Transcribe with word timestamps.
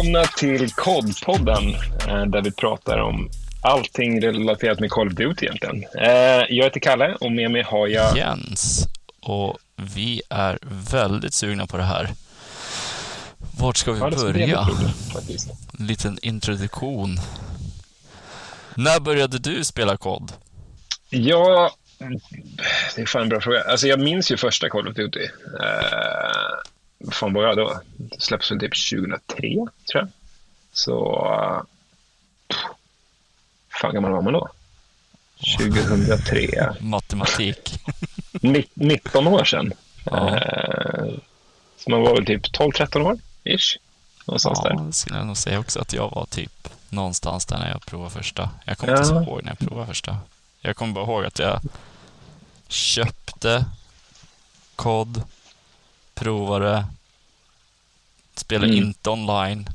Välkomna 0.00 0.24
till 0.24 0.66
COD-podden 0.68 1.74
eh, 2.08 2.26
där 2.26 2.42
vi 2.42 2.50
pratar 2.52 2.98
om 2.98 3.30
allting 3.62 4.22
relaterat 4.22 4.80
med 4.80 4.90
Call 4.90 5.06
of 5.06 5.12
Duty 5.12 5.46
egentligen. 5.46 5.84
Eh, 5.98 6.44
jag 6.48 6.64
heter 6.64 6.80
Kalle 6.80 7.14
och 7.20 7.32
med 7.32 7.50
mig 7.50 7.62
har 7.62 7.88
jag... 7.88 8.16
Jens. 8.16 8.86
Och 9.22 9.58
vi 9.76 10.22
är 10.28 10.58
väldigt 10.92 11.34
sugna 11.34 11.66
på 11.66 11.76
det 11.76 11.82
här. 11.82 12.08
Vart 13.58 13.76
ska 13.76 13.92
vi 13.92 14.00
Ja, 14.00 14.10
börja? 14.10 14.60
roligt. 14.62 15.46
En 15.78 15.86
liten 15.86 16.18
introduktion. 16.22 17.16
När 18.74 19.00
började 19.00 19.38
du 19.38 19.64
spela 19.64 19.96
kod? 19.96 20.32
Ja, 21.10 21.70
det 22.96 23.02
är 23.02 23.06
fan 23.06 23.22
en 23.22 23.28
bra 23.28 23.40
fråga. 23.40 23.62
Alltså 23.62 23.86
jag 23.86 24.00
minns 24.00 24.32
ju 24.32 24.36
första 24.36 24.68
Call 24.68 24.88
of 24.88 24.94
Duty. 24.94 25.28
Eh, 27.00 27.28
vad 27.32 27.44
jag 27.44 27.56
då? 27.56 27.80
Det 27.96 28.20
släpptes 28.22 28.50
väl 28.50 28.60
typ 28.60 28.72
2003, 28.90 29.48
tror 29.90 30.02
jag. 30.02 30.08
Så... 30.72 31.24
Uh, 31.26 31.62
fan 33.80 33.94
gammal 33.94 34.10
var 34.12 34.22
man 34.22 34.32
då? 34.32 34.48
2003. 35.58 36.74
Matematik. 36.80 37.80
Ni- 38.32 38.66
19 38.74 39.26
år 39.26 39.44
sedan. 39.44 39.72
Ja. 40.04 40.36
Eh, 40.36 41.04
så 41.76 41.90
man 41.90 42.02
var 42.02 42.14
väl 42.14 42.26
typ 42.26 42.42
12-13 42.58 43.00
år, 43.02 43.18
ish. 43.44 43.76
Någonstans 44.26 44.60
Ja, 44.64 44.68
där. 44.70 44.84
det 44.86 44.92
skulle 44.92 45.16
jag 45.18 45.26
nog 45.26 45.36
säga 45.36 45.58
också 45.60 45.80
att 45.80 45.92
jag 45.92 46.10
var 46.10 46.26
typ 46.26 46.68
någonstans 46.88 47.46
där 47.46 47.58
när 47.58 47.70
jag 47.70 47.86
provade 47.86 48.10
första. 48.10 48.50
Jag 48.64 48.78
kommer 48.78 48.92
inte 48.92 49.14
Ja. 49.14 49.24
så 49.24 49.30
ihåg 49.30 49.42
när 49.44 49.50
jag 49.50 49.58
provade 49.58 49.86
första. 49.86 50.16
Jag 50.60 50.76
kommer 50.76 50.92
bara 50.92 51.04
ihåg 51.04 51.24
att 51.24 51.38
jag 51.38 51.60
köpte 52.68 53.64
kod, 54.76 55.22
provade, 56.20 56.84
spelade 58.34 58.72
Mm. 58.72 58.84
inte 58.84 59.10
online, 59.10 59.66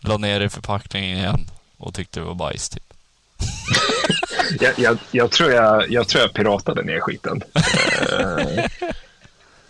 la 0.00 0.16
ner 0.16 0.38
det 0.40 0.44
i 0.46 0.48
förpackningen 0.48 1.18
igen 1.18 1.40
och 1.76 1.94
tyckte 1.94 2.20
det 2.20 2.26
var 2.26 2.34
bajs 2.34 2.68
typ. 2.68 2.82
Jag, 4.60 4.78
jag, 4.78 4.98
jag, 5.10 5.30
tror 5.30 5.50
jag, 5.50 5.90
jag 5.90 6.08
tror 6.08 6.22
jag 6.22 6.32
piratade 6.34 6.82
ner 6.82 7.00
skiten. 7.00 7.42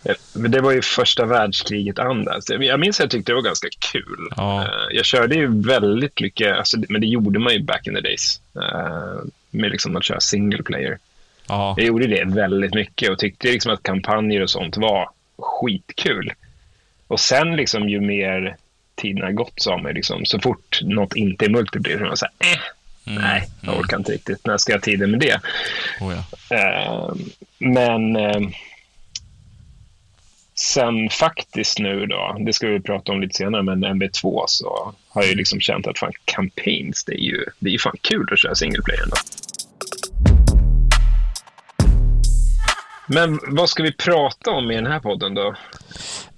Eh, 0.03 0.15
Men 0.33 0.51
det 0.51 0.61
var 0.61 0.71
ju 0.71 0.81
första 0.81 1.25
världskriget 1.25 1.99
andas. 1.99 2.43
Jag 2.49 2.79
minns 2.79 2.99
att 2.99 3.03
jag 3.03 3.11
tyckte 3.11 3.31
det 3.31 3.35
var 3.35 3.41
ganska 3.41 3.67
kul. 3.91 4.29
Ja. 4.37 4.61
Eh, 4.63 4.67
Jag 4.91 5.05
körde 5.05 5.35
ju 5.35 5.61
väldigt 5.61 6.21
mycket, 6.21 6.57
alltså, 6.57 6.77
men 6.89 7.01
det 7.01 7.07
gjorde 7.07 7.39
man 7.39 7.53
ju 7.53 7.63
back 7.63 7.87
in 7.87 7.95
the 7.95 8.01
days. 8.01 8.41
eh, 8.55 9.23
Med 9.51 9.71
liksom 9.71 9.95
att 9.95 10.03
köra 10.05 10.19
single 10.19 10.63
player. 10.63 10.99
Ja, 11.47 11.73
Jag 11.77 11.85
gjorde 11.87 12.07
det 12.07 12.23
väldigt 12.25 12.73
mycket 12.73 13.09
och 13.11 13.19
tyckte 13.19 13.47
liksom 13.47 13.73
att 13.73 13.83
kampanjer 13.83 14.41
och 14.41 14.49
sånt 14.49 14.77
var 14.77 15.09
skitkul. 15.41 16.33
Och 17.07 17.19
sen 17.19 17.55
liksom 17.55 17.89
ju 17.89 18.01
mer 18.01 18.55
tiden 18.95 19.23
har 19.23 19.31
gått 19.31 19.53
så 19.55 19.71
har 19.71 19.77
man 19.77 19.93
liksom, 19.93 20.25
så 20.25 20.39
fort 20.39 20.79
något 20.83 21.15
inte 21.15 21.45
är 21.45 21.49
multiplayer 21.49 21.97
så 21.97 22.03
är 22.03 22.07
man 22.07 22.17
så 22.17 22.25
här, 22.39 22.51
eh, 22.53 22.59
Mm, 23.07 23.21
nej, 23.21 23.49
jag 23.61 23.73
mm. 23.73 23.79
orkar 23.79 23.97
inte 23.97 24.11
riktigt. 24.11 24.45
När 24.45 24.57
ska 24.57 24.71
jag 24.71 24.79
ha 24.79 24.83
tiden 24.83 25.11
med 25.11 25.19
det? 25.19 25.41
oh 26.01 26.15
ja. 26.49 26.57
Eh, 26.57 27.13
men 27.57 28.15
eh, 28.15 28.41
sen 30.55 31.09
faktiskt 31.09 31.79
nu 31.79 32.05
då, 32.05 32.37
det 32.39 32.53
ska 32.53 32.67
vi 32.67 32.79
prata 32.79 33.11
om 33.11 33.21
lite 33.21 33.33
senare, 33.33 33.63
men 33.63 33.85
MB2 33.85 34.43
så 34.47 34.93
har 35.09 35.21
jag 35.21 35.29
ju 35.29 35.35
liksom 35.35 35.59
känt 35.59 35.87
att 35.87 35.99
fan 35.99 36.13
campaigns, 36.25 37.03
det 37.03 37.13
är 37.13 37.23
ju, 37.23 37.45
det 37.59 37.69
är 37.69 37.73
ju 37.73 37.79
fan 37.79 37.97
kul 38.01 38.27
att 38.31 38.39
köra 38.39 38.55
single 38.55 38.81
player 38.81 39.03
ändå. 39.03 39.15
Men 43.13 43.39
vad 43.47 43.69
ska 43.69 43.83
vi 43.83 43.91
prata 43.93 44.51
om 44.51 44.71
i 44.71 44.75
den 44.75 44.87
här 44.87 44.99
podden 44.99 45.33
då? 45.33 45.55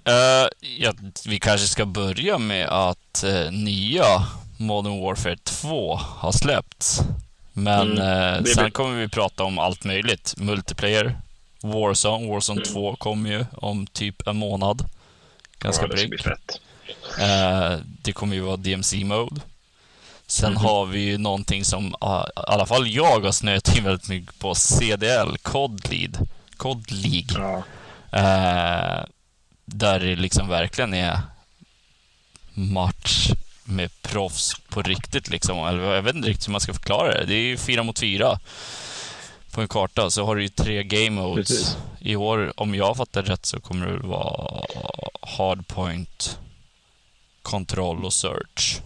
Eh, 0.06 0.48
ja, 0.80 0.94
vi 1.26 1.40
kanske 1.40 1.68
ska 1.68 1.86
börja 1.86 2.38
med 2.38 2.68
att 2.70 3.24
eh, 3.24 3.52
nya 3.52 4.06
Modern 4.58 5.02
Warfare 5.02 5.38
2 5.44 5.96
har 5.96 6.32
släppts. 6.32 7.02
Men 7.54 7.92
Mm, 8.00 8.44
det 8.44 8.50
sen 8.50 8.72
kommer 8.72 9.00
vi 9.00 9.08
prata 9.10 9.44
om 9.44 9.60
allt 9.60 9.84
möjligt. 9.84 10.34
Multiplayer, 10.38 11.18
Warzone, 11.62 12.30
Warzone 12.32 12.62
2 12.62 12.96
kommer 12.96 13.30
ju 13.30 13.46
om 13.58 13.88
typ 13.88 14.28
en 14.28 14.38
månad. 14.38 14.82
Ganska 15.60 15.86
Mm. 15.86 15.98
ja, 16.12 16.24
fett. 16.24 16.60
Eh, 17.20 17.80
det 18.02 18.12
kommer 18.14 18.36
ju 18.36 18.42
vara 18.42 18.58
DMC-mode. 18.58 19.42
Sen 20.28 20.52
Mhm. 20.52 20.62
har 20.66 20.86
vi 20.86 21.00
ju 21.00 21.18
någonting 21.18 21.66
som 21.66 21.96
ah, 22.00 22.24
i 22.26 22.30
alla 22.36 22.66
fall 22.66 22.88
jag 22.88 23.20
har 23.20 23.32
snöat 23.32 23.78
in 23.78 23.84
väldigt 23.84 24.10
mycket 24.10 24.40
på. 24.40 24.56
CDL, 24.56 25.38
COD 25.42 25.90
Lead. 25.92 26.28
COD 26.58 26.92
League. 26.92 27.28
Ja. 27.38 27.64
Eh, 28.20 29.06
där 29.66 30.00
det 30.00 30.16
liksom 30.16 30.48
verkligen 30.48 30.94
är 30.94 31.20
match 32.54 33.30
med 33.64 34.02
proffs 34.02 34.54
på 34.70 34.82
riktigt 34.82 35.30
liksom. 35.30 35.68
Eller 35.68 35.94
jag 35.96 36.02
vet 36.02 36.16
inte 36.16 36.30
riktigt 36.30 36.48
hur 36.48 36.52
man 36.52 36.62
ska 36.62 36.74
förklara 36.74 37.14
det. 37.14 37.26
Det 37.26 37.34
är 37.34 37.44
ju 37.44 37.58
fyra 37.58 37.84
mot 37.84 38.00
fyra 38.00 38.40
på 39.52 39.62
en 39.62 39.68
karta. 39.68 40.10
Så 40.10 40.26
har 40.26 40.36
du 40.36 40.42
ju 40.42 40.50
tre 40.50 40.84
game 40.84 41.10
modes. 41.22 41.48
Precis. 41.48 41.78
I 42.00 42.16
år, 42.16 42.54
om 42.60 42.76
jag 42.76 42.98
fattar 42.98 43.24
rätt, 43.24 43.46
så 43.46 43.60
kommer 43.60 43.88
det 43.88 44.08
vara 44.08 44.66
hardpoint, 45.22 46.40
kontroll 47.42 48.06
och 48.06 48.14
search. 48.14 48.82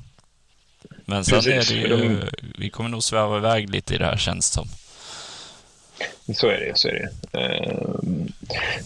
Men 1.05 1.25
sen 1.25 1.41
Precis, 1.41 1.71
är 1.71 1.87
det 1.89 1.95
ju, 1.95 2.29
vi 2.57 2.69
kommer 2.69 2.89
nog 2.89 3.03
sväva 3.03 3.37
iväg 3.37 3.69
lite 3.69 3.95
i 3.95 3.97
det 3.97 4.05
här 4.05 4.17
känns 4.17 4.49
det 4.49 4.53
som. 4.53 4.69
Så 6.35 6.47
är 6.47 6.59
det. 6.59 6.77
Så 6.77 6.87
är 6.87 6.93
det. 6.93 7.39
Ehm, 7.39 8.27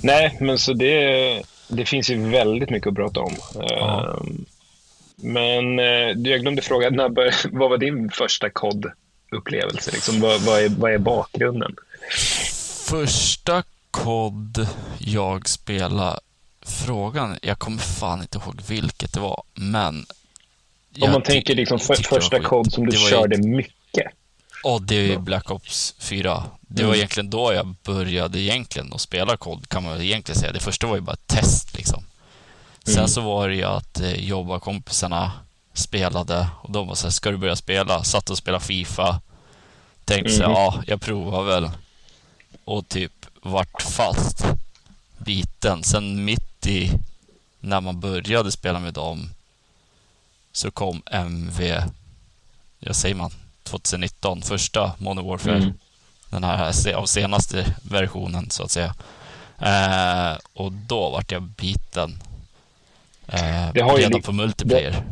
nej, 0.01 0.37
men 0.41 0.57
så 0.57 0.73
det, 0.73 1.43
det 1.67 1.85
finns 1.85 2.09
ju 2.09 2.29
väldigt 2.29 2.69
mycket 2.69 2.87
att 2.87 2.95
prata 2.95 3.19
om. 3.19 3.35
Ehm, 3.61 4.45
men 5.15 5.75
du, 6.23 6.29
jag 6.29 6.41
glömde 6.41 6.61
fråga, 6.61 6.89
när 6.89 7.09
bör, 7.09 7.33
vad 7.57 7.69
var 7.69 7.77
din 7.77 8.09
första 8.09 8.49
COD-upplevelse? 8.49 9.91
Liksom, 9.91 10.19
vad, 10.19 10.41
vad, 10.41 10.61
är, 10.61 10.69
vad 10.69 10.93
är 10.93 10.97
bakgrunden? 10.97 11.75
Första 12.89 13.63
kod 13.91 14.67
jag 14.99 15.49
spelade, 15.49 16.19
frågan, 16.61 17.37
jag 17.41 17.59
kommer 17.59 17.77
fan 17.77 18.21
inte 18.21 18.37
ihåg 18.37 18.61
vilket 18.69 19.13
det 19.13 19.19
var, 19.19 19.43
men... 19.53 20.05
Om 21.01 21.11
man 21.11 21.23
tänker 21.23 21.55
liksom 21.55 21.79
för, 21.79 21.95
första. 21.95 22.39
COD 22.39 22.73
som 22.73 22.85
du 22.85 22.97
körde 22.97 23.37
mycket. 23.37 24.11
Ja, 24.63 24.79
det 24.81 24.95
är 24.95 25.01
ju 25.07 25.17
Black 25.19 25.51
Ops 25.51 25.95
4. 25.99 26.43
Det 26.61 26.83
var 26.83 26.89
Mm. 26.89 26.97
egentligen 26.97 27.29
då 27.29 27.53
jag 27.53 27.75
började 27.83 28.39
egentligen 28.39 28.93
att 28.93 29.01
spela 29.01 29.37
kod, 29.37 29.69
kan 29.69 29.83
man 29.83 30.01
egentligen 30.01 30.39
säga. 30.39 30.51
Det 30.51 30.59
första 30.59 30.87
var 30.87 30.95
ju 30.95 31.01
bara 31.01 31.13
ett 31.13 31.27
test 31.27 31.77
liksom. 31.77 32.03
Sen 32.83 32.95
Mm. 32.97 33.07
så 33.07 33.21
var 33.21 33.49
det 33.49 33.55
ju 33.55 33.63
att 33.63 33.99
eh, 33.99 34.11
jobbarkompisarna 34.25 35.31
spelade 35.73 36.47
och 36.61 36.71
de 36.71 36.87
var 36.87 36.95
så 36.95 37.07
här, 37.07 37.11
ska 37.11 37.31
du 37.31 37.37
börja 37.37 37.55
spela? 37.55 38.03
Satt 38.03 38.29
och 38.29 38.37
spelade 38.37 38.63
Fifa. 38.65 39.21
Tänkte 40.05 40.31
så 40.33 40.41
här, 40.41 40.47
Mhm. 40.49 40.55
ja, 40.55 40.83
jag 40.87 41.01
provar 41.01 41.43
väl. 41.43 41.69
Och 42.65 42.87
typ 42.87 43.25
vart 43.41 43.81
fast 43.81 44.45
biten. 45.17 45.83
Sen 45.83 46.25
mitt 46.25 46.67
i, 46.67 46.91
när 47.59 47.81
man 47.81 47.99
började 47.99 48.51
spela 48.51 48.79
med 48.79 48.93
dem, 48.93 49.29
så 50.51 50.71
kom 50.71 51.01
MV, 51.11 51.83
jag 52.79 52.95
säger 52.95 53.15
man, 53.15 53.31
2019, 53.63 54.41
första 54.41 54.91
Modern 54.97 55.25
Warfare. 55.25 55.55
Mm. 55.57 55.73
Den 56.29 56.43
här 56.43 56.93
av 56.95 57.05
senaste 57.05 57.65
versionen, 57.89 58.49
så 58.49 58.63
att 58.63 58.71
säga. 58.71 58.93
Eh, 59.59 60.37
och 60.53 60.71
då 60.71 61.09
vart 61.09 61.31
jag 61.31 61.41
biten. 61.43 62.11
Eh, 63.27 63.71
Det 63.73 63.81
har 63.81 63.97
ju 63.97 64.03
redan 64.03 64.11
li- 64.17 64.21
på 64.21 64.31
multiplayer. 64.31 65.03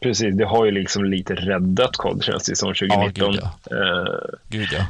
Precis, 0.00 0.34
det 0.36 0.44
har 0.46 0.64
ju 0.64 0.70
liksom 0.70 1.04
lite 1.04 1.34
räddat 1.34 1.96
COD 1.96 2.24
känns 2.24 2.42
det 2.44 2.56
som 2.56 2.68
2019. 2.74 3.32
gud, 3.32 3.42
Eh, 3.44 4.14
Gud 4.48 4.68
ja. 4.72 4.86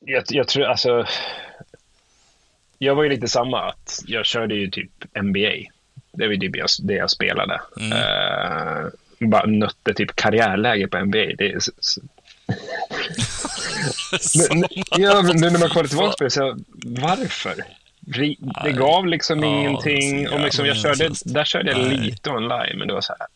jag, 0.00 0.24
jag 0.28 0.48
tror 0.48 0.64
alltså... 0.64 1.06
Jag 2.78 2.94
var 2.94 3.02
ju 3.02 3.08
lite 3.08 3.28
samma, 3.28 3.60
att 3.68 4.02
jag 4.06 4.26
körde 4.26 4.54
ju 4.54 4.70
typ 4.70 4.90
NBA. 5.22 5.70
Det 6.12 6.26
var 6.26 6.32
ju 6.34 6.36
typ 6.40 6.56
jag, 6.56 6.68
det 6.82 6.94
jag 6.94 7.10
spelade. 7.10 7.60
Mm. 7.80 7.92
Bara 9.20 9.46
nötte 9.46 9.94
typ 9.94 10.16
karriärläge 10.16 10.88
på 10.88 10.98
NBA. 11.04 11.18
Det 11.38 11.52
är. 11.52 11.58
Men, 14.50 14.60
men- 14.60 14.68
ja, 15.02 15.22
nu 15.22 15.50
när 15.50 15.58
man 15.58 15.68
kollar 15.68 15.88
tillbaka 15.88 16.14
på 16.18 16.24
det, 16.24 16.30
så 16.30 16.56
varför? 16.84 17.54
Det 18.00 18.36
Nej. 18.64 18.72
gav 18.72 19.06
liksom 19.06 19.40
Ja, 19.42 19.46
ingenting. 19.46 20.28
Och 20.28 20.40
liksom 20.40 20.66
jag 20.66 20.76
körde, 20.76 21.10
där 21.24 21.44
körde 21.44 21.70
jag 21.70 21.78
Nej. 21.78 21.96
lite 21.96 22.30
online, 22.30 22.78
men 22.78 22.88
det 22.88 22.94
var 22.94 23.00
så 23.00 23.14
här. 23.18 23.26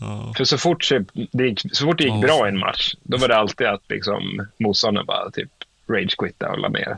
Ja. 0.00 0.32
För 0.36 0.44
så 0.44 0.58
fort 0.58 0.88
det, 1.32 1.46
gick, 1.46 1.60
så 1.72 1.84
fort 1.84 1.98
det 1.98 2.04
gick 2.04 2.20
bra 2.20 2.46
i 2.46 2.48
en 2.48 2.58
match, 2.58 2.94
då 3.02 3.16
var 3.16 3.28
det 3.28 3.36
alltid 3.36 3.66
att 3.66 3.82
liksom, 3.88 4.46
motståndaren 4.58 5.06
bara 5.06 5.30
typ 5.30 5.50
rage-quitta 5.88 6.48
och 6.48 6.58
la 6.58 6.68
ner. 6.68 6.96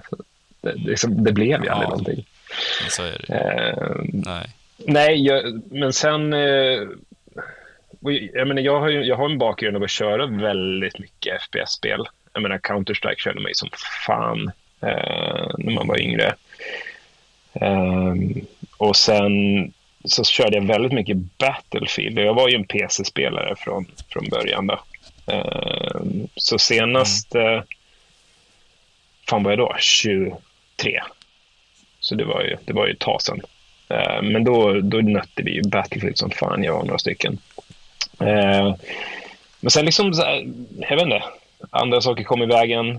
Det, 0.61 0.73
liksom, 0.75 1.25
det 1.25 1.33
blev 1.33 1.65
ju 1.65 1.71
aldrig 1.71 1.87
Ja. 1.87 1.89
någonting. 1.89 2.27
Så 2.91 3.03
är 3.03 3.25
det. 3.29 3.35
Eh, 3.35 3.93
Nej. 4.13 4.51
Nej, 4.77 5.27
jag, 5.27 5.63
men 5.71 5.93
sen... 5.93 6.33
Eh, 6.33 6.83
jag, 8.33 8.49
menar, 8.49 8.63
jag, 8.63 8.81
har 8.81 8.89
ju, 8.89 9.05
jag 9.05 9.17
har 9.17 9.31
en 9.31 9.39
bakgrund 9.39 9.77
av 9.77 9.83
att 9.83 9.91
köra 9.91 10.27
väldigt 10.27 10.99
mycket 10.99 11.43
FPS-spel. 11.43 12.05
Jag 12.33 12.43
menar, 12.43 12.59
Counter-Strike 12.59 13.19
körde 13.19 13.41
mig 13.41 13.55
som 13.55 13.69
fan 14.07 14.51
eh, 14.81 15.51
när 15.59 15.73
man 15.73 15.87
var 15.87 16.01
yngre. 16.01 16.35
Ehm, 17.61 18.47
och 18.77 18.97
sen 18.97 19.33
så 20.05 20.25
körde 20.25 20.57
jag 20.57 20.67
väldigt 20.67 20.93
mycket 20.93 21.17
Battlefield. 21.17 22.19
Jag 22.19 22.35
var 22.35 22.49
ju 22.49 22.55
en 22.55 22.67
PC-spelare 22.67 23.57
från, 23.57 23.87
från 24.09 24.29
början. 24.29 24.67
Då. 24.67 24.81
Eh, 25.33 26.01
så 26.37 26.59
senast... 26.59 27.35
Mm. 27.35 27.63
fan 29.29 29.43
var 29.43 29.51
jag 29.51 29.59
då? 29.59 29.77
23. 29.79 31.03
Så 32.01 32.15
det 32.15 32.25
var 32.25 32.43
ju, 32.43 32.57
det 32.65 32.73
var 32.73 32.87
ju 32.87 32.93
ett 32.93 32.99
tag 32.99 33.23
sedan. 33.23 33.41
Eh, 33.89 34.23
men 34.23 34.45
då, 34.45 34.81
då 34.81 34.99
nötte 34.99 35.43
vi 35.43 35.63
Battlefield 35.63 36.19
som 36.19 36.31
fan, 36.31 36.63
jag 36.65 36.73
var 36.73 36.85
några 36.85 36.99
stycken. 36.99 37.39
Eh, 38.21 38.75
men 39.61 39.71
sen 39.71 39.85
liksom, 39.85 40.15
så 40.15 40.23
här, 40.23 40.47
jag 40.79 40.97
vet 40.97 41.03
inte, 41.03 41.23
andra 41.71 42.01
saker 42.01 42.25
kom 42.25 42.43
i 42.43 42.47
vägen. 42.47 42.99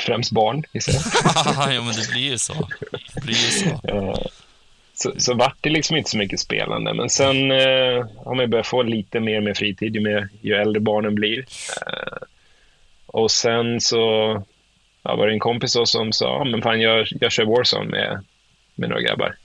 Främst 0.00 0.32
barn, 0.32 0.64
gissar 0.72 0.92
jag. 0.92 1.74
ja, 1.74 1.82
men 1.82 1.94
det 1.94 2.12
blir 2.12 2.30
ju 2.30 2.38
så. 2.38 2.68
Det 3.14 3.20
blir 3.20 3.34
så. 3.34 3.88
Eh, 3.88 4.26
så, 4.94 5.12
så 5.18 5.34
vart 5.34 5.56
det 5.60 5.70
liksom 5.70 5.96
inte 5.96 6.10
så 6.10 6.18
mycket 6.18 6.40
spelande. 6.40 6.94
Men 6.94 7.10
sen 7.10 7.50
eh, 7.50 8.06
har 8.24 8.34
man 8.34 8.50
börjat 8.50 8.66
få 8.66 8.82
lite 8.82 9.20
mer 9.20 9.40
med 9.40 9.56
fritid 9.56 9.94
ju, 9.94 10.00
mer, 10.00 10.28
ju 10.40 10.54
äldre 10.54 10.80
barnen 10.80 11.14
blir. 11.14 11.38
Eh, 11.86 12.18
och 13.06 13.30
sen 13.30 13.80
så 13.80 13.98
ja, 15.02 15.16
var 15.16 15.26
det 15.26 15.32
en 15.32 15.38
kompis 15.38 15.76
som 15.84 16.12
sa, 16.12 16.44
men 16.44 16.62
fan 16.62 16.80
jag, 16.80 17.06
jag 17.20 17.32
kör 17.32 17.44
Warzone 17.44 17.90
med, 17.90 18.24
med 18.74 18.88
några 18.88 19.02
grabbar. 19.02 19.36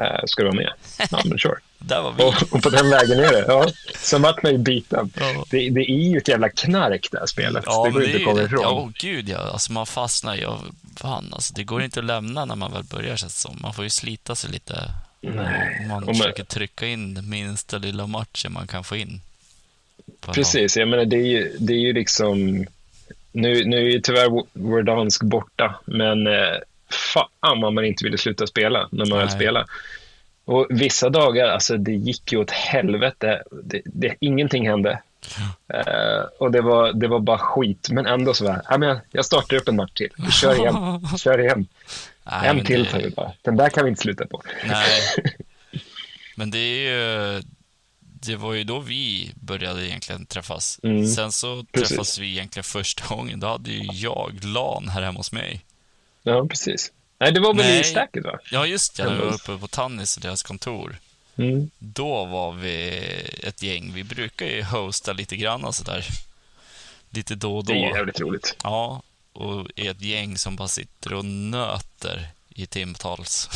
Eh, 0.00 0.20
ska 0.26 0.42
du 0.42 0.48
vara 0.48 0.56
med? 0.56 0.72
Ja, 1.10 1.22
men 1.24 1.38
sure. 1.38 1.58
Där 1.78 2.02
var 2.02 2.12
vi. 2.12 2.22
Och, 2.22 2.54
och, 2.54 2.62
på 2.62 2.70
den 2.70 2.90
vägen 2.90 3.18
är 3.18 3.32
det. 3.32 3.44
Ja. 3.48 3.68
Sen 3.94 4.22
vart 4.22 4.42
man 4.42 4.52
ju 4.52 4.58
biten. 4.58 5.10
Ja. 5.16 5.44
Det, 5.50 5.70
det, 5.70 5.80
är 5.80 6.10
ju 6.10 6.18
ett 6.18 6.28
jävla 6.28 6.48
knark 6.48 7.08
det 7.12 7.18
här 7.18 7.26
spelet. 7.26 7.64
Ja, 7.66 7.84
det 7.84 7.90
går 7.90 8.04
inte 8.04 8.16
att 8.16 8.24
komma 8.24 8.42
ifrån. 8.42 8.60
Ja, 8.62 8.70
oh, 8.70 8.90
gud 8.98 9.28
ja. 9.28 9.38
Alltså 9.38 9.72
man 9.72 9.86
fastnar 9.86 10.36
ju. 10.36 10.46
Fan, 10.96 11.30
alltså, 11.32 11.54
det 11.54 11.64
går 11.64 11.82
inte 11.82 12.00
att 12.00 12.06
lämna 12.06 12.44
när 12.44 12.56
man 12.56 12.72
väl 12.72 12.84
börjar 12.84 13.16
känns 13.16 13.40
som. 13.40 13.58
Man 13.60 13.74
får 13.74 13.84
ju 13.84 13.90
slita 13.90 14.34
sig 14.34 14.50
lite. 14.50 14.90
Nej. 15.20 15.86
Man 15.88 16.04
och 16.04 16.16
försöker 16.16 16.44
trycka 16.44 16.86
in 16.86 17.28
minsta 17.28 17.78
lilla 17.78 18.06
matchen 18.06 18.52
man 18.52 18.66
kan 18.66 18.84
få 18.84 18.96
in. 18.96 19.20
Precis, 20.20 20.76
jag 20.76 20.88
menar 20.88 21.04
det 21.04 21.16
är 21.16 21.26
ju, 21.26 21.56
det 21.58 21.72
är 21.72 21.78
ju 21.78 21.92
liksom... 21.92 22.66
Nu, 23.32 23.64
nu 23.64 23.76
är 23.76 23.90
ju 23.90 24.00
tyvärr 24.00 24.42
Verdansk 24.52 25.22
borta, 25.22 25.80
men 25.84 26.26
eh, 26.26 26.56
fan 26.90 27.60
vad 27.60 27.72
man 27.72 27.84
inte 27.84 28.04
ville 28.04 28.18
sluta 28.18 28.46
spela 28.46 28.88
när 28.92 29.06
man 29.06 29.18
väl 29.18 29.30
spelade. 29.30 29.66
Och 30.44 30.66
vissa 30.70 31.10
dagar, 31.10 31.48
alltså 31.48 31.76
det 31.76 31.92
gick 31.92 32.32
ju 32.32 32.38
åt 32.38 32.50
helvete. 32.50 33.42
Det, 33.64 33.82
det, 33.84 34.14
ingenting 34.20 34.68
hände. 34.68 35.02
Uh, 35.74 36.24
och 36.38 36.50
det 36.50 36.60
var, 36.60 36.92
det 36.92 37.08
var 37.08 37.20
bara 37.20 37.38
skit, 37.38 37.88
men 37.90 38.06
ändå 38.06 38.34
så 38.34 38.44
var 38.44 38.62
jag, 38.68 39.00
jag 39.10 39.24
startar 39.24 39.56
upp 39.56 39.68
en 39.68 39.76
match 39.76 39.92
till. 39.94 40.10
Vi 40.16 40.30
kör 40.30 40.54
igen. 40.54 41.08
kör 41.18 41.40
igen. 41.40 41.66
Nej, 42.24 42.48
en 42.48 42.64
till 42.64 42.86
tar 42.86 42.98
vi 42.98 43.10
bara. 43.10 43.32
Den 43.42 43.56
där 43.56 43.68
kan 43.68 43.84
vi 43.84 43.90
inte 43.90 44.02
sluta 44.02 44.26
på. 44.26 44.42
Nej. 44.64 45.00
Men 46.36 46.50
det 46.50 46.58
är 46.58 46.90
ju... 46.90 47.42
Det 48.22 48.36
var 48.36 48.54
ju 48.54 48.64
då 48.64 48.80
vi 48.80 49.32
började 49.34 49.86
egentligen 49.86 50.26
träffas. 50.26 50.80
Mm. 50.82 51.06
Sen 51.06 51.32
så 51.32 51.64
precis. 51.72 51.88
träffas 51.88 52.18
vi 52.18 52.30
egentligen 52.30 52.64
första 52.64 53.14
gången. 53.14 53.40
Då 53.40 53.46
hade 53.46 53.70
ju 53.70 53.88
jag 53.92 54.40
LAN 54.42 54.88
här 54.88 55.02
hemma 55.02 55.18
hos 55.18 55.32
mig. 55.32 55.64
Ja, 56.22 56.46
precis. 56.46 56.92
Nej, 57.18 57.32
det 57.32 57.40
var 57.40 57.54
väl 57.54 57.66
Nej. 57.66 57.80
i 57.80 57.84
Stacket, 57.84 58.24
va? 58.24 58.38
Ja, 58.50 58.66
just 58.66 58.96
det. 58.96 59.10
Vi 59.10 59.16
var 59.16 59.34
uppe 59.34 59.58
på 59.58 59.68
Tannis 59.68 60.16
och 60.16 60.22
deras 60.22 60.42
kontor. 60.42 60.96
Mm. 61.36 61.70
Då 61.78 62.24
var 62.24 62.52
vi 62.52 63.02
ett 63.42 63.62
gäng. 63.62 63.92
Vi 63.94 64.04
brukar 64.04 64.46
ju 64.46 64.62
hosta 64.62 65.12
lite 65.12 65.36
grann 65.36 65.64
och 65.64 65.74
sådär. 65.74 66.06
Lite 67.10 67.34
då 67.34 67.56
och 67.56 67.64
då. 67.64 67.72
Det 67.72 67.78
är 67.78 67.96
jävligt 67.96 68.20
roligt. 68.20 68.56
Ja, 68.62 69.02
och 69.32 69.66
är 69.76 69.90
ett 69.90 70.02
gäng 70.02 70.38
som 70.38 70.56
bara 70.56 70.68
sitter 70.68 71.12
och 71.12 71.24
nöter 71.24 72.28
i 72.48 72.66
timtals. 72.66 73.48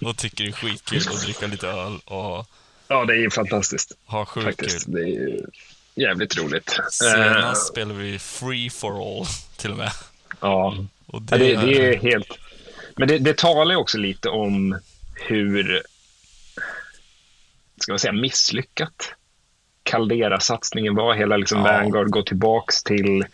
och 0.04 0.16
tycker 0.16 0.44
det 0.44 0.50
är 0.50 0.52
skitkul 0.52 1.02
att 1.08 1.22
dricka 1.22 1.46
lite 1.46 1.68
öl 1.68 1.98
och 2.04 2.46
Ja, 2.88 3.04
det 3.04 3.12
är 3.12 3.18
ju 3.18 3.30
fantastiskt. 3.30 3.92
Ha 4.04 4.24
sjukt 4.24 4.60
kul. 4.60 4.80
Det 4.86 5.00
är 5.00 5.40
jävligt 5.94 6.38
roligt. 6.38 6.78
Senast 6.90 7.70
uh, 7.70 7.72
spelade 7.72 7.98
vi 7.98 8.18
Free 8.18 8.70
for 8.70 9.18
All 9.18 9.26
till 9.56 9.70
och 9.70 9.76
med. 9.76 9.92
Ja, 10.40 10.76
och 11.06 11.22
det, 11.22 11.48
ja, 11.48 11.60
det, 11.60 11.66
det 11.66 11.88
är 11.88 11.98
helt... 11.98 12.38
Men 12.96 13.08
det, 13.08 13.18
det 13.18 13.36
talar 13.36 13.76
också 13.76 13.98
lite 13.98 14.28
om 14.28 14.78
hur, 15.14 15.82
ska 17.80 17.92
man 17.92 17.98
säga, 17.98 18.12
misslyckat 18.12 19.14
Caldera-satsningen 19.82 20.94
var. 20.94 21.14
Hela 21.14 21.36
liksom 21.36 21.58
ja. 21.58 21.64
Vanguard 21.64 22.10
går 22.10 22.22
tillbaks 22.22 22.82
till 22.82 23.24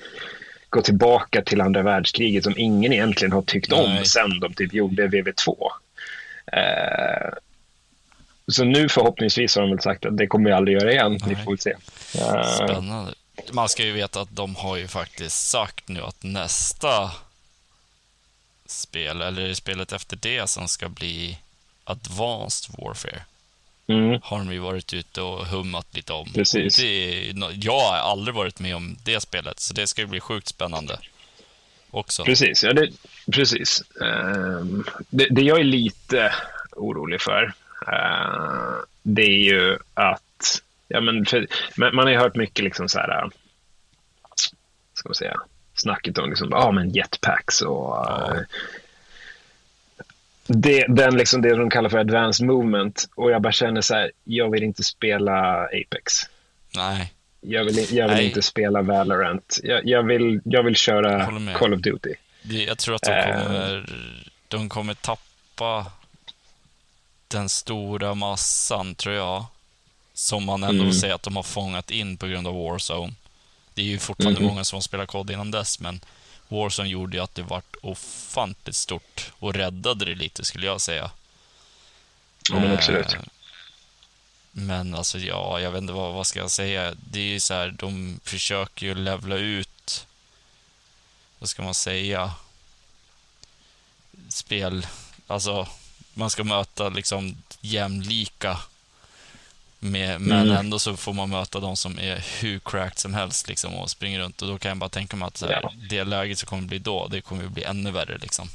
gå 0.68 0.82
tillbaka 0.82 1.42
till 1.42 1.60
andra 1.60 1.82
världskriget 1.82 2.44
som 2.44 2.54
ingen 2.56 2.92
egentligen 2.92 3.32
har 3.32 3.42
tyckt 3.42 3.70
Nej. 3.70 3.98
om 3.98 4.04
sen 4.04 4.40
de 4.40 4.54
typ 4.54 4.74
gjorde 4.74 5.06
VV2. 5.06 5.56
Eh, 6.52 7.34
så 8.48 8.64
nu 8.64 8.88
förhoppningsvis 8.88 9.56
har 9.56 9.62
de 9.62 9.70
väl 9.70 9.80
sagt 9.80 10.06
att 10.06 10.16
det 10.16 10.26
kommer 10.26 10.50
vi 10.50 10.56
aldrig 10.56 10.76
göra 10.76 10.92
igen. 10.92 11.18
Nej. 11.20 11.20
Vi 11.28 11.44
får 11.44 11.50
väl 11.50 11.58
se. 11.58 11.74
Eh, 12.18 12.42
Spännande. 12.42 13.12
Man 13.52 13.68
ska 13.68 13.84
ju 13.84 13.92
veta 13.92 14.20
att 14.20 14.36
de 14.36 14.56
har 14.56 14.76
ju 14.76 14.88
faktiskt 14.88 15.48
sagt 15.48 15.88
nu 15.88 16.00
att 16.00 16.22
nästa 16.22 17.10
spel, 18.66 19.22
eller 19.22 19.54
spelet 19.54 19.92
efter 19.92 20.16
det 20.16 20.46
som 20.46 20.68
ska 20.68 20.88
bli 20.88 21.38
Advanced 21.84 22.74
Warfare, 22.78 23.22
mm. 23.86 24.20
har 24.22 24.38
de 24.38 24.52
ju 24.52 24.58
varit 24.58 24.92
ute 24.94 25.20
och 25.20 25.46
hummat 25.46 25.86
lite 25.90 26.12
om. 26.12 26.32
Precis. 26.32 26.76
Det, 26.76 27.32
jag 27.54 27.80
har 27.80 27.96
aldrig 27.96 28.34
varit 28.34 28.60
med 28.60 28.76
om 28.76 28.96
det 29.04 29.20
spelet, 29.20 29.60
så 29.60 29.74
det 29.74 29.86
ska 29.86 30.00
ju 30.02 30.06
bli 30.06 30.20
sjukt 30.20 30.48
spännande 30.48 30.98
också. 31.90 32.24
Precis, 32.24 32.64
ja, 32.64 32.72
det, 32.72 32.92
precis. 33.32 33.82
Um, 33.94 34.84
det, 35.08 35.28
det 35.30 35.42
jag 35.42 35.60
är 35.60 35.64
lite 35.64 36.34
orolig 36.72 37.20
för, 37.20 37.52
uh, 37.88 38.76
det 39.02 39.22
är 39.22 39.52
ju 39.52 39.78
att, 39.94 40.22
ja 40.88 41.00
men, 41.00 41.26
för, 41.26 41.46
man 41.76 42.04
har 42.04 42.10
ju 42.10 42.18
hört 42.18 42.36
mycket 42.36 42.64
liksom 42.64 42.88
så 42.88 42.98
här, 42.98 43.30
ska 44.94 45.08
man 45.08 45.14
säga, 45.14 45.40
snacket 45.74 46.18
om 46.18 46.28
liksom, 46.28 46.52
ah, 46.52 46.70
men 46.70 46.90
jetpacks 46.90 47.60
och 47.60 47.96
ja. 47.96 48.32
uh, 48.34 48.40
det, 50.46 50.86
den 50.88 51.16
liksom, 51.16 51.42
det 51.42 51.56
de 51.56 51.70
kallar 51.70 51.90
för 51.90 51.98
advanced 51.98 52.46
movement. 52.46 53.08
Och 53.14 53.30
jag 53.30 53.42
bara 53.42 53.52
känner 53.52 53.80
så 53.80 53.94
här, 53.94 54.12
jag 54.24 54.50
vill 54.50 54.62
inte 54.62 54.82
spela 54.82 55.64
Apex. 55.64 56.12
Nej. 56.74 57.12
Jag 57.40 57.64
vill, 57.64 57.96
jag 57.96 58.08
vill 58.08 58.26
inte 58.26 58.42
spela 58.42 58.82
Valorant. 58.82 59.60
Jag, 59.62 59.86
jag, 59.86 60.02
vill, 60.02 60.40
jag 60.44 60.62
vill 60.62 60.76
köra 60.76 61.26
Call 61.54 61.74
of 61.74 61.80
Duty. 61.80 62.14
Jag 62.42 62.78
tror 62.78 62.94
att 62.94 63.02
de 63.02 63.12
eh. 63.12 63.42
kommer, 63.42 63.76
uh, 63.76 63.84
de 64.48 64.68
kommer 64.68 64.94
tappa 64.94 65.92
den 67.28 67.48
stora 67.48 68.14
massan, 68.14 68.94
tror 68.94 69.14
jag. 69.14 69.44
Som 70.14 70.44
man 70.44 70.62
ändå 70.62 70.82
mm. 70.82 70.94
säger 70.94 71.14
att 71.14 71.22
de 71.22 71.36
har 71.36 71.42
fångat 71.42 71.90
in 71.90 72.16
på 72.16 72.26
grund 72.26 72.46
av 72.46 72.54
Warzone. 72.54 73.14
Det 73.74 73.82
är 73.82 73.86
ju 73.86 73.98
fortfarande 73.98 74.40
mm. 74.40 74.48
många 74.48 74.64
som 74.64 74.76
har 74.76 74.80
spelat 74.80 75.08
kod 75.08 75.30
innan 75.30 75.50
dess, 75.50 75.80
men 75.80 76.00
Warzone 76.48 76.88
gjorde 76.88 77.16
ju 77.16 77.22
att 77.22 77.34
det 77.34 77.42
vart 77.42 77.76
ofantligt 77.82 78.76
stort 78.76 79.32
och 79.38 79.54
räddade 79.54 80.04
det 80.04 80.14
lite, 80.14 80.44
skulle 80.44 80.66
jag 80.66 80.80
säga. 80.80 81.10
Ja, 82.50 82.60
men 82.60 82.72
absolut. 82.72 83.14
Eh, 83.14 83.20
men 84.50 84.94
alltså, 84.94 85.18
ja, 85.18 85.60
jag 85.60 85.70
vet 85.70 85.82
inte 85.82 85.92
vad, 85.92 86.14
vad 86.14 86.26
ska 86.26 86.38
jag 86.38 86.50
säga. 86.50 86.94
Det 87.10 87.20
är 87.20 87.24
ju 87.24 87.40
så 87.40 87.54
här, 87.54 87.74
de 87.78 88.20
försöker 88.24 88.86
ju 88.86 88.94
levla 88.94 89.36
ut, 89.36 90.06
vad 91.38 91.48
ska 91.48 91.62
man 91.62 91.74
säga, 91.74 92.34
spel, 94.28 94.86
alltså, 95.26 95.68
man 96.14 96.30
ska 96.30 96.44
möta 96.44 96.88
liksom 96.88 97.36
jämlika 97.60 98.58
med, 99.84 100.20
men 100.20 100.46
mm. 100.46 100.56
ändå 100.56 100.78
så 100.78 100.96
får 100.96 101.12
man 101.12 101.30
möta 101.30 101.60
de 101.60 101.76
som 101.76 101.98
är 101.98 102.24
hur 102.40 102.58
cracked 102.58 102.98
som 102.98 103.14
helst 103.14 103.48
liksom, 103.48 103.74
och 103.74 103.90
springer 103.90 104.20
runt. 104.20 104.42
Och 104.42 104.48
då 104.48 104.58
kan 104.58 104.68
jag 104.68 104.78
bara 104.78 104.90
tänka 104.90 105.16
mig 105.16 105.26
att 105.26 105.42
här, 105.42 105.60
ja. 105.62 105.72
det 105.90 106.04
läget 106.04 106.38
som 106.38 106.46
kommer 106.46 106.62
bli 106.62 106.78
då, 106.78 107.08
det 107.10 107.20
kommer 107.20 107.44
bli 107.44 107.64
ännu 107.64 107.90
värre. 107.90 108.18
Liksom. 108.18 108.48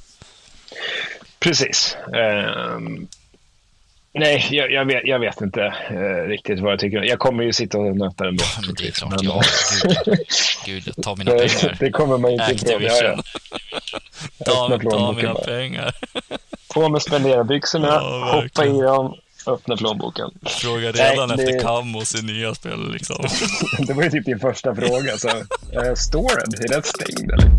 Precis. 1.39 1.97
Um, 2.07 3.07
nej, 4.13 4.47
jag, 4.51 4.71
jag, 4.71 4.85
vet, 4.85 5.01
jag 5.05 5.19
vet 5.19 5.41
inte 5.41 5.73
uh, 5.91 6.27
riktigt 6.27 6.59
vad 6.59 6.71
jag 6.71 6.79
tycker. 6.79 7.03
Jag 7.03 7.19
kommer 7.19 7.43
ju 7.43 7.53
sitta 7.53 7.77
och 7.77 7.97
nöta 7.97 8.27
ändå. 8.27 8.43
Ja, 8.55 8.61
men 8.65 8.75
det 8.75 8.87
är 8.87 8.91
klart, 8.91 9.09
men... 9.09 9.19
ja. 9.23 9.41
Gud, 10.65 10.83
gud, 10.85 11.03
ta 11.03 11.15
mina 11.15 11.31
pengar. 11.31 11.77
Det 11.79 11.91
kommer 11.91 12.17
man 12.17 12.31
inte 12.31 12.51
ifrån. 12.53 12.81
Ja, 12.81 13.03
ja. 13.03 13.23
ta, 14.45 14.79
ta 14.79 15.11
mina 15.11 15.33
pengar. 15.33 15.95
På 16.73 16.89
med 16.89 17.01
spenderbyxorna, 17.01 17.87
ja, 17.87 18.41
hoppa 18.41 18.65
i 18.65 18.81
dem 18.81 19.15
öppna 19.49 19.77
plånboken. 19.77 20.31
Fråga 20.45 20.91
redan 20.91 21.27
Nej, 21.27 21.37
det... 21.37 21.43
efter 21.43 21.59
Camus 21.59 22.15
i 22.15 22.21
nya 22.21 22.55
spel 22.55 22.91
liksom. 22.91 23.25
det 23.87 23.93
var 23.93 24.03
ju 24.03 24.09
typ 24.09 24.25
din 24.25 24.39
första 24.39 24.75
fråga. 24.75 25.17
Så, 25.17 25.27
uh, 25.27 25.93
storen, 25.95 26.53
är 26.63 26.67
den 26.67 26.83
stängd 26.83 27.31
eller? 27.31 27.51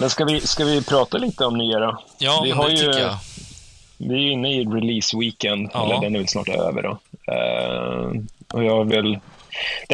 Men 0.00 0.10
ska 0.10 0.24
vi, 0.24 0.40
ska 0.40 0.64
vi 0.64 0.82
prata 0.82 1.18
lite 1.18 1.44
om 1.44 1.58
nya 1.58 1.78
då? 1.78 2.02
Ja, 2.18 2.40
vi 2.44 2.50
har 2.50 2.68
det 2.68 2.74
ju, 2.74 2.86
tycker 2.86 3.00
jag. 3.00 3.16
Vi 3.98 4.14
är 4.14 4.32
inne 4.32 4.52
i 4.54 4.64
release 4.64 5.18
weekend, 5.18 5.70
ja. 5.74 5.84
eller 5.84 6.00
den 6.00 6.14
är 6.14 6.18
väl 6.18 6.28
snart 6.28 6.48
över 6.48 6.82
då. 6.82 6.98
Uh, 7.32 8.22
och 8.52 8.64
jag 8.64 8.84
vill... 8.84 9.18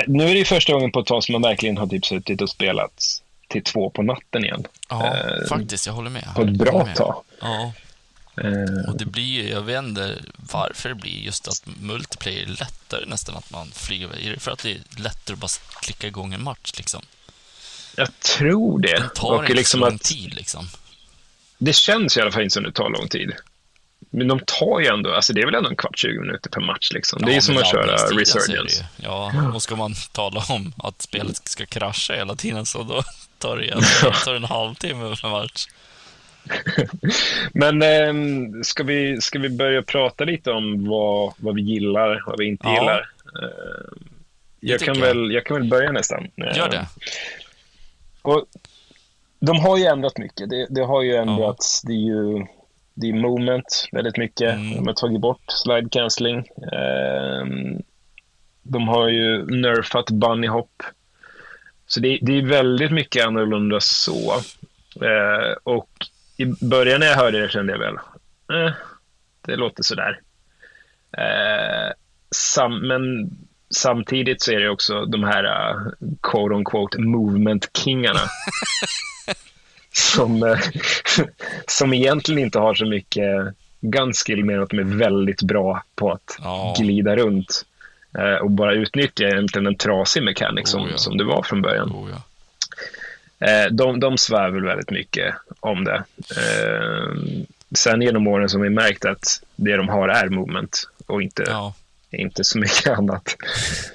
Nu 0.06 0.24
är 0.24 0.28
det 0.28 0.38
ju 0.38 0.44
första 0.44 0.72
gången 0.72 0.92
på 0.92 1.00
ett 1.00 1.06
tag 1.06 1.24
som 1.24 1.32
man 1.32 1.42
verkligen 1.42 1.76
har 1.76 1.86
typ 1.86 2.06
suttit 2.06 2.42
och 2.42 2.50
spelat 2.50 3.22
till 3.48 3.64
två 3.64 3.90
på 3.90 4.02
natten 4.02 4.44
igen. 4.44 4.64
Ja, 4.88 4.96
uh, 4.96 5.48
faktiskt. 5.48 5.86
Jag 5.86 5.94
håller 5.94 6.10
med. 6.10 6.24
På 6.36 6.42
ett 6.42 6.50
bra 6.50 6.88
tag. 6.94 7.14
Ja. 7.40 7.72
Eh, 8.44 8.90
Och 8.90 8.98
det 8.98 9.04
blir 9.04 9.42
ju, 9.42 9.48
jag 9.50 9.62
vet 9.62 9.84
inte 9.84 10.14
varför 10.36 10.88
det 10.88 10.94
blir 10.94 11.18
just 11.18 11.48
att 11.48 11.62
multiplayer 11.80 12.42
är 12.42 12.46
lättare 12.46 13.06
nästan 13.06 13.36
att 13.36 13.50
man 13.50 13.70
flyger. 13.74 14.08
Är 14.26 14.30
det 14.30 14.40
för 14.40 14.50
att 14.50 14.62
det 14.62 14.70
är 14.70 14.80
lättare 14.96 15.34
att 15.34 15.40
bara 15.40 15.50
klicka 15.82 16.06
igång 16.06 16.34
en 16.34 16.42
match 16.42 16.72
liksom? 16.76 17.02
jag 17.98 18.20
tror 18.20 18.80
det. 18.80 18.98
Den 18.98 19.10
tar 19.14 19.40
inte 19.40 19.54
liksom 19.54 19.80
så 19.80 19.86
lång 19.86 19.94
att, 19.94 20.02
tid 20.02 20.34
liksom. 20.34 20.68
det 21.58 21.72
känns 21.72 22.16
i 22.16 22.20
alla 22.20 22.32
fall 22.32 22.42
inte 22.42 22.52
som 22.52 22.62
det 22.62 22.72
tar 22.72 22.90
lång 22.90 23.08
tid. 23.08 23.32
Men 24.10 24.28
de 24.28 24.40
tar 24.46 24.80
ju 24.80 24.86
ändå, 24.86 25.14
alltså 25.14 25.32
det 25.32 25.40
är 25.40 25.44
väl 25.46 25.54
ändå 25.54 25.68
en 25.68 25.76
kvart, 25.76 25.98
20 25.98 26.20
minuter 26.20 26.50
per 26.50 26.60
match 26.60 26.90
liksom. 26.94 27.22
Det 27.22 27.30
är 27.30 27.34
Ja, 27.34 27.40
som 27.40 27.56
att 27.56 27.70
köra 27.70 27.86
laddningstiden 27.86 28.26
så 28.26 28.52
är 28.52 28.56
det 28.56 28.62
Resurgence. 28.62 28.86
Ja, 28.96 29.32
och 29.54 29.62
ska 29.62 29.76
man 29.76 29.94
tala 30.12 30.44
om 30.48 30.72
att 30.78 31.02
spelet 31.02 31.48
ska 31.48 31.66
krascha 31.66 32.14
hela 32.14 32.36
tiden 32.36 32.66
så 32.66 32.82
då 32.82 33.02
tar 33.38 33.56
det, 33.56 33.70
tar 34.24 34.30
det 34.30 34.36
en 34.36 34.44
halvtimme 34.44 35.16
per 35.22 35.28
match. 35.28 35.66
Men 37.52 37.82
ehm, 37.82 38.64
ska, 38.64 38.82
vi, 38.84 39.20
ska 39.20 39.38
vi 39.38 39.48
börja 39.48 39.82
prata 39.82 40.24
lite 40.24 40.50
om 40.50 40.88
vad, 40.88 41.32
vad 41.38 41.54
vi 41.54 41.62
gillar, 41.62 42.22
vad 42.26 42.38
vi 42.38 42.44
inte 42.46 42.66
Ja. 42.66 42.80
gillar? 42.80 43.10
Ehm, 43.42 44.08
jag, 44.60 44.80
kan 44.80 44.98
jag. 44.98 45.06
väl, 45.06 45.32
jag 45.32 45.44
kan 45.46 45.56
väl 45.56 45.68
börja 45.68 45.92
nästan. 45.92 46.28
Gör 46.36 46.68
det. 46.68 46.76
Ehm, 46.76 46.84
Och 48.22 48.44
de 49.40 49.58
har 49.60 49.78
ju 49.78 49.84
ändrat 49.84 50.18
mycket. 50.18 50.50
Det, 50.50 50.66
det 50.70 50.82
har 50.84 51.02
ju 51.02 51.14
ändrats. 51.16 51.82
Det 51.82 51.92
är 51.92 52.06
ju 52.06 52.46
det 52.94 53.08
är 53.08 53.12
movement 53.12 53.88
väldigt 53.92 54.16
mycket. 54.16 54.54
Mm. 54.54 54.74
De 54.74 54.86
har 54.86 54.94
tagit 54.94 55.20
bort 55.20 55.42
slide 55.48 55.88
cancelling. 55.90 56.38
Ehm, 56.72 57.82
de 58.62 58.88
har 58.88 59.08
ju 59.08 59.44
nerfat 59.46 60.10
bunny 60.10 60.46
hop. 60.46 60.82
Så 61.86 62.00
det, 62.00 62.18
det 62.22 62.38
är 62.38 62.42
väldigt 62.42 62.92
mycket 62.92 63.26
annorlunda 63.26 63.80
så. 63.80 64.32
Eh, 65.02 65.52
och 65.62 65.90
i 66.38 66.46
början 66.64 67.00
när 67.00 67.06
jag 67.06 67.16
hörde 67.16 67.40
det 67.40 67.48
kände 67.50 67.72
jag 67.72 67.78
väl, 67.78 67.94
eh, 68.52 68.72
det 69.46 69.56
låter 69.56 69.82
sådär. 69.82 70.20
Eh, 71.18 71.92
sam, 72.30 72.78
men 72.88 73.30
samtidigt 73.70 74.42
så 74.42 74.52
är 74.52 74.60
det 74.60 74.68
också 74.68 75.04
de 75.04 75.24
här 75.24 75.44
uh, 75.44 75.86
quote 76.22 76.54
on 76.54 76.64
quote 76.64 76.98
movement-kingarna. 77.00 78.20
som, 79.92 80.42
eh, 80.42 80.58
som 81.66 81.92
egentligen 81.94 82.42
inte 82.42 82.58
har 82.58 82.74
så 82.74 82.86
mycket 82.86 83.54
gunskill 83.80 84.44
mer 84.44 84.54
än 84.56 84.62
att 84.62 84.70
de 84.70 84.78
är 84.78 84.96
väldigt 84.98 85.42
bra 85.42 85.82
på 85.94 86.12
att 86.12 86.38
Ja. 86.42 86.74
glida 86.78 87.16
runt 87.16 87.64
eh, 88.18 88.34
och 88.34 88.50
bara 88.50 88.72
utnyttja 88.72 89.24
egentligen 89.24 89.66
en 89.66 89.76
trasig 89.76 90.22
mekanik 90.22 90.68
som, 90.68 90.82
Oh, 90.82 90.90
ja. 90.90 90.96
som 90.96 91.16
det 91.16 91.24
var 91.24 91.42
från 91.42 91.62
början. 91.62 91.92
Oh, 91.92 92.10
ja. 92.10 92.22
Eh, 93.40 93.66
de, 93.72 94.00
de 94.00 94.18
svär 94.18 94.50
väl 94.50 94.64
väldigt 94.64 94.90
mycket 94.90 95.34
om 95.60 95.84
det. 95.84 96.04
Eh, 96.36 97.12
sen 97.74 98.02
genom 98.02 98.26
åren 98.26 98.48
har 98.52 98.60
vi 98.60 98.70
märkt 98.70 99.04
att 99.04 99.42
det 99.56 99.76
de 99.76 99.88
har 99.88 100.08
är 100.08 100.28
movement 100.28 100.88
och 101.06 101.22
inte, 101.22 101.44
ja. 101.46 101.74
inte 102.10 102.44
så 102.44 102.58
mycket 102.58 102.86
annat. 102.98 103.36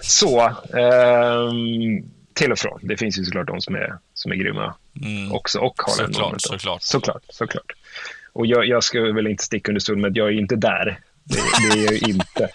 Så, 0.02 0.42
ehm, 0.74 2.04
till 2.34 2.52
och 2.52 2.60
från. 2.60 2.80
Det 2.82 2.98
finns 2.98 3.20
ju 3.20 3.24
såklart 3.26 3.48
de 3.48 3.62
som 3.62 3.76
är, 3.76 3.94
som 4.14 4.32
är 4.32 4.36
grymma 4.36 4.74
Mm. 5.04 5.32
också 5.32 5.60
och 5.60 5.82
har 5.82 5.98
den 5.98 6.06
Såklart, 6.14 6.22
momentum. 6.22 6.40
såklart. 6.40 6.84
Såklart, 6.84 7.24
såklart. 7.30 7.72
Och 8.34 8.46
jag, 8.46 8.66
jag 8.68 8.84
ska 8.84 9.02
väl 9.02 9.28
inte 9.28 9.44
sticka 9.44 9.72
under 9.72 9.80
stol 9.80 9.98
med 9.98 10.12
att 10.12 10.18
jag 10.18 10.28
är 10.28 10.32
inte 10.32 10.56
där. 10.56 11.00
Det, 11.24 11.40
det 11.74 11.80
är 11.80 11.84
jag 11.94 12.10
inte. 12.10 12.50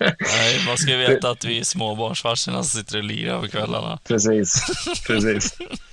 Nej, 0.20 0.66
man 0.66 0.76
ska 0.78 0.96
veta 0.96 1.30
att 1.30 1.44
vi 1.44 1.58
är 1.60 1.64
småbarnsfarsorna 1.64 2.62
som 2.62 2.80
sitter 2.80 2.98
och 2.98 3.04
lirar 3.04 3.40
på 3.40 3.48
kvällarna. 3.48 3.98
Precis, 4.08 4.62
precis. 5.06 5.58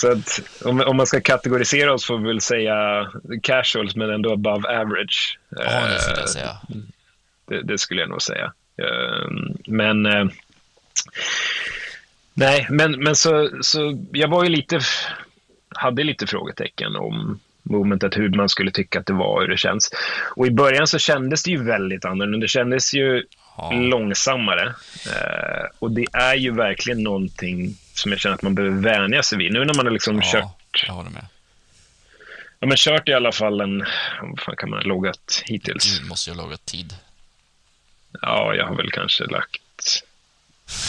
Så 0.00 0.12
att, 0.12 0.40
om, 0.64 0.80
om 0.80 0.96
man 0.96 1.06
ska 1.06 1.20
kategorisera 1.20 1.92
oss 1.94 2.04
får 2.06 2.18
vi 2.18 2.26
väl 2.28 2.40
säga 2.40 3.06
casuals, 3.42 3.96
men 3.96 4.10
ändå 4.10 4.32
above 4.32 4.68
average. 4.80 5.38
Ja, 5.50 5.86
det 5.88 6.00
skulle 6.00 6.16
Eh, 6.16 6.20
jag 6.20 6.28
säga. 6.28 6.56
det, 7.48 7.62
det 7.62 7.78
skulle 7.78 8.00
jag 8.00 8.10
nog 8.10 8.22
säga. 8.22 8.52
Eh, 8.82 9.28
Men 9.66 10.06
eh, 10.06 10.24
nej, 12.34 12.66
men, 12.70 12.92
men 13.04 13.16
så, 13.16 13.50
så 13.60 13.98
jag 14.12 14.28
var 14.28 14.44
ju 14.44 14.50
lite, 14.50 14.80
hade 15.76 16.04
lite 16.04 16.26
frågetecken 16.26 16.96
om 16.96 17.40
momentet, 17.62 18.16
hur 18.16 18.28
man 18.28 18.48
skulle 18.48 18.70
tycka 18.70 19.00
att 19.00 19.06
det 19.06 19.12
var 19.12 19.40
hur 19.40 19.48
det 19.48 19.56
känns. 19.56 19.90
Och 20.36 20.46
i 20.46 20.50
början 20.50 20.86
så 20.86 20.98
kändes 20.98 21.42
det 21.42 21.50
ju 21.50 21.64
väldigt 21.64 22.04
annorlunda. 22.04 22.44
Det 22.44 22.48
kändes 22.48 22.94
ju 22.94 23.24
Ja. 23.56 23.70
långsammare. 23.72 24.74
Eh, 25.06 25.64
och 25.78 25.90
det 25.90 26.06
är 26.12 26.34
ju 26.34 26.50
verkligen 26.54 27.02
någonting 27.02 27.74
som 27.98 28.12
jag 28.12 28.20
känner 28.20 28.34
att 28.34 28.42
man 28.42 28.54
behöver 28.54 28.76
vänja 28.82 29.22
sig 29.22 29.38
vid. 29.38 29.52
Nu 29.52 29.64
när 29.64 29.74
man 29.74 29.86
har 29.86 29.92
liksom 29.92 30.16
Ja, 30.16 30.32
kört, 30.32 30.84
jag 30.86 30.94
håller 30.94 31.10
med. 31.10 31.26
ja, 32.60 32.66
men 32.66 32.76
kört 32.76 33.08
i 33.08 33.12
alla 33.12 33.32
fall 33.32 33.60
en, 33.60 33.78
vad 34.22 34.40
fan 34.40 34.56
kan 34.56 34.70
man 34.70 34.78
ha 34.78 34.86
loggat 34.86 35.42
hittills? 35.44 35.98
Du 35.98 36.06
måste 36.06 36.30
ju 36.30 36.36
ha 36.36 36.42
lagat 36.42 36.66
tid. 36.66 36.94
Ja, 38.22 38.54
jag 38.54 38.66
har 38.66 38.76
väl 38.76 38.90
kanske 38.92 39.24
lagt 39.24 40.02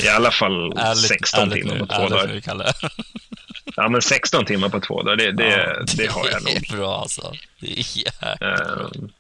i 0.04 0.08
alla 0.08 0.32
fall 0.32 0.74
16 0.98 1.50
timmar 1.52 1.74
nu, 1.74 1.80
på 1.80 1.86
två 1.86 1.94
ärligt 1.96 2.10
dagar. 2.12 2.28
nu, 2.28 2.42
Kalle. 2.42 2.74
Ja, 3.76 3.90
men 3.90 4.02
16 4.02 4.46
timmar 4.46 4.70
på 4.70 4.80
två 4.80 5.04
dagar, 5.04 5.16
det, 5.18 5.32
det, 5.32 5.50
Ja, 5.50 5.84
det 5.98 6.08
har 6.12 6.30
jag 6.32 6.44
nog. 6.44 6.54
Det 6.54 6.74
är 6.74 6.78
bra 6.78 7.02
alltså. 7.02 7.34
Det 7.60 7.68
är 7.68 7.98
jäkligt 7.98 9.12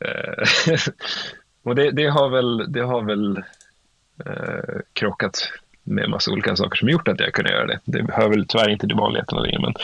eh, 0.00 0.78
och 1.62 1.74
det, 1.74 1.90
det 1.90 2.06
har 2.06 2.28
väl, 2.28 2.72
det 2.72 2.80
har 2.80 3.02
väl 3.02 3.36
eh, 4.26 4.80
krockat 4.92 5.52
med 5.82 6.10
massa 6.10 6.30
olika 6.30 6.56
saker 6.56 6.76
som 6.76 6.88
gjort 6.88 7.08
att 7.08 7.20
jag 7.20 7.32
kunde 7.32 7.50
göra 7.50 7.66
det. 7.66 7.80
Det 7.84 8.12
hör 8.12 8.28
väl 8.28 8.46
tyvärr 8.48 8.70
inte 8.70 8.86
till 8.86 8.96
vanligheterna 8.96 9.40
längre. 9.40 9.58
Men, 9.60 9.74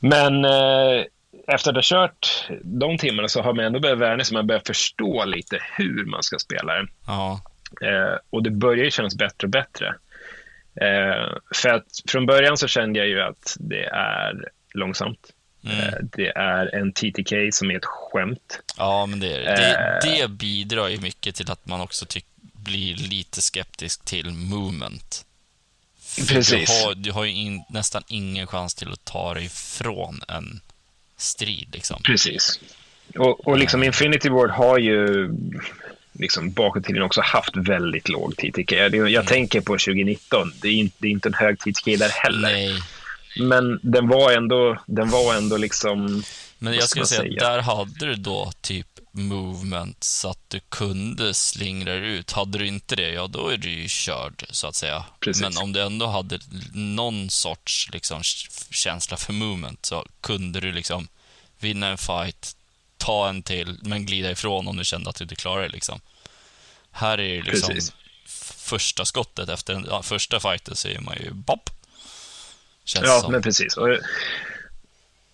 men 0.00 0.44
eh, 0.44 1.04
efter 1.48 1.70
att 1.70 1.76
ha 1.76 1.82
kört 1.82 2.48
de 2.62 2.98
timmarna 2.98 3.28
så 3.28 3.42
har 3.42 3.54
man 3.54 3.64
ändå 3.64 3.80
börjat 3.80 3.98
vänja 3.98 4.24
sig. 4.24 4.34
Man 4.34 4.46
börjar 4.46 4.62
förstå 4.66 5.24
lite 5.24 5.58
hur 5.76 6.04
man 6.04 6.22
ska 6.22 6.38
spela 6.38 6.74
det. 6.74 6.86
Ja, 7.06 7.40
Eh, 7.80 8.18
och 8.30 8.42
det 8.42 8.50
börjar 8.50 8.84
ju 8.84 8.90
kännas 8.90 9.16
bättre 9.16 9.46
och 9.46 9.50
bättre. 9.50 9.94
Eh, 10.80 11.38
för 11.54 11.68
att 11.68 11.86
från 12.08 12.26
början 12.26 12.56
så 12.56 12.68
kände 12.68 12.98
jag 12.98 13.08
ju 13.08 13.20
att 13.20 13.56
det 13.60 13.84
är 13.84 14.48
långsamt. 14.74 15.30
Mm. 15.64 15.78
Eh, 15.78 15.94
det 16.02 16.28
är 16.28 16.74
en 16.74 16.92
TTK 16.92 17.52
som 17.52 17.70
är 17.70 17.76
ett 17.76 17.84
skämt. 17.84 18.60
ja 18.78 19.06
men 19.06 19.20
det 19.20 19.36
är 19.36 19.44
det. 19.44 19.56
det. 20.02 20.18
Eh. 20.18 20.22
Det 20.22 20.30
bidrar 20.30 20.88
ju 20.88 21.00
mycket 21.00 21.34
till 21.34 21.50
att 21.50 21.66
man 21.66 21.80
också 21.80 22.06
tyck, 22.06 22.26
blir 22.64 22.94
lite 22.96 23.42
skeptisk 23.42 24.04
till 24.04 24.30
movement. 24.30 25.24
För 26.00 26.26
Precis. 26.26 26.68
Du 26.80 26.84
har, 26.86 26.94
du 26.94 27.12
har 27.12 27.24
ju 27.24 27.32
in, 27.32 27.62
nästan 27.68 28.02
ingen 28.08 28.46
chans 28.46 28.74
till 28.74 28.92
att 28.92 29.04
ta 29.04 29.34
dig 29.34 29.44
ifrån 29.44 30.20
en 30.28 30.60
strid 31.16 31.68
liksom. 31.72 32.02
Precis. 32.02 32.60
Och, 33.18 33.46
och 33.48 33.58
liksom 33.58 33.82
Infinity 33.82 34.28
Ward 34.28 34.50
har 34.50 34.78
ju 34.78 35.30
liksom 36.12 36.52
bakåt 36.52 36.84
tiden 36.84 37.02
också 37.02 37.20
haft 37.20 37.56
väldigt 37.56 38.08
låg 38.08 38.36
TTK. 38.36 38.88
Det- 38.88 38.96
Jag 38.96 39.08
Mm. 39.12 39.26
tänker 39.26 39.60
på 39.60 39.72
2019. 39.78 40.52
Det 40.62 40.68
är, 40.68 40.72
inte, 40.72 40.96
det 40.98 41.06
är 41.08 41.10
inte 41.12 41.28
en 41.28 41.34
hög 41.34 41.58
TTK 41.58 41.96
där 41.96 42.08
heller. 42.08 42.52
Nej, 42.52 42.78
Men 43.40 43.80
den 43.82 44.08
var 44.08 44.32
ändå, 44.32 44.78
den 44.86 45.10
var 45.10 45.34
ändå 45.34 45.56
liksom... 45.56 46.22
men 46.58 46.74
jag 46.74 46.88
skulle 46.88 47.06
säga 47.06 47.20
säga? 47.20 47.40
där 47.50 47.58
hade 47.60 48.06
du 48.06 48.14
då 48.14 48.52
typ 48.60 48.86
movement 49.12 50.04
så 50.04 50.30
att 50.30 50.50
du 50.50 50.60
kunde 50.60 51.34
slingra 51.34 51.94
ut. 51.94 52.32
Hade 52.32 52.58
du 52.58 52.66
inte 52.66 52.96
det, 52.96 53.10
ja 53.10 53.26
då 53.26 53.48
är 53.48 53.56
du 53.56 53.70
ju 53.70 53.88
körd 53.88 54.44
så 54.50 54.66
att 54.66 54.74
säga. 54.74 55.04
Precis. 55.20 55.42
Men 55.42 55.56
om 55.56 55.72
du 55.72 55.82
ändå 55.82 56.06
hade 56.06 56.38
någon 56.72 57.30
sorts 57.30 57.88
liksom, 57.92 58.22
känsla 58.70 59.16
för 59.16 59.32
movement 59.32 59.86
så 59.86 60.06
kunde 60.20 60.60
du 60.60 60.72
liksom 60.72 61.08
vinna 61.58 61.86
en 61.88 61.98
fight, 61.98 62.56
ta 62.96 63.28
en 63.28 63.42
till, 63.42 63.78
men 63.82 64.06
glida 64.06 64.30
ifrån 64.30 64.68
om 64.68 64.76
du 64.76 64.84
kände 64.84 65.10
att 65.10 65.16
du 65.16 65.24
inte 65.24 65.36
klarade 65.36 65.66
det. 65.68 65.72
Liksom. 65.72 66.00
Här 66.90 67.20
är 67.20 67.42
det 67.42 67.50
liksom 67.50 67.74
Precis. 67.74 67.92
första 68.56 69.04
skottet 69.04 69.48
efter 69.48 69.74
den 69.74 70.02
första 70.02 70.40
fighten 70.40 70.76
så 70.76 70.88
är 70.88 70.98
man 71.00 71.16
ju 71.20 71.30
bopp. 71.30 71.70
Känns 72.84 73.06
Ja, 73.06 73.20
som. 73.20 73.32
men 73.32 73.42
precis. 73.42 73.76
Och, 73.76 73.88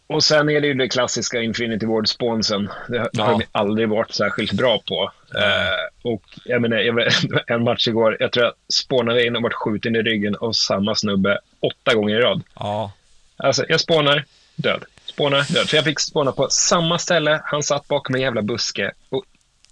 och 0.09 0.25
sen 0.25 0.49
är 0.51 0.61
det 0.61 0.67
ju 0.67 0.75
det 0.75 0.89
klassiska 0.89 1.41
Infinity 1.43 1.87
Ward-sponsen. 1.87 2.69
Det, 2.89 3.09
det 3.13 3.23
har 3.23 3.33
Ja. 3.33 3.37
vi 3.37 3.45
aldrig 3.53 3.89
varit 3.89 4.15
särskilt 4.15 4.53
bra 4.53 4.79
på. 4.89 5.13
Eh, 5.39 6.11
och 6.13 6.23
jag 6.45 6.63
menar, 6.63 6.77
jag, 6.77 7.13
en 7.47 7.65
match 7.65 7.89
igår, 7.89 8.17
jag 8.21 8.33
tror 8.33 8.45
jag 8.45 8.55
spånade 8.73 9.27
in 9.27 9.37
och 9.37 9.43
vart 9.43 9.53
skjuten 9.55 9.97
i 9.97 10.03
ryggen 10.03 10.37
av 10.41 10.53
samma 10.53 10.95
snubbe 10.95 11.39
åtta 11.61 11.95
gånger 11.95 12.17
i 12.19 12.21
rad. 12.23 12.43
Ja, 12.55 12.93
Alltså, 13.37 13.65
jag 13.69 13.81
spånar, 13.81 14.25
död. 14.57 14.85
Spånar, 15.07 15.53
död. 15.55 15.69
För 15.69 15.77
jag 15.77 15.85
fick 15.85 16.01
spåna 16.01 16.33
på 16.33 16.49
samma 16.51 16.99
ställe. 16.99 17.41
Han 17.45 17.63
satt 17.63 17.89
bakom 17.89 18.15
en 18.15 18.21
jävla 18.21 18.43
buske. 18.43 18.93
Och, 19.11 19.25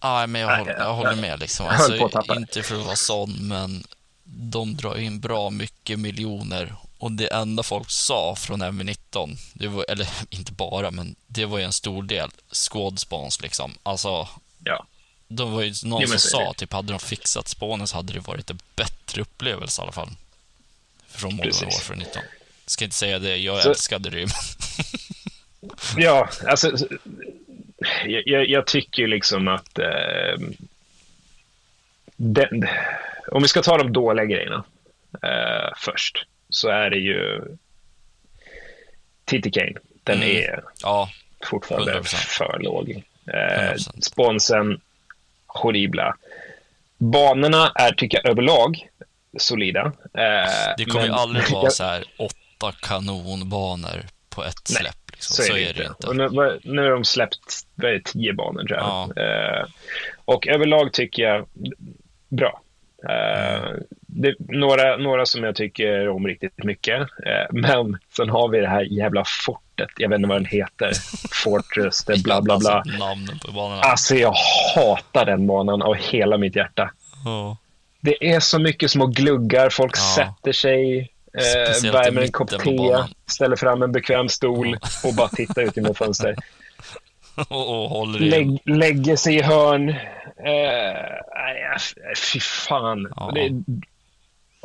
Ja, 0.02 0.26
men 0.26 0.40
jag 0.40 0.57
håller, 0.59 0.73
jag- 0.73 0.81
jag 0.81 0.95
håller 0.95 1.14
med. 1.16 1.40
Liksom. 1.40 1.66
Alltså, 1.66 2.09
inte 2.37 2.62
för 2.62 2.76
att 2.81 2.85
vara 2.87 2.97
sån, 2.97 3.49
men 3.49 3.83
de 4.25 4.76
drar 4.76 4.99
in 4.99 5.21
bra 5.21 5.50
mycket 5.50 5.99
miljoner. 5.99 6.73
Och 6.99 7.12
det 7.12 7.26
enda 7.33 7.62
folk 7.62 7.91
sa 7.91 8.37
från 8.37 8.62
MV19, 8.62 9.37
det 9.55 9.69
var, 9.69 9.85
eller 9.88 10.09
inte 10.31 10.53
bara, 10.53 10.91
men 10.91 11.17
det 11.26 11.45
var 11.45 11.59
ju 11.59 11.65
en 11.65 11.73
stor 11.73 12.03
del, 12.03 12.31
squad 12.53 12.99
spawns 12.99 13.41
liksom. 13.43 13.75
Alltså, 13.83 14.29
ja, 14.65 14.87
de 15.29 15.53
var 15.53 15.62
ju 15.62 15.75
någon 15.85 16.03
Jo, 16.03 16.09
som 16.09 16.19
sa, 16.19 16.53
typ 16.57 16.73
hade 16.73 16.93
de 16.93 16.99
fixat 17.00 17.49
spawnen 17.49 17.87
så 17.87 17.97
hade 17.97 18.12
det 18.12 18.21
varit 18.21 18.50
en 18.50 18.59
bättre 18.76 19.23
upplevelse 19.23 19.81
i 19.81 19.83
alla 19.83 19.93
fall. 19.93 20.11
Från 21.09 21.37
Modern. 21.37 21.65
Warfare 21.65 21.97
19. 21.97 22.23
Ska 22.67 22.85
inte 22.85 22.97
säga 22.97 23.19
det, 23.19 23.37
jag 23.37 23.62
Så- 23.62 23.69
älskade 23.71 24.11
det 24.11 24.21
ju, 24.21 24.26
ja 25.97 26.29
alltså, 26.47 26.73
jag, 28.07 28.49
jag 28.50 28.67
tycker 28.67 29.07
liksom 29.07 29.49
att 29.49 29.79
eh, 29.79 30.38
den, 32.17 32.69
om 33.33 33.43
vi 33.43 33.49
ska 33.49 33.62
ta 33.62 33.79
de 33.79 33.93
dåliga 33.93 34.25
grejerna 34.25 34.65
eh, 35.23 35.73
först 35.76 36.26
så 36.57 36.69
är 36.69 36.91
det 36.91 36.99
ju 36.99 37.43
TT 39.25 39.51
Kane. 39.51 39.73
Den 40.05 40.17
Mm. 40.17 40.29
är 40.37 40.65
Ja, 40.83 41.09
fortfarande 41.51 41.93
100%. 41.93 42.17
för 42.17 42.59
låg. 42.59 42.91
Eh, 43.27 43.73
100%. 43.73 44.05
sponsen, 44.05 44.81
horribla. 45.47 46.17
Banorna 46.99 47.73
är, 47.75 47.93
tycker 47.93 48.21
jag, 48.23 48.31
överlag 48.31 48.89
solida. 49.39 49.81
Eh, 50.15 50.75
det 50.79 50.85
kommer 50.85 51.05
ju 51.05 51.11
men- 51.11 51.19
aldrig 51.19 51.51
vara 51.53 51.71
så 51.71 51.85
här 51.85 52.05
åtta 52.19 52.73
kanonbanor 52.83 54.03
på 54.29 54.45
ett 54.45 54.55
Nej, 54.71 54.77
släpp. 54.81 54.97
Liksom. 55.13 55.45
Så, 55.45 55.57
är 55.57 55.75
det 55.75 55.85
inte. 55.87 56.07
Och 56.07 56.17
nu, 56.17 56.61
nu 56.65 56.83
har 56.83 56.91
de 56.91 57.05
släppt 57.05 57.67
vad 57.75 57.91
är 57.91 57.95
det, 57.95 58.05
tio 58.05 58.33
banor, 58.33 58.65
tror 58.67 58.79
jag. 58.79 59.13
Ja. 59.17 59.23
Eh, 59.23 59.67
och 60.25 60.47
överlag 60.47 60.93
tycker 60.93 61.23
jag 61.23 61.47
bra. 62.29 62.61
Eh, 63.09 63.65
Mm. 63.65 63.83
Det, 64.16 64.35
några, 64.38 64.96
några 64.96 65.26
som 65.26 65.44
jag 65.44 65.54
tycker 65.56 66.08
om 66.08 66.26
riktigt 66.26 66.64
mycket. 66.64 67.00
Eh, 67.00 67.46
men 67.52 67.99
sen 68.16 68.30
har 68.30 68.49
vi 68.49 68.61
det 68.61 68.68
här 68.68 68.82
jävla 68.82 69.25
fortet. 69.46 69.88
Jag 69.96 70.08
vet 70.08 70.16
inte 70.16 70.28
vad 70.28 70.37
den 70.37 70.44
heter. 70.44 70.90
Fortress, 71.44 72.04
det 72.04 72.23
bla 72.23 72.42
bla 72.42 72.58
bla. 72.58 72.82
Alltså, 73.82 74.14
jag 74.14 74.35
hatar 74.75 75.25
den 75.25 75.46
banan 75.46 75.82
av 75.82 75.94
hela 75.94 76.38
mitt 76.38 76.56
hjärta. 76.56 76.90
Ja. 77.25 77.56
Det 78.00 78.30
är 78.32 78.40
så 78.40 78.58
mycket 78.58 78.90
små 78.90 79.06
gluggar, 79.06 79.70
folk 79.70 79.94
Ja. 79.96 80.14
sätter 80.16 80.52
sig, 80.52 80.99
eh, 81.35 81.92
värmer 81.92 82.23
en 82.23 82.32
kopp 82.32 82.50
te, 82.50 82.96
ställer 83.26 83.56
fram 83.56 83.82
en 83.82 83.92
bekväm 83.92 84.28
stol 84.28 84.76
och 85.04 85.14
bara 85.14 85.28
tittar 85.28 85.62
ut 85.62 85.76
genom 85.76 85.94
fönster. 85.94 86.37
och, 87.49 88.00
och. 88.00 88.08
Lägg, 88.08 88.58
lägger 88.64 89.16
sig 89.16 89.37
i 89.37 89.42
hörn. 89.42 89.88
Eh, 89.88 89.94
nej, 91.35 91.76
fy 92.32 92.40
fan. 92.40 93.12
Ja. 93.16 93.30
Det, 93.35 93.50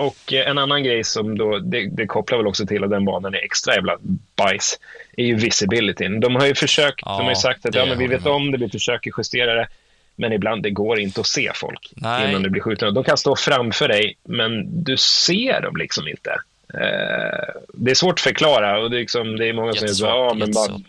och 0.01 0.34
eh, 0.34 0.50
en 0.50 0.58
annan 0.58 0.84
grej 0.84 1.03
som 1.03 1.38
då, 1.38 1.60
det, 1.60 1.89
det 1.89 2.08
kopplar 2.08 2.38
väl 2.38 2.48
också 2.48 2.65
till 2.65 2.84
att 2.84 2.89
den 2.89 3.05
banan 3.05 3.34
är 3.34 3.39
extra 3.43 3.75
jävla 3.75 3.98
bajs, 4.36 4.79
är 5.17 5.25
ju 5.25 5.36
visibilityn. 5.36 6.20
De 6.20 6.36
har 6.36 6.46
ju 6.46 6.55
försökt, 6.55 7.01
Ja, 7.05 7.17
de 7.17 7.24
har 7.24 7.31
ju 7.31 7.36
sagt 7.36 7.65
att 7.65 7.75
ja, 7.75 7.86
men 7.86 7.98
vi 7.98 8.08
vet 8.08 8.24
med. 8.24 8.34
om 8.34 8.51
det, 8.51 8.58
vi 8.58 8.70
försöker 8.70 9.12
justera 9.17 9.53
det, 9.53 9.67
men 10.15 10.34
ibland 10.34 10.63
det 10.63 10.70
går 10.70 11.00
inte 11.00 11.22
att 11.22 11.27
se 11.27 11.51
folk 11.55 11.93
Nej. 11.96 12.29
innan 12.29 12.43
det 12.43 12.50
blir 12.50 12.62
skjuten. 12.62 12.93
De 12.93 13.03
kan 13.03 13.17
stå 13.17 13.36
framför 13.36 13.88
dig, 13.88 14.17
men 14.24 14.84
du 14.84 14.98
ser 14.98 15.62
dem 15.62 15.77
liksom 15.77 16.08
inte. 16.08 16.31
Eh, 16.74 17.62
det 17.74 17.91
är 17.91 17.96
svårt 17.96 18.13
att 18.13 18.20
förklara 18.20 18.79
och 18.79 18.89
det 18.91 18.98
är, 18.98 19.00
liksom, 19.00 19.36
det 19.36 19.50
är 19.50 19.53
många 19.53 19.74
som 19.74 19.88
säger 19.88 20.12
ja, 20.12 20.34
men 20.34 20.51
bara. 20.51 20.81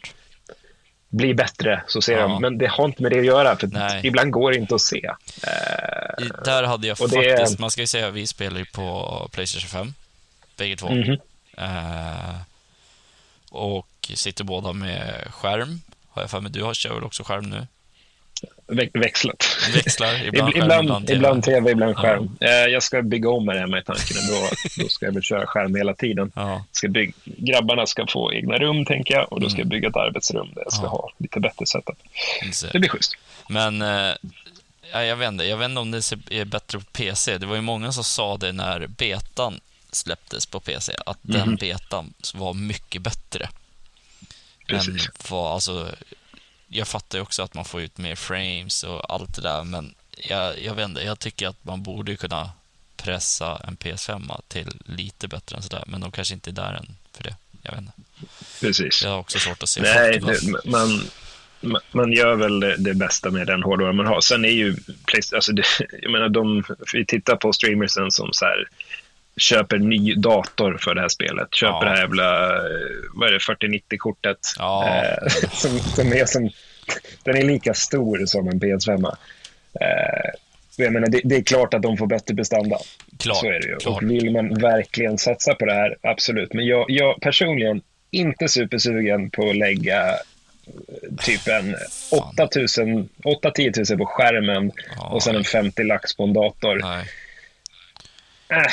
Bli 1.13 1.35
bättre 1.35 1.83
så 1.87 2.03
ser 2.03 2.13
Ja. 2.19 2.23
de. 2.23 2.41
Men 2.43 2.59
det 2.59 2.67
har 2.67 2.85
inte 2.85 3.03
med 3.03 3.13
det 3.13 3.19
att 3.19 3.25
göra, 3.27 3.57
för 3.57 3.67
Nej. 3.67 4.01
ibland 4.07 4.31
går 4.31 4.51
det 4.53 4.57
inte 4.59 4.75
att 4.75 4.81
se. 4.81 5.07
Eh, 5.43 6.27
där 6.45 6.63
hade 6.63 6.87
jag 6.87 7.01
och 7.01 7.09
det 7.09 7.37
faktiskt, 7.37 7.59
man 7.59 7.71
ska 7.71 7.81
ju 7.81 7.87
säga, 7.87 8.11
vi 8.11 8.27
spelar 8.27 8.59
ju 8.59 8.65
på 8.65 9.29
Playstation 9.33 9.69
5, 9.69 9.95
bägge 10.57 10.77
två. 10.77 10.91
mhm. 10.91 11.17
Eh, 11.59 12.37
och 13.51 14.11
sitter 14.15 14.45
båda 14.45 14.73
med 14.73 15.27
skärm, 15.31 15.81
har 16.11 16.23
jag 16.23 16.31
för 16.31 16.41
mig. 16.41 16.53
Du 16.53 16.63
har, 16.63 16.75
kör 16.75 16.95
väl 16.95 17.05
också 17.05 17.23
skärm 17.25 17.51
nu? 17.51 17.67
Vä- 18.67 19.01
växlat. 19.01 19.47
Växlar, 19.75 20.25
ibland 20.27 20.53
skärm, 20.55 20.63
ibland, 20.85 21.11
ibland 21.11 21.45
TV. 21.45 21.59
ibland 21.71 21.71
ibland 21.71 21.93
Ja. 21.97 22.01
skärm. 22.03 22.37
Eh, 22.41 22.51
jag 22.73 22.83
ska 22.83 23.03
bygga 23.03 23.31
om 23.31 23.47
med 23.47 23.57
det 23.57 23.61
hemma 23.61 23.79
i 23.79 23.83
tanken 23.85 24.17
ändå. 24.23 24.49
Då 24.79 24.89
ska 24.89 25.07
jag 25.07 25.13
väl 25.13 25.23
köra 25.23 25.47
skärm 25.47 25.75
hela 25.75 25.95
tiden. 25.95 26.33
Ja, 26.35 26.65
Ska 26.73 26.89
bygg, 26.89 27.15
grabbarna 27.25 27.87
ska 27.87 28.07
få 28.07 28.33
egna 28.33 28.59
rum, 28.59 28.85
tänker 28.85 29.15
jag. 29.15 29.33
Och 29.33 29.41
då 29.41 29.49
ska 29.51 29.59
jag 29.59 29.69
bygga 29.69 29.89
ett 29.89 29.97
arbetsrum 29.97 30.51
där 30.55 30.63
jag 30.63 30.73
ska 30.73 30.83
Ja. 30.83 30.89
ha 30.89 31.11
lite 31.19 31.41
bättre 31.41 31.67
setup. 31.67 31.99
Det 32.73 32.79
blir 32.79 32.89
schysst. 32.91 33.15
Men 33.49 33.83
eh, 33.83 34.15
ja, 34.93 35.05
jag 35.05 35.17
vet 35.17 35.29
inte, 35.29 35.45
jag 35.45 35.57
vet 35.57 35.69
inte 35.69 35.81
om 35.81 35.91
det 35.91 36.13
är 36.31 36.45
bättre 36.45 36.79
på 36.79 36.85
PC. 36.85 37.39
Det 37.39 37.47
var 37.47 37.55
ju 37.55 37.61
många 37.63 37.93
som 37.93 38.05
sa 38.05 38.37
det 38.37 38.53
när 38.53 38.87
betan 38.87 39.61
släpptes 39.93 40.47
på 40.47 40.61
PC, 40.61 40.93
att 41.07 41.19
den 41.23 41.49
Mhm. 41.49 41.57
betan 41.57 42.13
var 42.35 42.55
mycket 42.55 43.03
bättre. 43.03 43.45
Än 44.69 44.79
Precis. 44.79 45.09
vad, 45.31 45.53
alltså, 45.55 45.89
jag 46.73 46.89
fattar 46.89 47.19
ju 47.19 47.23
också 47.23 47.43
att 47.43 47.55
man 47.55 47.65
får 47.65 47.83
ut 47.83 47.99
mer 47.99 48.15
frames 48.15 48.85
och 48.85 49.15
allt 49.15 49.35
det 49.35 49.43
där, 49.43 49.65
men 49.65 49.95
jag, 50.17 50.63
jag 50.63 50.75
vet 50.75 50.85
inte, 50.85 51.03
jag 51.03 51.19
tycker 51.19 51.49
att 51.49 51.65
man 51.65 51.83
borde 51.83 52.17
kunna 52.17 52.51
pressa 52.97 53.61
en 53.69 53.77
PS5 53.77 54.41
till 54.49 54.69
lite 54.85 55.29
bättre 55.29 55.57
än 55.57 55.63
sådär, 55.63 55.85
men 55.87 56.01
de 56.01 56.11
kanske 56.11 56.35
inte 56.35 56.51
är 56.51 56.53
där 56.53 56.75
än 56.75 56.97
för 57.13 57.25
det. 57.25 57.37
Jag 57.63 57.73
vet 57.73 57.81
inte. 57.81 57.93
Precis. 58.61 59.03
Jag 59.03 59.11
har 59.11 59.19
också 59.19 59.39
svårt 59.39 59.63
att 59.63 59.69
se 59.69 59.81
Nej, 59.83 60.21
det, 60.21 60.71
man, 60.71 61.09
man- 61.93 62.13
gör 62.13 62.35
väl 62.35 62.61
det, 62.61 62.77
det 62.77 62.95
bästa 62.95 63.31
med 63.31 63.47
den 63.47 63.63
hårdvara 63.63 63.93
man 63.93 64.07
har. 64.07 64.21
Sen 64.21 64.45
är 64.45 64.49
ju, 64.49 64.77
alltså 65.35 65.53
det, 65.53 65.65
jag 66.03 66.13
menar, 66.13 66.29
de, 66.29 66.65
vi 66.93 67.07
tittar 67.07 67.37
på 67.37 67.53
streamersen 67.53 68.11
som 68.11 68.29
så 68.33 68.45
här, 68.45 68.69
köper 69.37 69.79
ny 69.79 70.15
dator 70.15 70.77
för 70.81 70.95
det 70.95 71.01
här 71.01 71.09
spelet. 71.09 71.55
Köper 71.55 71.75
Ja. 71.75 71.85
det 71.85 71.91
här 71.91 71.97
jävla, 71.99 72.57
eh, 72.57 72.63
vad 73.15 73.29
är 73.29 73.33
det, 73.33 73.39
4090-kortet. 73.39 74.39
Ja. 74.59 74.89
Eh, 74.89 75.29
som, 75.53 75.79
som 75.79 76.13
är 76.13 76.25
som, 76.27 76.51
den 77.25 77.37
är 77.37 77.43
lika 77.43 77.75
stor 77.75 78.27
som 78.27 78.49
en 78.49 78.61
PS5. 78.61 79.17
Eh, 79.81 80.31
jag 80.77 80.93
menar, 80.93 81.09
det, 81.09 81.21
det 81.25 81.37
är 81.37 81.43
klart 81.43 81.75
att 81.75 81.83
de 81.83 81.97
får 81.97 82.07
bättre 82.07 82.35
prestanda. 82.35 82.79
Så 83.19 83.47
är 83.47 83.53
det 83.61 83.69
ju. 83.69 83.77
klart. 83.77 84.03
Och 84.03 84.11
vill 84.11 84.31
man 84.33 84.55
verkligen 84.55 85.19
satsa 85.19 85.55
på 85.55 85.67
det 85.67 85.75
här, 85.75 85.97
absolut. 86.03 86.53
Men 86.53 86.67
jag, 86.67 86.85
jag 86.89 87.21
personligen 87.21 87.83
inte 88.11 88.49
supersugen 88.49 89.31
på 89.31 89.51
att 89.51 89.57
lägga 89.57 90.09
eh, 90.09 90.15
typ 91.19 91.49
en 91.49 91.77
8-10 92.11 93.91
000 93.91 93.99
på 93.99 94.07
skärmen 94.07 94.73
Ja, 94.97 95.09
och 95.09 95.23
sen 95.23 95.37
en 95.37 95.45
50 95.45 95.83
lax 95.85 96.17
på 96.17 96.23
en 96.25 96.33
dator. 96.33 96.79
Nej. 96.83 97.05
Äh, 98.53 98.73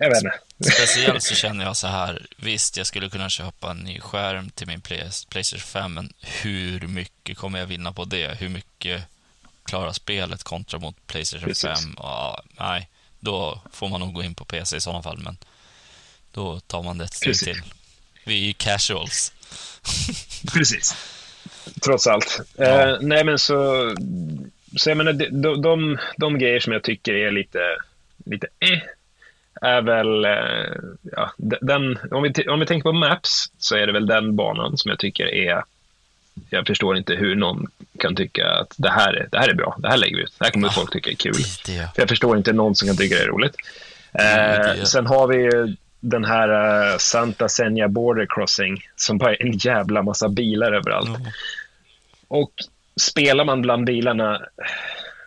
jag, 0.00 0.08
vet 0.10 0.22
inte. 0.24 0.38
Speciellt 0.74 1.22
så 1.22 1.34
känner 1.34 1.64
jag 1.64 1.76
så 1.76 1.86
här, 1.86 2.26
visst 2.36 2.76
jag 2.76 2.86
skulle 2.86 3.08
kunna 3.10 3.28
köpa 3.28 3.70
en 3.70 3.76
ny 3.78 4.00
skärm 4.00 4.50
till 4.50 4.66
min 4.66 4.80
Play- 4.80 5.10
Playstation 5.28 5.60
5, 5.60 5.94
men 5.94 6.12
hur 6.20 6.80
mycket 6.86 7.38
kommer 7.38 7.58
jag 7.58 7.66
vinna 7.66 7.92
på 7.92 8.04
det? 8.04 8.40
Hur 8.40 8.48
mycket 8.48 9.02
klarar 9.64 9.92
spelet 9.92 10.42
kontra 10.42 10.78
mot 10.78 11.06
Playstation 11.06 11.48
Precis. 11.48 11.80
5? 11.82 11.94
Ja, 11.96 12.42
nej, 12.58 12.88
då 13.20 13.60
får 13.72 13.88
man 13.88 14.00
nog 14.00 14.12
gå 14.12 14.22
in 14.22 14.34
på 14.34 14.44
PC 14.44 14.76
i 14.76 14.80
sådana 14.80 15.02
fall, 15.02 15.18
men 15.18 15.36
då 16.32 16.60
tar 16.60 16.82
man 16.82 16.98
det 16.98 17.04
ett 17.04 17.14
steg 17.14 17.38
till. 17.38 17.62
Vi 18.24 18.34
är 18.42 18.46
ju 18.46 18.52
casuals. 18.52 19.32
Precis. 20.52 20.96
Trots 21.84 22.06
allt. 22.06 22.40
Ja. 22.56 22.64
Eh, 22.64 22.96
nej, 23.00 23.24
men 23.24 23.38
så... 23.38 23.94
Så 24.76 24.90
jag 24.90 24.96
menar, 24.96 25.12
de, 25.12 25.28
de, 25.42 25.62
de, 25.62 25.98
de 26.16 26.38
grejer 26.38 26.60
som 26.60 26.72
jag 26.72 26.82
tycker 26.82 27.14
är 27.14 27.30
lite, 27.30 27.58
lite 28.30 28.46
eh, 28.60 28.78
är 29.68 29.82
väl... 29.82 30.24
Eh, 30.24 30.74
ja, 31.16 31.30
de- 31.36 31.58
den, 31.60 31.98
om, 32.10 32.22
vi, 32.22 32.48
om 32.48 32.60
vi 32.60 32.66
tänker 32.66 32.82
på 32.82 32.92
Maps 32.92 33.44
så 33.58 33.76
är 33.76 33.86
det 33.86 33.92
väl 33.92 34.06
den 34.06 34.36
banan 34.36 34.78
som 34.78 34.88
jag 34.88 34.98
tycker 34.98 35.34
är... 35.34 35.62
Jag 36.50 36.66
förstår 36.66 36.96
inte 36.96 37.14
hur 37.14 37.34
någon 37.36 37.66
kan 37.98 38.16
tycka 38.16 38.48
att 38.50 38.74
det 38.76 38.90
här 38.90 39.12
är, 39.12 39.28
det 39.32 39.38
här 39.38 39.48
är 39.48 39.54
bra, 39.54 39.76
det 39.78 39.88
här 39.88 39.96
lägger 39.96 40.16
vi 40.16 40.22
ut, 40.22 40.34
det 40.38 40.44
här 40.44 40.52
kommer 40.52 40.68
Ja. 40.68 40.72
folk 40.72 40.92
tycka 40.92 41.10
är 41.10 41.14
kul. 41.14 41.34
Det, 41.66 41.72
För 41.94 42.02
jag 42.02 42.08
förstår 42.08 42.36
inte 42.36 42.52
någon 42.52 42.74
som 42.74 42.88
kan 42.88 42.96
tycka 42.96 43.14
det 43.14 43.22
är 43.22 43.26
roligt. 43.26 43.54
Mm, 44.12 44.60
Eh, 44.60 44.74
det- 44.76 44.86
Sen 44.86 45.06
har 45.06 45.26
vi 45.28 45.36
ju 45.36 45.76
den 46.00 46.24
här 46.24 46.48
eh, 46.92 46.96
Santa 46.98 47.48
Senja 47.48 47.88
Border 47.88 48.26
Crossing 48.30 48.82
som 48.96 49.18
bara 49.18 49.34
är 49.34 49.42
en 49.46 49.52
jävla 49.58 50.02
massa 50.02 50.28
bilar 50.28 50.72
överallt. 50.72 51.10
Ja. 51.24 51.30
Och 52.28 52.50
spelar 53.00 53.44
man 53.44 53.62
bland 53.62 53.84
bilarna... 53.86 54.40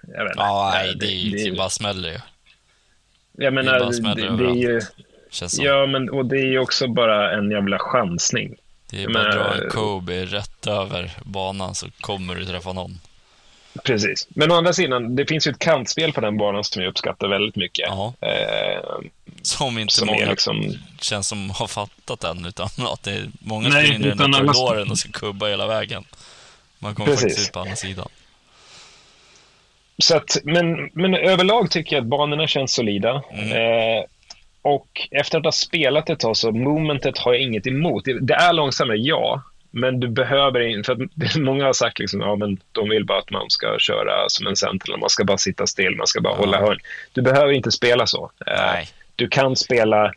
Jag 0.08 0.24
vet 0.24 0.32
inte. 0.32 0.44
ja, 0.44 0.74
Eh, 0.76 0.82
nej, 0.84 0.96
det, 1.00 1.06
är 1.06 1.10
ju- 1.16 1.52
det 1.52 1.58
bara 1.58 1.70
smäller 1.70 2.10
ju. 2.10 2.18
Jag 3.38 3.54
det 3.54 3.64
menar, 3.64 3.80
det, 3.80 3.94
smäller 3.94 4.32
det, 4.38 4.46
är 4.46 4.56
ju... 4.56 4.82
Som. 5.30 5.66
Ja, 5.66 5.86
men 5.86 6.10
och 6.10 6.26
det 6.26 6.36
är 6.36 6.46
ju 6.46 6.60
också 6.60 6.88
bara 6.88 7.38
en 7.38 7.52
jävla 7.52 7.80
chansning. 7.80 8.56
det 8.90 9.04
är 9.04 9.08
bara 9.08 9.30
att 9.30 9.58
dra 9.58 9.64
en 9.64 9.70
Kobe 9.70 10.26
rätt 10.26 10.68
över 10.68 11.12
banan 11.24 11.76
så 11.76 11.88
kommer 12.02 12.36
du 12.36 12.46
träffa 12.46 12.74
någon. 12.74 13.00
Precis. 13.84 14.28
Men 14.30 14.52
å 14.52 14.56
andra 14.56 14.74
sidan, 14.74 15.16
det 15.16 15.26
finns 15.26 15.48
ju 15.48 15.52
ett 15.52 15.60
kantspel 15.60 16.14
på 16.14 16.22
den 16.22 16.38
banan 16.38 16.64
som 16.64 16.82
jag 16.82 16.90
uppskattar 16.90 17.28
väldigt 17.28 17.56
mycket. 17.56 17.90
Eh, 17.90 19.00
Som 19.42 19.78
inte 19.78 19.94
som 19.94 20.08
många 20.08 20.30
liksom... 20.30 20.74
känns 21.02 21.28
som 21.28 21.50
har 21.50 21.68
fattat 21.68 22.24
än, 22.24 22.46
utan 22.46 22.66
att 22.94 23.04
det 23.04 23.12
är 23.12 23.30
många 23.40 23.70
Nej, 23.70 23.86
springer 23.86 24.12
in 24.12 24.20
i 24.20 24.34
korridoren 24.34 24.92
och 24.92 24.98
ska 24.98 25.12
kubba 25.12 25.48
hela 25.48 25.68
vägen. 25.68 26.04
Man 26.80 26.96
kommer 26.96 27.10
Precis. 27.12 27.24
faktiskt 27.24 27.48
ut 27.48 27.54
på 27.54 27.60
andra 27.60 27.76
sidan. 27.76 28.10
Så 30.02 30.18
att, 30.18 30.38
men, 30.44 30.90
men 30.94 31.16
överlag 31.16 31.72
tycker 31.72 31.96
jag 31.96 32.02
att 32.04 32.08
banorna 32.10 32.48
känns 32.48 32.74
solida. 32.74 33.24
Mm. 33.34 33.52
Eh, 33.98 34.04
och 34.62 34.88
efter 35.12 35.38
att 35.38 35.44
ha 35.46 35.52
spelat 35.52 36.10
ett 36.10 36.20
tag 36.20 36.38
så 36.38 36.52
momentet 36.52 37.18
har 37.18 37.34
jag 37.34 37.42
inget 37.42 37.68
emot. 37.68 38.06
Det, 38.06 38.20
det 38.20 38.34
är 38.34 38.54
långsammare, 38.54 38.98
ja. 38.98 39.42
Men 39.72 40.00
du 40.00 40.08
behöver 40.08 40.60
inte, 40.60 40.84
för 40.88 40.94
att 40.94 41.10
det- 41.16 41.40
många 41.40 41.66
har 41.66 41.74
sagt 41.74 42.00
liksom, 42.00 42.22
ja 42.22 42.36
men 42.36 42.58
de 42.72 42.90
vill 42.90 43.06
bara 43.06 43.20
att 43.20 43.32
man 43.32 43.50
ska 43.50 43.76
köra 43.80 44.30
som 44.30 44.48
en 44.48 44.56
sentinel, 44.56 45.00
man 45.00 45.10
ska 45.10 45.24
bara 45.24 45.38
sitta 45.38 45.68
still, 45.68 45.96
man 45.96 46.08
ska 46.08 46.22
bara 46.22 46.34
Ja. 46.34 46.38
hålla 46.38 46.58
hörn. 46.60 46.78
Du 47.14 47.22
behöver 47.22 47.52
inte 47.52 47.72
spela 47.72 48.08
så. 48.08 48.32
Eh, 48.48 48.54
Nej. 48.74 48.88
Du 49.16 49.28
kan 49.28 49.56
spela 49.56 50.12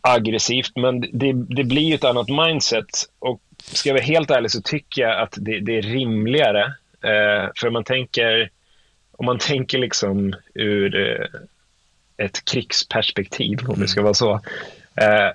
aggressivt, 0.00 0.72
men 0.76 1.00
det, 1.00 1.32
det 1.32 1.64
blir 1.64 1.94
ett 1.94 2.04
annat 2.04 2.28
mindset. 2.28 2.86
Och 3.18 3.40
ska 3.62 3.88
jag 3.88 3.94
vara 3.94 4.04
helt 4.04 4.30
ärlig 4.30 4.50
så 4.50 4.62
tycker 4.62 5.02
jag 5.02 5.20
att 5.20 5.34
det, 5.36 5.60
det 5.60 5.78
är 5.78 5.82
rimligare. 5.82 6.62
Eh, 7.04 7.48
för 7.60 7.70
man 7.70 7.84
tänker, 7.84 8.50
om 9.20 9.26
man 9.26 9.38
tänker 9.38 9.78
liksom 9.78 10.34
ur 10.54 10.96
eh, 10.96 11.26
ett 12.26 12.44
krigsperspektiv, 12.44 13.58
om 13.68 13.80
det 13.80 13.88
ska 13.88 14.02
vara 14.02 14.14
så. 14.14 14.32
Eh, 14.94 15.30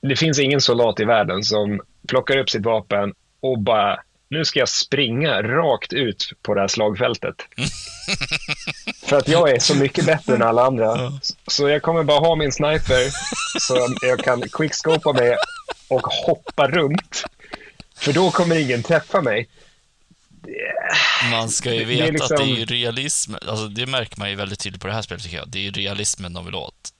det 0.00 0.16
finns 0.16 0.38
ingen 0.38 0.60
soldat 0.60 1.00
i 1.00 1.04
världen 1.04 1.42
som 1.42 1.80
plockar 2.08 2.38
upp 2.38 2.50
sitt 2.50 2.64
vapen 2.64 3.14
och 3.40 3.58
bara 3.58 4.00
nu 4.30 4.44
ska 4.44 4.58
jag 4.58 4.68
springa 4.68 5.42
rakt 5.42 5.92
ut 5.92 6.32
på 6.42 6.54
det 6.54 6.60
här 6.60 6.68
slagfältet. 6.68 7.34
För 9.06 9.16
att 9.16 9.28
jag 9.28 9.50
är 9.50 9.58
så 9.58 9.74
mycket 9.76 10.06
bättre 10.06 10.34
än 10.34 10.42
alla 10.42 10.66
andra. 10.66 11.12
Så 11.46 11.68
jag 11.68 11.82
kommer 11.82 12.02
bara 12.02 12.20
ha 12.20 12.36
min 12.36 12.52
sniper 12.52 13.10
så 13.60 13.88
jag 14.02 14.18
kan 14.18 14.42
quickscopa 14.42 15.12
mig 15.12 15.36
och 15.88 16.06
hoppa 16.06 16.68
runt. 16.68 17.24
För 17.96 18.12
då 18.12 18.30
kommer 18.30 18.56
ingen 18.56 18.82
träffa 18.82 19.22
mig. 19.22 19.48
Man 21.30 21.48
ska 21.48 21.74
ju 21.74 21.84
veta 21.84 22.06
det 22.06 22.12
liksom... 22.12 22.36
att 22.36 22.42
det 22.42 22.52
är 22.52 22.56
ju 22.56 22.64
realism, 22.64 23.34
alltså 23.34 23.68
det 23.68 23.86
märker 23.86 24.18
man 24.18 24.30
ju 24.30 24.36
väldigt 24.36 24.60
tydligt 24.60 24.82
på 24.82 24.88
det 24.88 24.94
här 24.94 25.02
spelet 25.02 25.22
tycker 25.22 25.36
jag. 25.36 25.48
Det 25.48 25.58
är 25.58 25.62
ju 25.62 25.70
realismen 25.70 26.32
de 26.32 26.44
vill 26.44 26.54
åt. 26.54 26.92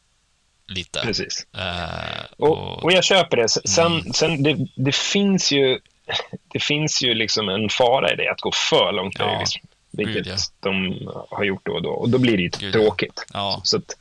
Lite. 0.69 1.01
Precis. 1.01 1.47
Uh, 1.57 2.25
och... 2.37 2.85
Och, 2.85 2.93
jag 2.93 3.05
köper 3.05 3.37
det. 3.37 3.49
Sen, 3.49 3.87
mm. 3.87 4.13
sen 4.13 4.43
det, 4.43 4.67
det 4.77 4.95
finns 4.95 5.53
ju 5.53 5.79
det 6.53 6.61
finns 6.61 7.03
ju 7.03 7.15
liksom 7.15 7.49
en 7.49 7.69
fara 7.69 8.13
i 8.13 8.17
det, 8.17 8.31
att 8.31 8.41
gå 8.41 8.53
för 8.53 8.93
långt 8.93 9.17
ja. 9.19 9.25
realism. 9.25 9.59
Vilket 9.91 10.15
Gud, 10.15 10.27
ja. 10.27 10.37
de 10.61 10.99
har 11.31 11.45
gjort 11.45 11.67
då 11.67 11.73
och 11.73 11.83
då. 11.83 11.91
Och 11.91 12.09
då 12.09 12.19
blir 12.19 12.37
det 12.37 12.43
ju 12.43 12.51
Gud, 12.59 12.73
tråkigt. 12.73 13.27
Ja. 13.33 13.61
Så 13.65 13.77
att, 13.77 13.97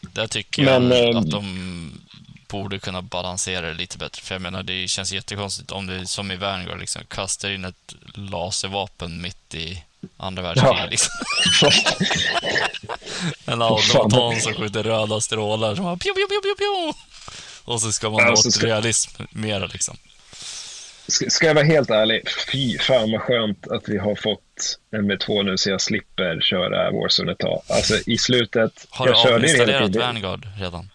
Där 0.00 0.26
tycker 0.26 0.64
men, 0.64 0.90
jag 0.90 1.16
att 1.16 1.30
de 1.30 2.00
borde 2.48 2.78
kunna 2.78 3.02
balansera 3.02 3.66
det 3.66 3.74
lite 3.74 3.98
bättre. 3.98 4.22
För 4.22 4.34
jag 4.34 4.42
menar, 4.42 4.62
det 4.62 4.88
känns 4.88 5.12
jättekonstigt 5.12 5.70
om 5.70 5.86
det 5.86 6.06
som 6.06 6.30
i 6.30 6.36
Vanguard 6.36 6.80
liksom 6.80 7.02
kastar 7.08 7.50
in 7.50 7.64
ett 7.64 7.94
laservapen 8.14 9.22
mitt 9.22 9.54
i 9.54 9.84
andra 10.16 10.42
världskriget. 10.42 10.78
Ja. 10.78 10.86
Liksom. 10.86 11.14
en 13.52 13.62
automaton 13.62 14.40
som 14.40 14.54
skjuter 14.54 14.82
röda 14.82 15.20
strålar 15.20 15.74
som 15.74 15.84
bara 15.84 15.96
pju, 15.96 16.10
pju, 16.14 16.26
pju, 16.28 16.54
pju, 16.58 16.92
Och 17.64 17.80
så 17.80 17.92
ska 17.92 18.10
man 18.10 18.20
ja, 18.20 18.32
åt 18.32 18.52
ska... 18.52 18.66
realism 18.66 19.22
mera 19.30 19.66
liksom. 19.66 19.96
Ska 21.08 21.46
jag 21.46 21.54
vara 21.54 21.64
helt 21.64 21.90
ärlig, 21.90 22.22
fy 22.52 22.78
fan 22.78 23.12
vad 23.12 23.20
skönt 23.20 23.68
att 23.68 23.88
vi 23.88 23.98
har 23.98 24.14
fått 24.14 24.78
MV2 24.92 25.42
nu 25.42 25.58
så 25.58 25.70
jag 25.70 25.80
slipper 25.80 26.40
köra 26.40 26.90
Warzone 26.90 27.32
ett 27.32 27.38
tag. 27.38 27.62
Alltså 27.68 27.94
i 28.06 28.18
slutet... 28.18 28.86
Har 28.90 29.06
du 29.06 29.14
avinstallerat 29.14 29.96
Vanguard 29.96 30.46
redan? 30.58 30.90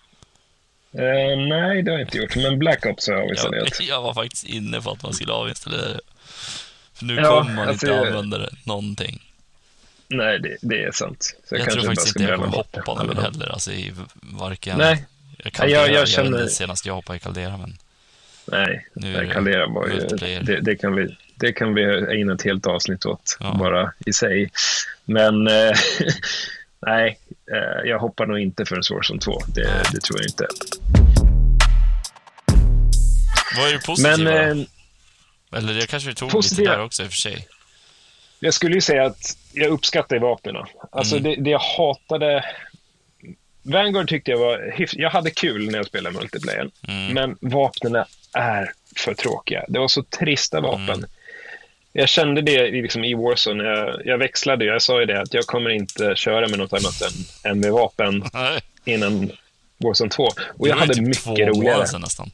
Uh, 0.96 1.48
nej, 1.48 1.82
det 1.82 1.92
har 1.92 2.00
jag 2.00 2.08
inte 2.08 2.18
gjort, 2.18 2.36
men 2.36 2.60
Black 2.60 2.86
Ops 2.86 3.08
har 3.08 3.14
jag 3.14 3.24
avinstallerat. 3.24 3.80
Jag, 3.80 3.88
jag 3.98 4.02
var 4.02 4.14
faktiskt 4.14 4.46
inne 4.46 4.82
på 4.82 4.92
att 4.92 5.04
man 5.04 5.14
skulle 5.14 5.34
avinstallera 5.34 5.88
det. 5.88 6.00
För 6.94 7.06
nu 7.06 7.16
ja, 7.16 7.40
kommer 7.40 7.56
man 7.56 7.68
alltså, 7.68 7.86
inte 7.86 7.98
jag... 7.98 8.08
använda 8.08 8.38
det 8.38 8.50
någonting. 8.64 9.22
Nej, 10.08 10.40
det, 10.40 10.58
det 10.62 10.84
är 10.84 10.92
sant. 10.92 11.38
Så 11.50 11.56
jag, 11.56 11.62
jag 11.62 11.72
tror 11.74 11.84
faktiskt 11.84 12.08
inte 12.16 12.32
jag 12.32 12.40
kommer 12.40 12.58
hoppa 12.58 13.04
nu 13.04 13.22
heller, 13.22 13.50
alltså 13.50 13.72
i 13.72 13.94
varken... 14.22 14.78
Nej. 14.78 15.06
Jag, 15.44 15.54
kan 15.54 15.70
jag, 15.70 15.92
jag 15.92 16.08
känner... 16.08 16.48
senast 16.48 16.86
jag 16.86 16.94
hoppade 16.94 17.18
i 17.18 17.20
Caldera, 17.20 17.58
men... 17.58 17.78
Nej, 18.46 18.88
nu 18.94 19.30
Caldera 19.34 19.68
var 19.68 19.88
ju, 19.88 20.00
det, 20.42 20.60
det, 20.60 20.76
kan 20.76 20.96
vi, 20.96 21.18
det 21.36 21.54
kan 21.54 21.74
vi 21.74 21.84
ägna 21.84 22.34
ett 22.34 22.42
helt 22.42 22.68
avsnitt 22.68 23.06
åt, 23.06 23.38
ja. 23.40 23.56
bara 23.60 23.94
i 24.06 24.14
sig. 24.14 24.52
Men 25.06 25.48
eh, 25.48 25.72
nej, 26.86 27.20
eh, 27.52 27.90
jag 27.90 28.00
hoppar 28.00 28.26
nog 28.26 28.40
inte 28.40 28.66
för 28.66 28.76
en 28.76 28.96
Warzone 28.96 29.20
2. 29.20 29.40
Det, 29.48 29.84
det, 29.92 30.02
tror 30.02 30.20
jag 30.20 30.28
inte. 30.30 30.48
Vad 33.58 33.70
är 33.70 33.74
det 33.74 33.86
positiva? 33.86 34.18
Men, 34.18 34.60
eh, 34.60 35.58
Eller 35.58 35.74
det 35.74 35.88
kanske 35.88 36.10
vi 36.10 36.16
tog 36.16 36.32
positiva. 36.32 36.62
lite 36.62 36.78
där 36.78 36.86
också 36.86 37.04
i 37.04 37.06
och 37.06 37.10
för 37.10 37.18
sig. 37.18 37.48
Jag 38.40 38.54
skulle 38.54 38.76
ju 38.76 38.82
säga 38.82 39.06
att 39.06 39.38
jag 39.54 39.70
uppskattar 39.70 40.20
vapnen. 40.20 40.56
Alltså 40.92 41.18
mm. 41.18 41.24
det, 41.24 41.44
det 41.44 41.50
jag 41.50 41.60
hatade 41.60 42.46
Vanguard 43.64 44.10
tyckte 44.10 44.32
jag 44.32 44.38
var 44.38 44.76
Jag 44.94 45.10
hade 45.10 45.32
kul 45.32 45.72
när 45.72 45.78
jag 45.78 45.86
spelade 45.86 46.16
multiplayer. 46.20 46.70
Mm. 46.88 47.14
Men 47.14 47.38
vapnen 47.52 48.06
är 48.34 48.72
för 48.96 49.14
tråkiga. 49.14 49.66
Det 49.68 49.80
var 49.80 49.88
så 49.88 50.04
trista 50.04 50.62
vapen. 50.62 50.90
Mm. 50.90 51.10
Jag 51.94 52.10
kände 52.10 52.42
det 52.42 52.72
liksom 52.72 53.04
i 53.04 53.14
Warzone. 53.14 53.64
Jag, 53.64 54.02
jag 54.06 54.18
växlade. 54.18 54.66
Jag 54.66 54.82
sa 54.82 55.00
ju 55.00 55.06
det 55.06 55.22
att 55.22 55.34
jag 55.34 55.46
kommer 55.46 55.70
inte 55.70 56.14
köra 56.16 56.48
med 56.48 56.60
något 56.60 56.74
annat 56.74 57.02
än, 57.02 57.52
än 57.52 57.60
med 57.60 57.72
vapen 57.72 58.24
innan 58.86 59.32
Warzone 59.78 60.10
2. 60.10 60.24
Och 60.58 60.68
jag 60.68 60.76
hade 60.76 60.94
typ 60.94 61.04
mycket 61.04 61.48
roligare. 61.48 62.00
nästan. 62.00 62.32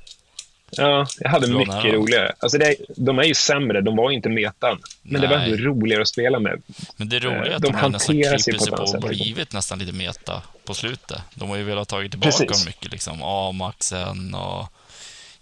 Ja, 0.72 1.08
jag 1.19 1.30
hade 1.30 1.48
mycket 1.48 1.67
nära. 1.67 1.91
roligare. 1.91 2.34
Alltså 2.39 2.58
det, 2.58 2.76
de 2.95 3.19
är 3.19 3.24
ju 3.24 3.34
sämre, 3.34 3.82
de 3.82 3.95
var 3.95 4.12
inte 4.12 4.30
metan. 4.30 4.82
Men 5.02 5.22
Nej. 5.22 5.30
det 5.30 5.36
var 5.36 5.43
ändå 5.43 5.58
roligare 5.58 6.02
att 6.02 6.08
spela 6.08 6.39
med. 6.39 6.62
Men 6.98 7.10
det 7.10 7.19
roliga 7.19 7.45
är 7.45 7.56
att 7.56 7.62
de, 7.62 7.72
de 7.72 7.78
har 7.78 7.89
nästan 7.89 8.15
klippt 8.15 8.41
sig 8.41 8.72
på 8.72 8.84
och 8.84 9.10
blivit 9.10 9.54
nästan 9.54 9.80
lite 9.80 9.93
meta 9.93 10.41
på 10.65 10.74
slutet. 10.74 11.22
De 11.36 11.50
har 11.50 11.58
ju 11.58 11.63
velat 11.63 11.88
ta 11.88 12.02
tillbaka 12.02 12.32
Precis. 12.38 12.65
mycket, 12.65 12.91
liksom 12.91 13.24
Amaxen 13.24 14.34
och 14.36 14.67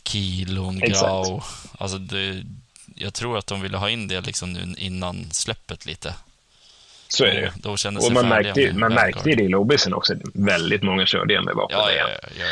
kilon, 0.03 0.79
grau. 0.79 1.41
Alltså 1.77 1.97
det, 1.97 2.43
jag 2.97 3.13
tror 3.13 3.37
att 3.37 3.47
de 3.47 3.61
ville 3.61 3.77
ha 3.77 3.89
in 3.89 4.07
det 4.07 4.21
liksom 4.21 4.53
nu 4.53 4.75
innan 4.77 5.25
släppet 5.31 5.85
lite. 5.85 6.13
Så 7.07 7.25
är 7.25 7.33
det 7.33 7.39
ju. 7.39 7.49
Då 7.55 7.71
och 7.71 8.11
man 8.11 8.29
märkte, 8.29 8.73
man 8.73 8.93
märkte 8.93 9.29
det 9.29 9.43
i 9.43 9.47
lobbisen 9.47 9.93
också. 9.93 10.13
Väldigt 10.33 10.83
många 10.83 11.05
körde 11.05 11.33
igen 11.33 11.45
med 11.45 11.55
vapen. 11.55 11.77
Ja, 11.79 11.91
ja, 11.91 12.09
ja, 12.09 12.29
ja. 12.39 12.45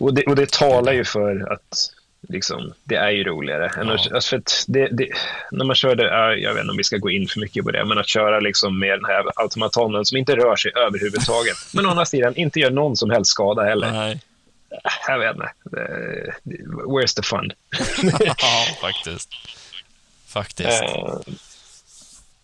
Och, 0.00 0.14
det, 0.14 0.22
och 0.22 0.36
det 0.36 0.50
talar 0.50 0.92
ju 0.92 1.04
för 1.04 1.52
att 1.52 1.90
liksom, 2.28 2.72
det 2.84 2.94
är 2.94 3.10
ju 3.10 3.24
roligare. 3.24 3.70
Ja. 3.76 3.92
Alltså 3.92 4.20
för 4.20 4.42
det, 4.66 4.88
det, 4.92 5.08
när 5.50 5.64
man 5.64 5.76
körde, 5.76 6.02
jag 6.38 6.54
vet 6.54 6.60
inte 6.60 6.70
om 6.70 6.76
vi 6.76 6.84
ska 6.84 6.96
gå 6.96 7.10
in 7.10 7.28
för 7.28 7.40
mycket 7.40 7.64
på 7.64 7.70
det, 7.70 7.84
men 7.84 7.98
att 7.98 8.08
köra 8.08 8.40
liksom 8.40 8.78
med 8.78 8.90
den 8.90 9.04
här 9.04 9.24
automatonen 9.36 10.04
som 10.04 10.16
inte 10.16 10.36
rör 10.36 10.56
sig 10.56 10.72
överhuvudtaget. 10.74 11.56
Men 11.74 11.86
å 11.86 11.90
andra 11.90 12.04
sidan 12.04 12.36
inte 12.36 12.60
gör 12.60 12.70
någon 12.70 12.96
som 12.96 13.10
helst 13.10 13.30
skada 13.30 13.62
heller. 13.62 13.92
Nej. 13.92 14.20
Jag 15.08 15.18
vet 15.18 15.36
inte. 15.36 15.52
Where's 16.86 17.16
the 17.16 17.22
fun? 17.22 17.52
ja, 18.20 18.34
faktiskt. 18.80 19.28
Faktiskt. 20.26 20.82
Uh, 20.82 21.18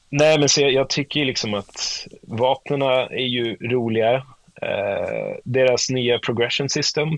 nej, 0.09 0.39
men 0.39 0.49
så 0.49 0.61
jag, 0.61 0.73
jag 0.73 0.89
tycker 0.89 1.25
liksom 1.25 1.55
att 1.55 2.07
vapnen 2.23 2.83
är 2.83 3.27
ju 3.27 3.57
roliga. 3.61 4.15
Uh, 4.63 5.37
deras 5.45 5.91
nya 5.91 6.19
progression 6.19 6.69
system 6.69 7.09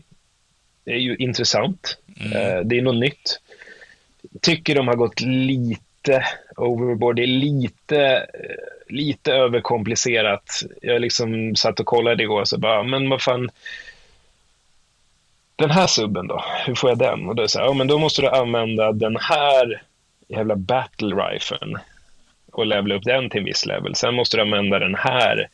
är 0.84 0.96
ju 0.96 1.16
intressant. 1.16 1.98
Mm. 2.20 2.32
Uh, 2.32 2.64
det 2.64 2.78
är 2.78 2.82
något 2.82 3.00
nytt. 3.00 3.40
Tycker 4.40 4.74
de 4.74 4.88
har 4.88 4.94
gått 4.96 5.20
lite 5.20 6.24
overboard. 6.56 7.16
Det 7.16 7.22
är 7.22 7.26
lite, 7.26 8.26
lite 8.88 9.32
överkomplicerat. 9.32 10.62
Jag 10.82 11.00
liksom 11.00 11.56
satt 11.56 11.80
och 11.80 11.86
kollade 11.86 12.22
igår 12.22 12.40
och 12.40 12.48
så 12.48 12.58
bara, 12.58 12.82
men 12.82 13.08
vad 13.08 13.22
fan 13.22 13.50
den 15.56 15.70
här 15.70 15.86
subben 15.86 16.26
då, 16.26 16.44
hur 16.66 16.74
får 16.74 16.90
jag 16.90 16.98
den? 16.98 17.28
Och 17.28 17.34
då 17.34 17.42
är 17.42 17.48
ja, 17.54 17.72
men 17.72 17.86
då 17.86 17.98
måste 17.98 18.22
du 18.22 18.28
använda 18.28 18.92
den 18.92 19.16
här 19.16 19.82
jävla 20.28 20.56
battle 20.56 21.14
riflen 21.14 21.78
och 22.52 22.66
levla 22.66 22.94
upp 22.94 23.04
den 23.04 23.30
till 23.30 23.38
en 23.38 23.44
viss 23.44 23.66
level. 23.66 23.94
Sen 23.94 24.14
måste 24.14 24.36
du 24.36 24.42
använda 24.42 24.78
den 24.78 24.94
här 24.94 25.48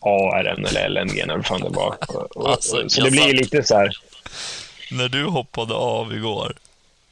AR 0.00 0.44
eller 0.44 0.88
LMG 0.88 1.20
eller 1.20 1.36
vad 1.36 1.46
fan 1.46 1.60
det 1.60 1.68
var. 1.68 1.96
Och, 2.08 2.36
och, 2.36 2.50
alltså, 2.50 2.88
så 2.88 3.04
det 3.04 3.10
blir 3.10 3.34
lite 3.34 3.62
så 3.62 3.76
här. 3.76 3.96
När 4.90 5.08
du 5.08 5.24
hoppade 5.24 5.74
av 5.74 6.14
igår 6.14 6.52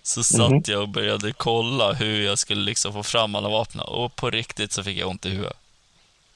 så 0.03 0.23
satt 0.23 0.41
mm 0.49 0.61
-hmm. 0.61 0.71
jag 0.71 0.83
och 0.83 0.89
började 0.89 1.33
kolla 1.33 1.93
hur 1.93 2.25
jag 2.25 2.39
skulle 2.39 2.61
liksom 2.61 2.93
få 2.93 3.03
fram 3.03 3.35
alla 3.35 3.49
vapnen 3.49 3.85
och 3.87 4.17
på 4.17 4.31
riktigt 4.31 4.73
så 4.73 4.83
fick 4.83 4.99
jag 4.99 5.09
ont 5.09 5.27
i 5.27 5.29
huvudet. 5.29 5.57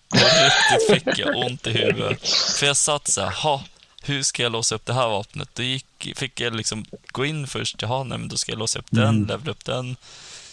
På 0.08 0.18
riktigt 0.18 1.04
fick 1.04 1.18
jag 1.18 1.36
ont 1.36 1.66
i 1.66 1.70
huvudet. 1.70 2.28
För 2.58 2.66
jag 2.66 2.76
satt 2.76 3.08
så 3.08 3.20
här, 3.20 3.30
ha, 3.30 3.62
hur 4.02 4.22
ska 4.22 4.42
jag 4.42 4.52
låsa 4.52 4.74
upp 4.74 4.86
det 4.86 4.92
här 4.92 5.08
vapnet? 5.08 5.48
Då 5.54 5.62
gick, 5.62 6.12
fick 6.16 6.40
jag 6.40 6.54
liksom 6.54 6.84
gå 7.06 7.24
in 7.24 7.46
först, 7.46 7.82
jaha, 7.82 8.04
nej, 8.04 8.18
men 8.18 8.28
då 8.28 8.36
ska 8.36 8.52
jag 8.52 8.58
låsa 8.58 8.78
upp 8.78 8.92
mm. 8.92 9.04
den, 9.04 9.24
levla 9.24 9.50
upp 9.50 9.64
den. 9.64 9.96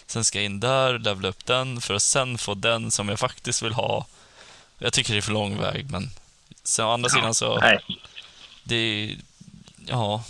Sen 0.06 0.24
ska 0.24 0.38
jag 0.38 0.44
in 0.44 0.60
där, 0.60 0.98
levla 0.98 1.28
upp 1.28 1.46
den, 1.46 1.80
för 1.80 1.94
att 1.94 2.02
sen 2.02 2.38
få 2.38 2.54
den 2.54 2.90
som 2.90 3.08
jag 3.08 3.18
faktiskt 3.18 3.62
vill 3.62 3.72
ha. 3.72 4.06
Jag 4.78 4.92
tycker 4.92 5.12
det 5.12 5.18
är 5.18 5.22
för 5.22 5.32
lång 5.32 5.60
väg, 5.60 5.90
men 5.90 6.10
sen 6.62 6.86
å 6.86 6.90
andra 6.90 7.08
ja, 7.12 7.14
sidan 7.14 7.34
så... 7.34 7.60
Nej. 7.60 7.78
Det 8.64 8.76
är... 8.76 9.16
Ja, 9.86 10.24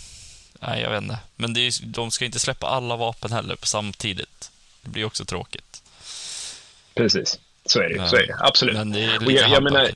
nej, 0.60 0.82
jag 0.82 0.90
vet 0.90 1.02
inte. 1.02 1.18
Men 1.36 1.54
det 1.54 1.60
är, 1.60 1.86
de 1.86 2.10
ska 2.10 2.24
inte 2.24 2.38
släppa 2.38 2.66
alla 2.66 2.96
vapen 2.96 3.32
heller 3.32 3.56
på 3.56 3.66
samtidigt. 3.66 4.50
Det 4.82 4.90
blir 4.90 5.04
också 5.04 5.24
tråkigt. 5.24 5.82
Precis, 6.94 7.38
så 7.66 7.80
är 7.80 7.88
det, 7.88 7.96
men, 7.96 8.08
så 8.08 8.16
är 8.16 8.26
det. 8.26 8.36
absolut. 8.40 8.74
Men 8.74 8.92
det 8.92 9.04
är 9.04 9.20
lite 9.20 9.32
jag, 9.32 9.50
jag 9.50 9.62
menar, 9.62 9.90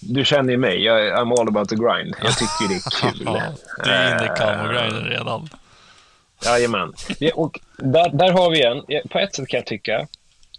du 0.00 0.24
känner 0.24 0.52
ju 0.52 0.58
mig, 0.58 0.84
jag, 0.84 1.00
I'm 1.00 1.40
all 1.40 1.48
about 1.48 1.68
the 1.68 1.76
grind. 1.76 2.14
Jag 2.22 2.38
tycker 2.38 2.68
det 2.68 2.74
är 2.74 3.12
kul. 3.12 3.24
du 3.84 3.90
är 3.90 4.16
inne 4.16 4.24
i 4.24 4.38
camo-grinden 4.38 5.04
redan. 5.04 5.48
Jajamän. 6.44 6.92
Och 7.34 7.60
där, 7.76 8.08
där 8.08 8.32
har 8.32 8.50
vi 8.50 8.62
en, 8.62 9.08
på 9.08 9.18
ett 9.18 9.34
sätt 9.34 9.48
kan 9.48 9.58
jag 9.58 9.66
tycka, 9.66 10.06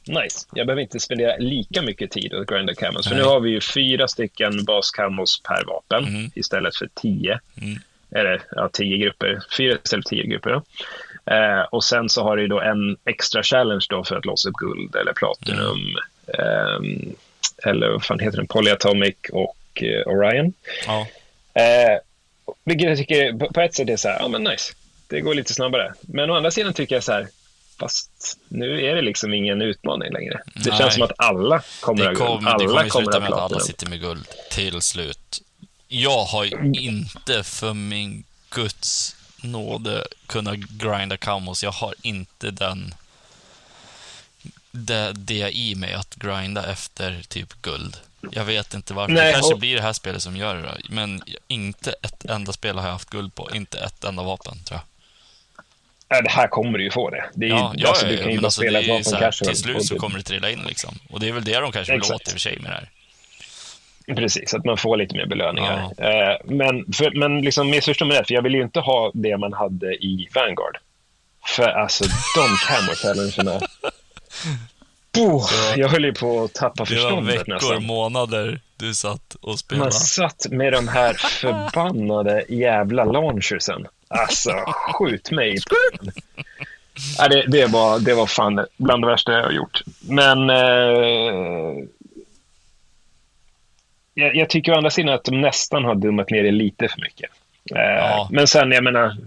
nice. 0.08 0.48
Jag 0.54 0.68
behöver 0.68 0.82
inte 0.82 1.00
spendera 1.00 1.38
lika 1.38 1.82
mycket 1.82 2.12
tid 2.12 2.34
att 2.34 2.48
grinda 2.48 2.74
camos. 2.74 3.08
För 3.08 3.16
nu 3.16 3.24
har 3.24 3.40
vi 3.40 3.50
ju 3.50 3.62
fyra 3.62 4.08
stycken 4.08 4.66
baskamos 4.66 5.42
per 5.44 5.66
vapen 5.66 6.06
mm. 6.08 6.32
istället 6.36 6.76
för 6.76 6.90
tio. 6.94 7.40
Mm. 7.62 7.80
eller 8.12 8.42
ja, 8.52 8.70
tio 8.74 8.98
grupper, 8.98 9.40
fyra 9.58 9.78
istället 9.84 10.10
för 10.10 10.16
tio 10.16 10.24
grupper. 10.24 10.50
Då. 10.50 10.62
Eh, 11.34 11.62
och 11.62 11.84
sen 11.84 12.10
så 12.10 12.24
har 12.24 12.38
du 12.38 12.48
då 12.48 12.62
en 12.62 12.98
extra 13.06 13.44
challenge 13.44 13.86
då 13.90 14.04
för 14.04 14.16
att 14.16 14.26
låsa 14.26 14.50
upp 14.50 14.56
guld 14.56 14.96
eller 14.96 15.14
platinum. 15.14 15.96
Mm. 16.28 17.08
Eh, 17.08 17.14
eller 17.64 17.90
vad 17.90 18.04
fan 18.06 18.20
heter 18.20 18.38
den? 18.38 18.48
Polyatomic 18.48 19.16
och 19.32 19.84
eh, 19.84 20.08
Orion. 20.08 20.54
Ja. 20.88 21.08
Eh, 21.54 22.00
vilket 22.64 22.90
jag 22.90 22.98
tycker 22.98 23.34
på, 23.54 23.62
ett 23.62 23.76
sätt 23.76 23.90
är 23.90 23.98
så 23.98 24.08
här, 24.10 24.20
ja 24.20 24.28
men 24.28 24.44
nice. 24.44 24.74
Det 25.08 25.22
går 25.22 25.36
lite 25.36 25.54
snabbare. 25.54 25.94
Men 26.02 26.30
å 26.30 26.36
andra 26.36 26.52
sidan 26.52 26.74
tycker 26.74 26.96
jag 26.96 27.04
så 27.04 27.12
här, 27.12 27.28
fast 27.80 28.38
nu 28.48 28.86
är 28.86 28.96
det 28.96 29.02
liksom 29.02 29.34
ingen 29.34 29.62
utmaning 29.62 30.14
längre. 30.14 30.42
Det 30.56 30.70
Nej. 30.70 30.80
känns 30.80 30.94
som 30.94 31.04
att 31.04 31.12
alla 31.18 31.62
kommer 31.80 32.04
Det, 32.04 32.10
att 32.12 32.18
kom, 32.18 32.28
guld. 32.28 32.44
det 32.46 32.52
Alla 32.52 32.68
kommer 32.68 32.90
sluta 32.90 33.18
att 33.18 33.24
med 33.24 33.34
att 33.34 33.52
alla 33.52 33.60
sitter 33.60 33.90
med 33.90 34.02
guld 34.02 34.28
till 34.52 34.82
slut. 34.82 35.42
Jag 35.88 36.24
har 36.24 36.46
ju 36.46 36.74
inte 36.74 37.44
för 37.44 37.74
min 37.74 38.24
guds 38.50 39.16
nåde 39.44 40.04
kunnat 40.28 40.56
grinda 40.56 41.18
kamos. 41.18 41.64
Jag 41.64 41.72
har 41.72 41.94
inte 42.02 42.52
den 42.52 42.94
det, 44.78 45.14
det 45.14 45.56
i 45.58 45.76
mig 45.76 45.94
att 45.94 46.16
grinda 46.16 46.72
efter 46.72 47.22
typ 47.28 47.62
guld. 47.62 47.98
Jag 48.32 48.46
vet 48.46 48.74
inte 48.74 48.94
varför. 48.94 49.14
Nej, 49.14 49.26
det 49.26 49.34
kanske 49.34 49.54
och- 49.54 49.60
blir 49.60 49.76
det 49.76 49.82
här 49.82 49.94
spelet 49.94 50.22
som 50.22 50.38
gör 50.38 50.56
det 50.56 50.62
då. 50.62 50.70
Men 50.90 51.22
inte 51.48 51.92
ett 52.04 52.26
enda 52.26 52.54
spel 52.54 52.78
har 52.78 52.86
jag 52.86 52.92
haft 52.94 53.10
guld 53.10 53.36
på. 53.36 53.50
Inte 53.54 53.80
ett 53.80 54.04
enda 54.04 54.24
vapen, 54.24 54.64
tror 54.66 54.80
jag. 54.80 54.84
Ja, 56.10 56.22
det 56.22 56.30
här 56.30 56.48
kommer 56.48 56.78
du 56.78 56.84
ju 56.84 56.92
få 56.92 57.10
det. 57.10 57.26
det 57.34 57.46
är 57.46 57.50
Ja, 57.50 57.74
ja, 57.78 57.90
alltså, 57.90 58.06
ja, 58.06 58.12
du 58.12 58.18
kan 58.18 58.28
ju 58.28 58.34
men 58.34 58.42
bara 58.42 58.48
alltså, 58.48 58.62
spela 58.62 58.80
det 58.80 58.86
ett 58.86 58.90
vapen 58.90 59.04
så 59.04 59.16
här, 59.16 59.32
till 59.32 59.58
slut 59.58 59.86
så 59.86 60.00
kommer 60.00 60.18
det 60.18 60.24
trilla 60.24 60.50
in 60.50 60.64
liksom. 60.68 61.00
Och 61.10 61.20
det 61.20 61.28
är 61.28 61.32
väl 61.32 61.44
det 61.44 61.60
de 61.60 61.72
kanske 61.72 61.94
vill 61.94 62.00
Exakt. 62.02 62.22
åt 62.22 62.28
i 62.28 62.30
och 62.30 62.32
för 62.32 62.40
sig 62.40 62.60
med 62.60 62.72
det 62.72 62.76
här. 62.76 62.90
Precis, 64.16 64.54
att 64.54 64.66
man 64.66 64.78
får 64.78 64.98
lite 64.98 65.16
mer 65.16 65.26
belöningar. 65.26 65.92
Eh, 65.98 66.38
men 66.46 66.94
för, 66.94 67.12
men 67.20 67.42
liksom, 67.42 67.70
missförstå 67.70 68.06
mig 68.06 68.20
rätt, 68.20 68.28
för 68.28 68.34
jag 68.34 68.42
vill 68.42 68.54
ju 68.56 68.62
inte 68.62 68.80
ha 68.80 69.12
det 69.14 69.38
man 69.38 69.54
hade 69.54 69.94
i 69.94 70.28
Vanguard. 70.36 70.78
För 71.56 71.70
alltså, 71.70 72.04
de 72.36 72.48
camo-challengerna... 72.68 73.68
Oh, 75.18 75.50
jag 75.76 75.90
höll 75.90 76.06
ju 76.06 76.14
på 76.14 76.44
att 76.44 76.54
tappa 76.54 76.84
Det 76.84 76.96
var 76.96 77.02
förståndet 77.02 77.36
veckor, 77.40 77.54
nästan. 77.54 77.84
månader 77.86 78.62
du 78.78 78.94
satt 78.94 79.36
och 79.42 79.60
spelade. 79.60 79.86
Man 79.86 79.92
satt 79.92 80.46
med 80.52 80.74
de 80.74 80.88
här 80.88 81.14
förbannade 81.14 82.46
jävla 82.50 83.04
launchersen. 83.06 83.88
Alltså, 84.08 84.52
skjut 84.68 85.32
mig 85.32 85.54
i 85.56 85.60
ja, 87.18 87.28
det, 87.28 87.46
det, 87.48 87.66
var, 87.66 88.00
det 88.00 88.14
var 88.14 88.26
fan 88.28 88.66
bland 88.78 89.04
det 89.04 89.08
värsta 89.08 89.32
jag 89.32 89.44
har 89.44 89.52
gjort. 89.52 89.82
Men 90.02 90.50
eh, 90.50 91.84
jag, 94.14 94.36
jag 94.36 94.50
tycker 94.50 94.72
å 94.72 94.76
andra 94.78 94.90
sidan 94.90 95.14
att 95.14 95.24
de 95.24 95.42
nästan 95.42 95.86
har 95.86 95.96
dummat 95.96 96.30
ner 96.30 96.44
det 96.44 96.52
lite 96.52 96.88
för 96.88 97.02
mycket. 97.02 97.30
Eh, 97.76 97.82
Ja. 97.82 98.28
Men 98.32 98.48
sen, 98.48 98.72
jag 98.72 98.84
menar, 98.84 99.18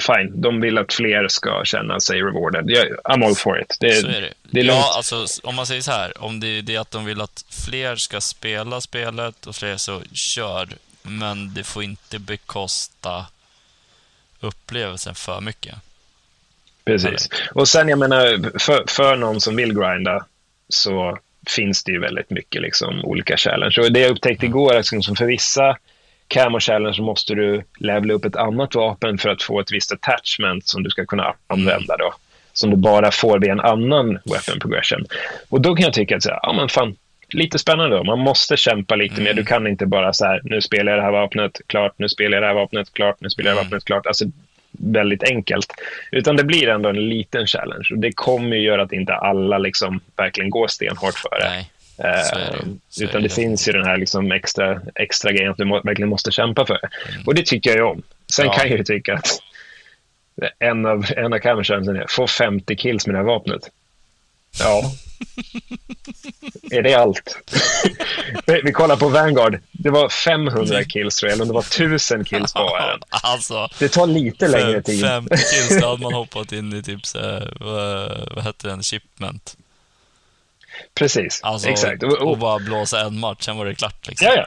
fine. 0.00 0.40
De 0.40 0.60
vill 0.60 0.78
att 0.78 0.92
fler 0.92 1.28
ska 1.28 1.64
känna 1.64 2.00
sig 2.00 2.22
rewarded. 2.22 2.64
I'm 3.04 3.26
all 3.26 3.34
for 3.34 3.60
it. 3.60 3.76
Det, 3.80 3.94
Så 3.94 4.06
är 4.06 4.20
det. 4.20 4.32
det 4.42 4.60
är 4.60 4.64
ja, 4.64 4.94
alltså 4.96 5.26
om 5.42 5.54
man 5.54 5.66
säger 5.66 5.82
så 5.82 5.90
här, 5.90 6.22
om 6.24 6.40
det, 6.40 6.62
det 6.62 6.74
är 6.74 6.80
att 6.80 6.90
de 6.90 7.04
vill 7.04 7.20
att 7.20 7.44
fler 7.66 7.96
ska 7.96 8.20
spela 8.20 8.80
spelet 8.80 9.46
och 9.46 9.56
fler 9.56 9.76
så 9.76 10.02
kör, 10.12 10.68
men 11.02 11.54
det 11.54 11.64
får 11.64 11.82
inte 11.82 12.18
bekosta 12.18 13.26
upplevelsen 14.40 15.14
för 15.14 15.40
mycket. 15.40 15.74
Precis. 16.84 17.28
Och 17.54 17.68
sen, 17.68 17.88
jag 17.88 17.98
menar, 17.98 18.58
för, 18.58 18.84
för 18.88 19.16
någon 19.16 19.40
som 19.40 19.56
vill 19.56 19.74
grinda 19.74 20.26
så 20.68 21.18
finns 21.46 21.84
det 21.84 21.92
ju 21.92 22.00
väldigt 22.00 22.30
mycket 22.30 22.62
liksom, 22.62 23.04
olika 23.04 23.36
challenge. 23.36 23.74
Och 23.80 23.92
det 23.92 24.00
jag 24.00 24.10
upptäckte 24.10 24.46
igår, 24.46 24.74
liksom, 24.74 25.02
som 25.02 25.16
för 25.16 25.26
vissa 25.26 25.76
camo 26.28 26.60
challenge 26.60 27.02
måste 27.02 27.34
du 27.34 27.62
levela 27.78 28.14
upp 28.14 28.24
ett 28.24 28.36
annat 28.36 28.74
vapen 28.74 29.18
för 29.18 29.28
att 29.28 29.42
få 29.42 29.60
ett 29.60 29.72
visst 29.72 29.92
attachment 29.92 30.68
som 30.68 30.82
du 30.82 30.90
ska 30.90 31.06
kunna 31.06 31.34
använda 31.46 31.96
då. 31.96 32.14
Som 32.52 32.70
du 32.70 32.76
bara 32.76 33.10
får 33.10 33.38
via 33.38 33.52
en 33.52 33.60
annan 33.60 34.06
weapon 34.08 34.60
progression. 34.60 35.06
Och 35.48 35.60
då 35.60 35.76
kan 35.76 35.84
jag 35.84 35.92
tycka 35.92 36.16
att, 36.16 36.22
så 36.22 36.30
här, 36.30 36.38
ja 36.42 36.52
men 36.52 36.68
fan, 36.68 36.96
lite 37.28 37.58
spännande 37.58 37.96
då. 37.96 38.04
Man 38.04 38.18
måste 38.18 38.56
kämpa 38.56 38.96
lite 38.96 39.20
mer. 39.20 39.34
Du 39.34 39.44
kan 39.44 39.66
inte 39.66 39.86
bara 39.86 40.12
så 40.12 40.24
här, 40.24 40.40
nu 40.44 40.60
spelar 40.60 40.92
jag 40.92 40.98
det 40.98 41.04
här 41.04 41.12
vapnet, 41.12 41.60
klart, 41.66 41.94
nu 41.96 42.08
spelar 42.08 42.36
jag 42.36 42.42
det 42.42 42.46
här 42.46 42.54
vapnet, 42.54 42.92
klart, 42.92 43.16
nu 43.20 43.30
spelar 43.30 43.50
jag 43.50 43.56
här 43.56 43.64
vapnet, 43.64 43.84
klart. 43.84 44.06
Alltså, 44.06 44.24
väldigt 44.78 45.22
enkelt. 45.22 45.72
Utan 46.12 46.36
det 46.36 46.44
blir 46.44 46.68
ändå 46.68 46.88
en 46.88 47.08
liten 47.08 47.46
challenge. 47.46 47.88
Och 47.90 47.98
det 47.98 48.12
kommer 48.12 48.56
ju 48.56 48.62
göra 48.62 48.82
att 48.82 48.92
inte 48.92 49.14
alla 49.14 49.58
liksom 49.58 50.00
verkligen 50.16 50.50
går 50.50 50.68
stenhårt 50.68 51.14
för 51.14 51.38
det. 51.40 51.48
Nej, 51.48 51.70
det. 51.96 52.08
Eh, 52.08 52.14
är 52.16 53.02
utan 53.02 53.22
det 53.22 53.28
det 53.28 53.34
finns 53.34 53.68
ju 53.68 53.72
den 53.72 53.84
här 53.84 53.96
liksom 53.96 54.32
extra, 54.32 54.80
extra 54.94 55.32
grejen 55.32 55.50
att 55.50 55.56
du 55.56 55.64
må, 55.64 55.80
verkligen 55.82 56.08
måste 56.08 56.30
kämpa 56.32 56.66
för. 56.66 56.78
Och 57.26 57.34
det 57.34 57.46
tycker 57.46 57.70
jag 57.70 57.76
ju 57.76 57.82
om. 57.84 58.02
Sen 58.32 58.44
Mm. 58.44 58.52
Ja. 58.54 58.58
kan 58.58 58.70
jag 58.70 58.78
ju 58.78 58.84
tycka 58.84 59.14
att 59.14 59.38
en 60.58 60.86
av, 60.86 61.06
en 61.16 61.32
av 61.32 61.38
challengerna 61.40 62.02
är 62.02 62.06
få 62.08 62.26
50 62.26 62.76
kills 62.76 63.06
med 63.06 63.14
det 63.14 63.18
här 63.18 63.26
vapnet. 63.26 63.70
Ja. 64.58 64.92
är 66.70 66.82
det 66.82 66.94
allt? 66.94 67.38
vi, 68.64 68.72
kollar 68.72 68.96
på 68.96 69.08
Vanguard. 69.08 69.58
Det 69.72 69.90
var 69.90 70.08
500 70.08 70.84
kills 70.84 71.16
tror 71.16 71.28
jag, 71.28 71.34
eller 71.34 71.42
om 71.42 71.48
det 71.48 71.54
var 71.54 71.60
1000 71.60 72.24
kills 72.24 72.54
var 72.54 72.78
här. 72.80 72.98
alltså. 73.10 73.68
Det 73.78 73.88
tar 73.88 74.06
lite 74.06 74.48
längre 74.48 74.82
tid. 74.82 75.00
50 75.00 75.36
kills, 75.36 75.80
då 75.80 75.86
hade 75.88 76.02
man 76.02 76.12
hoppat 76.22 76.52
in 76.52 76.72
i 76.72 76.82
typ 76.82 77.06
så 77.06 77.18
här, 77.18 77.56
vad, 77.60 78.08
vad 78.34 78.44
hette 78.44 78.68
den, 78.68 78.82
shipment. 78.82 79.56
Precis, 80.94 81.40
Alltså, 81.42 81.68
exakt. 81.68 82.02
Och, 82.02 82.12
och 82.12 82.30
och, 82.30 82.38
bara 82.38 82.58
blåsa 82.58 83.00
en 83.00 83.18
match, 83.20 83.44
sen 83.44 83.56
var 83.56 83.64
det 83.66 83.74
klart 83.74 84.08
liksom. 84.08 84.26
ja, 84.26 84.34
ja. 84.36 84.46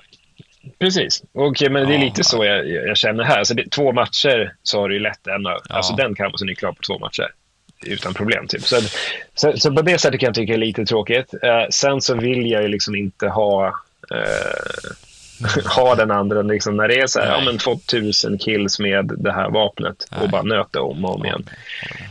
Precis. 0.79 1.23
Och, 1.33 1.61
men 1.61 1.73
det 1.87 1.93
är 1.95 1.97
Ja. 1.99 2.05
lite 2.05 2.23
så 2.23 2.45
jag, 2.45 2.69
jag 2.69 2.97
känner 2.97 3.23
här. 3.23 3.43
Så 3.43 3.53
det, 3.53 3.71
två 3.71 3.91
matcher 3.91 4.53
så 4.63 4.79
har 4.81 4.89
du 4.89 4.95
ju 4.95 5.01
lätt 5.01 5.27
en 5.27 5.47
av, 5.47 5.61
Ja. 5.69 5.75
Alltså 5.75 5.93
den 5.95 6.15
kampen 6.15 6.49
är 6.49 6.53
klar 6.53 6.71
på 6.71 6.81
två 6.87 6.99
matcher. 6.99 7.27
Utan 7.85 8.13
problem. 8.13 8.47
Typ. 8.47 8.61
Så, 8.63 8.81
så, 9.35 9.53
så 9.57 9.73
på 9.73 9.81
det 9.81 9.97
sättet 9.97 10.19
kan 10.19 10.27
jag 10.27 10.35
tycka 10.35 10.51
det 10.53 10.55
är 10.57 10.65
lite 10.65 10.85
tråkigt. 10.85 11.33
Eh, 11.43 11.65
sen 11.69 12.01
så 12.01 12.15
vill 12.15 12.51
jag 12.51 12.61
ju 12.61 12.67
liksom 12.67 12.95
inte 12.95 13.27
ha 13.27 13.67
eh, 14.11 15.65
ha 15.75 15.95
den 15.95 16.11
andra 16.11 16.41
liksom, 16.41 16.77
när 16.77 16.87
det 16.87 16.99
är 16.99 17.07
så 17.07 17.19
här, 17.19 17.27
Nej. 17.27 17.35
ja 17.39 17.45
men 17.45 17.59
fått 17.59 17.87
tusen 17.87 18.37
kills 18.37 18.79
med 18.79 19.11
det 19.17 19.31
här 19.31 19.49
vapnet 19.49 20.07
och 20.11 20.17
Nej. 20.19 20.27
bara 20.29 20.41
nöta 20.43 20.81
om 20.81 21.05
och 21.05 21.15
om 21.15 21.25
igen. 21.25 21.49
Eh, 21.89 22.05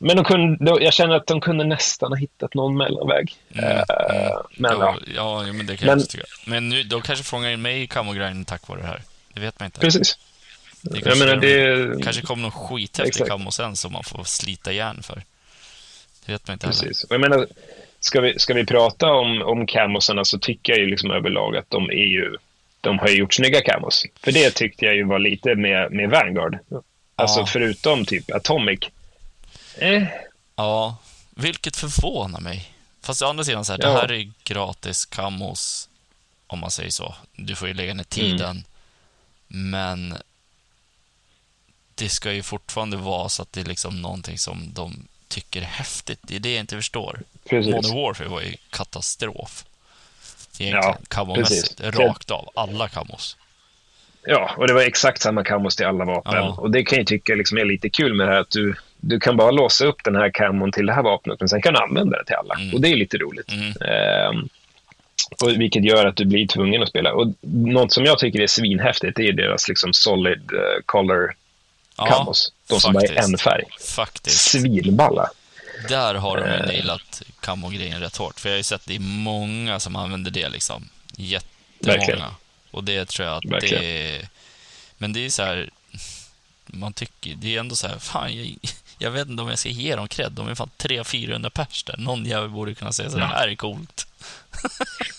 men 0.00 0.16
de 0.16 0.24
kunde, 0.24 0.84
jag 0.84 0.92
känner 0.92 1.14
att 1.14 1.26
de 1.26 1.40
kunde 1.40 1.64
nästan 1.64 2.12
ha 2.12 2.16
hittat 2.16 2.54
någon 2.54 2.76
mellanväg. 2.76 3.34
Mm, 3.54 3.64
Eh, 3.64 3.82
mm. 4.16 4.32
Men 4.56 4.72
ja, 4.80 4.96
ja, 5.16 5.42
men 5.52 5.66
det 5.66 5.76
kan 5.76 5.86
Men- 5.86 5.98
jag 5.98 6.08
tycka. 6.08 6.24
Men 6.46 6.68
nu, 6.68 6.82
de 6.82 7.02
kanske 7.02 7.24
fångar 7.24 7.50
in 7.50 7.62
mig 7.62 7.82
i 7.82 7.86
kamogrinden 7.86 8.44
tack 8.44 8.68
vare 8.68 8.80
det 8.80 8.86
här. 8.86 9.02
Det 9.34 9.40
vet 9.40 9.60
man 9.60 9.66
inte. 9.66 9.80
precis. 9.80 10.18
Det 10.82 10.94
Jag 10.96 11.04
kanske, 11.04 11.24
menar, 11.26 11.36
det... 11.40 12.02
kanske 12.04 12.22
kommer 12.22 12.42
någon 12.42 12.50
skithäftig 12.50 13.26
kamo 13.26 13.50
sen 13.50 13.76
som 13.76 13.92
man 13.92 14.04
får 14.04 14.24
slita 14.24 14.72
järn 14.72 15.02
för. 15.02 15.22
Det 16.26 16.32
vet 16.32 16.48
man 16.48 16.52
inte 16.54 16.66
heller. 16.66 16.80
Precis. 16.80 17.04
Och 17.04 17.12
jag 17.14 17.20
menar, 17.20 17.46
ska 18.00 18.20
vi, 18.20 18.38
ska 18.38 18.54
vi 18.54 18.66
prata 18.66 19.06
om, 19.12 19.42
om 19.42 19.66
camosarna 19.66 20.24
så 20.24 20.38
tycker 20.38 20.72
jag 20.72 20.80
ju 20.80 20.86
liksom 20.86 21.10
överlag 21.10 21.56
att 21.56 21.70
de 21.70 21.90
är 21.90 21.94
ju, 22.16 22.36
de 22.80 22.98
har 22.98 23.08
ju 23.08 23.14
gjort 23.16 23.34
snygga 23.34 23.60
camos. 23.60 24.04
För 24.24 24.32
det 24.32 24.50
tyckte 24.50 24.84
jag 24.84 24.94
ju 24.94 25.04
var 25.04 25.18
lite 25.18 25.54
med, 25.54 25.92
med 25.92 26.10
Vanguard. 26.10 26.58
Alltså 27.16 27.40
Ja. 27.40 27.46
förutom 27.46 28.04
typ 28.04 28.30
Atomic. 28.30 28.80
Eh, 29.78 30.02
Ja, 30.56 30.96
vilket 31.30 31.76
förvånar 31.76 32.40
mig. 32.40 32.72
Fast 33.00 33.22
å 33.22 33.26
andra 33.26 33.44
sidan, 33.44 33.64
så 33.64 33.72
här, 33.72 33.80
Ja. 33.82 33.88
det 33.88 33.94
här 34.00 34.12
är 34.12 34.32
gratis 34.44 35.06
kamos, 35.06 35.88
om 36.46 36.58
man 36.58 36.70
säger 36.70 36.90
så. 36.90 37.14
Du 37.36 37.56
får 37.56 37.68
ju 37.68 37.74
lägga 37.74 37.94
ner 37.94 38.04
tiden. 38.04 38.64
Mm. 39.50 39.70
Men 39.70 40.18
det 41.94 42.08
ska 42.08 42.32
ju 42.32 42.42
fortfarande 42.42 42.96
vara 42.96 43.28
så 43.28 43.42
att 43.42 43.52
det 43.52 43.60
är 43.60 43.64
liksom 43.64 44.02
någonting 44.02 44.38
som 44.38 44.72
de 44.74 45.08
tycker 45.28 45.60
är 45.60 45.64
häftigt. 45.66 46.18
Det 46.22 46.36
är 46.36 46.40
det 46.40 46.52
jag 46.52 46.60
inte 46.60 46.76
förstår. 46.76 47.20
precis. 47.48 47.74
Modern 47.74 47.94
Warfare 47.94 48.28
var 48.28 48.40
ju 48.40 48.56
katastrof. 48.70 49.64
Ja, 50.58 50.64
Egentligen, 50.66 50.96
kamomässigt. 51.08 51.76
precis. 51.76 52.00
Rakt 52.00 52.30
av. 52.30 52.50
Alla 52.54 52.88
kamos. 52.88 53.36
Ja, 54.26 54.50
och 54.56 54.66
det 54.66 54.74
var 54.74 54.80
exakt 54.80 55.22
samma 55.22 55.44
camos 55.44 55.76
till 55.76 55.86
alla 55.86 56.04
vapen. 56.04 56.34
Ja. 56.34 56.56
Och 56.58 56.70
det 56.70 56.82
kan 56.82 56.98
jag 56.98 57.06
tycka 57.06 57.34
liksom 57.34 57.58
är 57.58 57.64
lite 57.64 57.88
kul 57.90 58.14
med 58.14 58.28
det 58.28 58.32
här 58.32 58.40
att 58.40 58.50
du, 58.50 58.74
du 59.00 59.20
kan 59.20 59.36
bara 59.36 59.50
låsa 59.50 59.84
upp 59.84 60.04
den 60.04 60.16
här 60.16 60.30
camon 60.30 60.72
till 60.72 60.86
det 60.86 60.92
här 60.92 61.02
vapnet, 61.02 61.40
men 61.40 61.48
sen 61.48 61.62
kan 61.62 61.74
du 61.74 61.80
använda 61.80 62.18
det 62.18 62.24
till 62.24 62.34
alla. 62.36 62.54
Mm. 62.54 62.74
Och 62.74 62.80
det 62.80 62.88
är 62.88 62.96
lite 62.96 63.16
roligt. 63.18 63.52
Mm. 63.52 63.68
Ehm, 63.68 64.48
och 65.42 65.50
vilket 65.60 65.84
gör 65.84 66.06
att 66.06 66.16
du 66.16 66.24
blir 66.24 66.46
tvungen 66.46 66.82
att 66.82 66.88
spela. 66.88 67.12
Och 67.12 67.32
något 67.52 67.92
som 67.92 68.04
jag 68.04 68.18
tycker 68.18 68.40
är 68.40 68.46
svinhäftigt 68.46 69.18
är 69.18 69.32
deras 69.32 69.68
liksom 69.68 69.92
solid 69.92 70.52
uh, 70.52 70.60
color 70.86 71.34
Ja, 71.96 72.06
camos. 72.06 72.52
De 72.68 72.80
som 72.80 72.92
bara 72.92 73.02
är 73.04 73.24
en 73.24 73.38
färg. 73.38 73.64
Faktiskt. 73.96 74.50
Svinballa. 74.50 75.30
Där 75.88 76.14
har 76.14 76.36
de 76.36 76.42
ju 76.46 76.54
Eh. 76.54 76.66
nailat 76.66 77.22
camo-grejen 77.40 78.00
rätt 78.00 78.16
hårt. 78.16 78.40
För 78.40 78.48
jag 78.48 78.54
har 78.54 78.58
ju 78.58 78.62
sett 78.62 78.86
det 78.86 78.94
är 78.94 79.00
många 79.00 79.80
som 79.80 79.96
använder 79.96 80.30
det 80.30 80.48
liksom. 80.48 80.88
Verkligen. 81.80 82.20
Och 82.72 82.84
det 82.84 83.04
tror 83.08 83.28
jag 83.28 83.36
att 83.36 83.44
Verkligen. 83.44 83.82
det 83.82 84.16
är... 84.16 84.28
Men 84.98 85.12
det 85.12 85.24
är 85.24 85.30
så 85.30 85.42
här... 85.42 85.70
Man 86.66 86.92
tycker... 86.92 87.34
Det 87.34 87.56
är 87.56 87.60
ändå 87.60 87.74
så 87.74 87.88
här... 87.88 87.98
Fan, 87.98 88.36
jag, 88.36 88.56
jag 88.98 89.10
vet 89.10 89.28
inte 89.28 89.42
om 89.42 89.48
jag 89.48 89.58
ska 89.58 89.68
ge 89.68 89.96
dem 89.96 90.08
cred. 90.08 90.32
De 90.32 90.48
är 90.48 90.54
fan 90.54 90.70
300-400 90.78 91.50
pers 91.50 91.84
där. 91.84 91.96
Någon 91.96 92.24
jävel 92.24 92.48
borde 92.50 92.74
kunna 92.74 92.92
säga 92.92 93.10
så 93.10 93.18
det 93.18 93.24
här 93.24 93.48
är 93.48 93.54
coolt. 93.54 94.06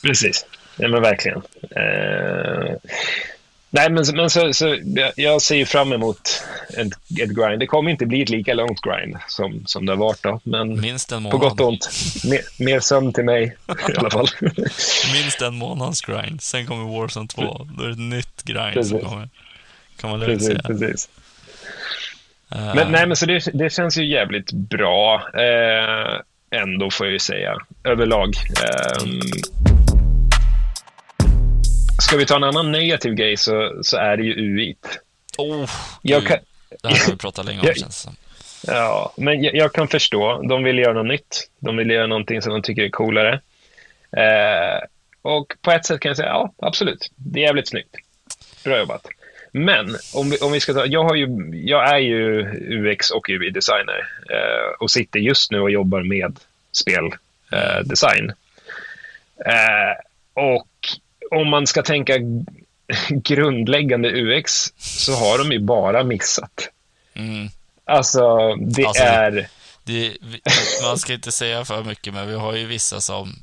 Precis. 0.02 0.46
Ja, 0.78 0.88
men 0.88 1.02
verkligen. 1.02 1.42
Eh, 1.62 2.76
Nej, 3.76 3.90
men, 3.92 4.06
men 4.14 4.30
så, 4.30 4.54
så, 4.54 4.78
jag 5.16 5.42
ser 5.42 5.56
ju 5.56 5.66
fram 5.66 5.94
emot 5.94 6.44
ett, 6.70 7.20
ett 7.22 7.30
grind. 7.30 7.60
Det 7.60 7.68
kommer 7.68 7.92
inte 7.92 8.06
bli 8.06 8.22
ett 8.22 8.30
lika 8.30 8.54
långt 8.54 8.80
grind 8.82 9.18
som, 9.28 9.64
som 9.66 9.86
det 9.86 9.92
har 9.92 9.98
varit. 9.98 10.24
Då, 10.24 10.40
men 10.44 10.82
Minst 10.82 11.12
en 11.12 11.24
på 11.24 11.38
månad. 11.38 11.50
gott 11.50 11.60
och 11.60 11.68
ont. 11.68 11.90
Mer, 12.30 12.40
mer 12.66 12.80
sömn 12.80 13.14
till 13.14 13.24
mig 13.24 13.44
i 13.90 13.98
alla 13.98 14.10
fall. 14.10 14.28
Minst 15.14 15.42
en 15.42 15.56
månads 15.56 16.02
grind. 16.02 16.42
Sen 16.42 16.66
kommer 16.68 17.00
Warzone 17.00 17.28
2. 17.28 17.68
Då 17.78 17.84
är 17.84 17.88
det 17.88 17.94
ett 17.94 18.00
nytt 18.00 18.44
grind 18.44 18.74
Precis. 18.74 18.90
som 18.92 19.00
kommer. 19.00 19.30
Kan 20.02 20.10
man 20.10 20.20
lugnt 20.20 20.32
precis, 20.34 20.48
säga. 20.48 20.62
precis. 20.68 21.10
Eh, 22.52 22.76
Men, 22.76 22.92
nej, 22.92 23.08
men 23.08 23.16
så 23.16 23.26
det, 23.26 23.44
det 23.54 23.74
känns 23.74 23.98
ju 23.98 24.06
jävligt 24.12 24.52
bra. 24.52 25.22
Eh, 25.34 26.20
ändå, 26.62 26.92
får 26.92 27.06
jag 27.06 27.14
ju 27.14 27.20
säga. 27.20 27.58
Överlag. 27.84 28.34
Ehm, 28.64 29.20
ska 32.08 32.18
vi 32.18 32.26
ta 32.26 32.36
en 32.36 32.44
annan 32.44 32.72
negativ 32.72 33.14
grej 33.14 33.38
så, 33.38 33.80
så 33.84 33.98
är 33.98 34.18
det 34.18 34.24
ju 34.24 34.34
UIT. 34.34 35.00
oh, 35.38 35.70
Jag 36.02 36.26
kan, 36.28 36.38
Det 36.82 36.88
här 36.90 37.06
har 37.06 37.12
vi 37.12 37.18
pratat 37.18 37.46
länge 37.46 37.60
om, 37.60 37.66
Jag- 37.68 37.78
känns 37.78 38.02
som. 38.02 38.16
Ja, 38.68 39.14
men 39.18 39.44
jag, 39.44 39.56
jag 39.56 39.74
kan 39.74 39.88
förstå. 39.88 40.42
De 40.42 40.64
vill 40.64 40.78
göra 40.80 40.94
något 40.94 41.06
nytt. 41.06 41.50
De 41.60 41.78
vill 41.78 41.90
göra 41.90 42.08
någonting 42.08 42.42
som 42.42 42.52
de 42.54 42.62
tycker 42.62 42.82
är 42.84 42.90
coolare. 42.90 43.34
Eh, 44.18 44.84
och 45.22 45.54
på 45.62 45.72
ett 45.72 45.86
sätt 45.86 46.00
kan 46.00 46.10
jag 46.10 46.18
säga, 46.18 46.30
ja, 46.30 46.54
absolut. 46.58 47.12
Det 47.16 47.40
är 47.40 47.44
jävligt 47.44 47.68
snyggt. 47.68 47.96
Bra 48.64 48.78
jobbat. 48.80 49.08
Men 49.52 49.98
om 50.14 50.30
vi, 50.30 50.38
om 50.38 50.52
vi 50.52 50.60
ska 50.60 50.74
ta, 50.74 50.86
jag, 50.86 51.18
ju, 51.18 51.28
jag 51.54 51.90
är 51.94 51.98
ju 51.98 52.42
UX 52.70 53.12
och 53.12 53.30
UI-designer 53.30 54.08
eh, 54.30 54.74
och 54.80 54.92
sitter 54.92 55.20
just 55.20 55.52
nu 55.52 55.60
och 55.60 55.72
jobbar 55.72 56.04
med 56.04 56.40
speldesign. 56.72 57.84
Design. 57.84 58.34
eh, 59.46 59.94
och 60.34 60.68
om 61.42 61.50
man 61.50 61.68
ska 61.68 61.82
tänka 61.82 62.14
grundläggande 63.10 64.10
UX 64.22 64.74
så 64.78 65.14
har 65.14 65.38
de 65.38 65.52
ju 65.52 65.60
bara 65.60 66.04
missat. 66.04 66.70
Mm. 67.14 67.50
Alltså, 67.86 68.56
det 68.56 68.86
Alltså, 68.86 69.04
är... 69.04 69.48
Det, 69.84 70.18
man 70.84 70.98
ska 70.98 71.14
inte 71.14 71.32
säga 71.32 71.66
för 71.66 71.84
mycket, 71.84 72.14
men 72.14 72.28
vi 72.28 72.36
har 72.36 72.54
ju 72.54 72.66
vissa 72.66 73.02
som 73.02 73.36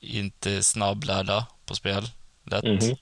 inte 0.00 0.52
är 0.52 0.60
snabblärda 0.60 1.46
på 1.66 1.74
spel. 1.74 2.10
Lätt. 2.44 2.64
Mhm. 2.64 2.96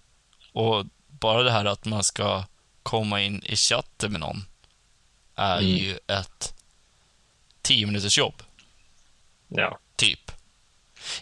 Och 0.52 0.86
bara 1.08 1.42
det 1.42 1.50
här 1.50 1.64
att 1.64 1.84
man 1.84 2.04
ska 2.04 2.44
komma 2.82 3.20
in 3.22 3.42
i 3.46 3.56
chatten 3.56 4.12
med 4.12 4.20
någon 4.20 4.44
är 5.36 5.58
Mm. 5.58 5.70
ju 5.70 5.98
ett 6.06 6.54
10 7.62 7.86
minuters 7.86 8.18
jobb, 8.18 8.42
Ja. 9.48 9.78
typ. 9.96 10.32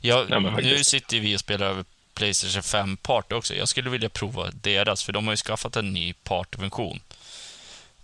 Jag, 0.01 0.31
Ja, 0.31 0.41
men 0.41 0.55
nu 0.55 0.85
sitter 0.85 1.21
vi 1.21 1.37
och 1.37 1.41
spelar 1.41 1.67
över 1.67 1.85
Playstation 2.15 2.63
5 2.63 2.97
Party 2.97 3.35
också. 3.35 3.55
Jag 3.55 3.69
skulle 3.69 3.91
vilja 3.91 4.09
prova 4.09 4.51
deras, 4.51 5.03
för 5.03 5.13
de 5.13 5.27
har 5.27 5.33
ju 5.33 5.37
skaffat 5.37 5.77
en 5.77 5.93
ny 5.93 6.13
partyfunktion. 6.13 7.01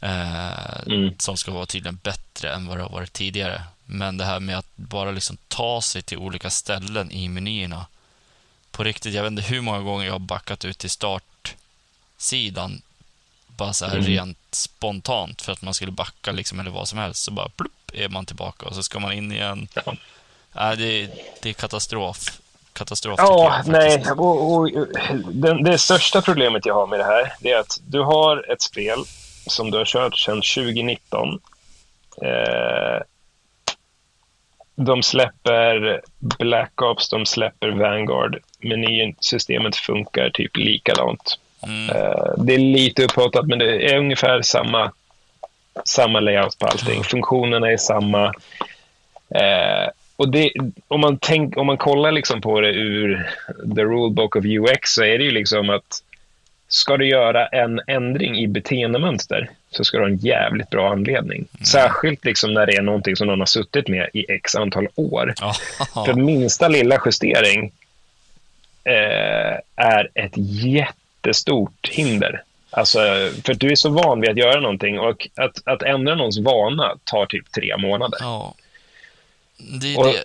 Eh, 0.00 0.80
Mm. 0.86 1.14
som 1.18 1.36
ska 1.36 1.50
vara 1.52 1.66
tydligen 1.66 1.98
bättre 2.02 2.54
än 2.54 2.66
vad 2.66 2.76
det 2.78 2.82
har 2.82 2.90
varit 2.90 3.12
tidigare. 3.12 3.62
Men 3.84 4.16
det 4.16 4.24
här 4.24 4.40
med 4.40 4.58
att 4.58 4.76
bara 4.76 5.10
liksom 5.10 5.36
ta 5.48 5.82
sig 5.82 6.02
till 6.02 6.18
olika 6.18 6.50
ställen 6.50 7.10
i 7.12 7.28
menyerna. 7.28 7.86
På 8.70 8.84
riktigt, 8.84 9.14
jag 9.14 9.22
vet 9.22 9.30
inte 9.30 9.42
hur 9.42 9.60
många 9.60 9.78
gånger 9.80 10.06
jag 10.06 10.12
har 10.12 10.18
backat 10.18 10.64
ut 10.64 10.78
till 10.78 10.90
startsidan. 10.90 12.82
Bara 13.46 13.72
så 13.72 13.86
här 13.86 13.92
Mm. 13.96 14.06
rent 14.06 14.38
spontant 14.50 15.42
för 15.42 15.52
att 15.52 15.62
man 15.62 15.74
skulle 15.74 15.92
backa 15.92 16.32
liksom 16.32 16.60
eller 16.60 16.70
vad 16.70 16.88
som 16.88 16.98
helst. 16.98 17.22
Så 17.22 17.30
bara 17.30 17.48
plupp 17.48 17.90
är 17.94 18.08
man 18.08 18.26
tillbaka 18.26 18.66
och 18.66 18.74
så 18.74 18.82
ska 18.82 18.98
man 19.00 19.12
in 19.12 19.32
igen. 19.32 19.68
Ja. 19.74 19.94
Nej, 20.54 20.76
det, 20.76 21.10
det 21.42 21.48
är 21.48 21.52
katastrof. 21.52 22.40
Katastrof 22.72 23.14
Ja, 23.18 23.62
jag, 23.66 23.72
nej. 23.72 24.04
Och, 24.10 24.52
och, 24.52 24.70
den, 25.32 25.64
det 25.64 25.78
största 25.78 26.22
problemet 26.22 26.66
jag 26.66 26.74
har 26.74 26.86
med 26.86 27.00
det 27.00 27.04
här 27.04 27.32
det 27.40 27.50
är 27.50 27.58
att 27.58 27.80
du 27.86 28.00
har 28.00 28.52
ett 28.52 28.62
spel 28.62 28.98
som 29.46 29.70
du 29.70 29.78
har 29.78 29.84
kört 29.84 30.18
sedan 30.18 30.34
2019. 30.36 31.40
Eh, 32.22 33.02
de 34.76 35.02
släpper 35.02 36.00
Black 36.18 36.82
Ops, 36.82 37.08
de 37.08 37.26
släpper 37.26 37.68
Vanguard. 37.68 38.38
Menysystemet 38.58 39.76
funkar 39.76 40.30
typ 40.30 40.56
likadant. 40.56 41.38
Mm. 41.62 41.90
Eh, 41.90 42.32
det 42.38 42.54
är 42.54 42.58
lite 42.58 43.04
upphotat, 43.04 43.46
men 43.46 43.58
det 43.58 43.92
är 43.92 43.98
ungefär 43.98 44.42
samma, 44.42 44.92
samma 45.84 46.20
layout 46.20 46.58
på 46.58 46.66
allting. 46.66 47.04
Funktionerna 47.04 47.72
är 47.72 47.76
samma. 47.76 48.26
Eh, 49.34 49.88
och 50.16 50.28
det, 50.28 50.52
om, 50.88 51.00
man 51.00 51.18
tänk, 51.18 51.56
om 51.56 51.66
man 51.66 51.76
kollar 51.76 52.12
liksom 52.12 52.40
på 52.40 52.60
det 52.60 52.72
ur 52.72 53.30
the 53.76 53.82
rulebook 53.82 54.36
of 54.36 54.44
UX 54.44 54.90
så 54.90 55.04
är 55.04 55.18
det 55.18 55.24
ju 55.24 55.30
liksom 55.30 55.70
att 55.70 56.02
ska 56.68 56.96
du 56.96 57.06
göra 57.06 57.46
en 57.46 57.80
ändring 57.86 58.38
i 58.38 58.46
beteendemönster 58.46 59.50
så 59.70 59.84
ska 59.84 59.96
du 59.96 60.04
ha 60.04 60.10
en 60.10 60.16
jävligt 60.16 60.70
bra 60.70 60.92
anledning. 60.92 61.46
Särskilt 61.66 62.24
liksom 62.24 62.54
när 62.54 62.66
det 62.66 62.76
är 62.76 62.82
någonting 62.82 63.16
som 63.16 63.26
någon 63.26 63.38
har 63.38 63.46
suttit 63.46 63.88
med 63.88 64.08
i 64.12 64.32
x 64.32 64.54
antal 64.54 64.88
år. 64.94 65.34
Ja. 65.40 65.54
För 66.06 66.14
minsta 66.14 66.68
lilla 66.68 67.00
justering 67.06 67.72
eh, 68.84 69.58
är 69.76 70.10
ett 70.14 70.32
jättestort 70.36 71.88
hinder. 71.88 72.42
Alltså, 72.70 72.98
för 73.44 73.54
du 73.54 73.70
är 73.70 73.74
så 73.74 73.88
van 73.88 74.20
vid 74.20 74.30
att 74.30 74.36
göra 74.36 74.60
någonting 74.60 75.00
och 75.00 75.28
att, 75.34 75.68
att 75.68 75.82
ändra 75.82 76.14
någons 76.14 76.38
vana 76.38 76.98
tar 77.04 77.26
typ 77.26 77.52
tre 77.52 77.76
månader. 77.76 78.18
Ja. 78.20 78.54
Det 79.56 79.94
är 79.94 79.98
Och- 79.98 80.04
det. 80.06 80.24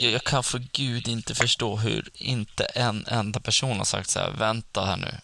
Jag, 0.00 0.12
jag 0.12 0.24
kan 0.24 0.42
för 0.44 0.62
gud 0.72 1.08
inte 1.08 1.34
förstå 1.34 1.76
hur 1.76 2.08
inte 2.14 2.64
en 2.64 3.06
enda 3.08 3.40
person 3.40 3.76
har 3.78 3.84
sagt 3.84 4.10
så 4.10 4.18
här, 4.20 4.30
vänta 4.30 4.84
här 4.84 4.96
nu. 4.96 5.14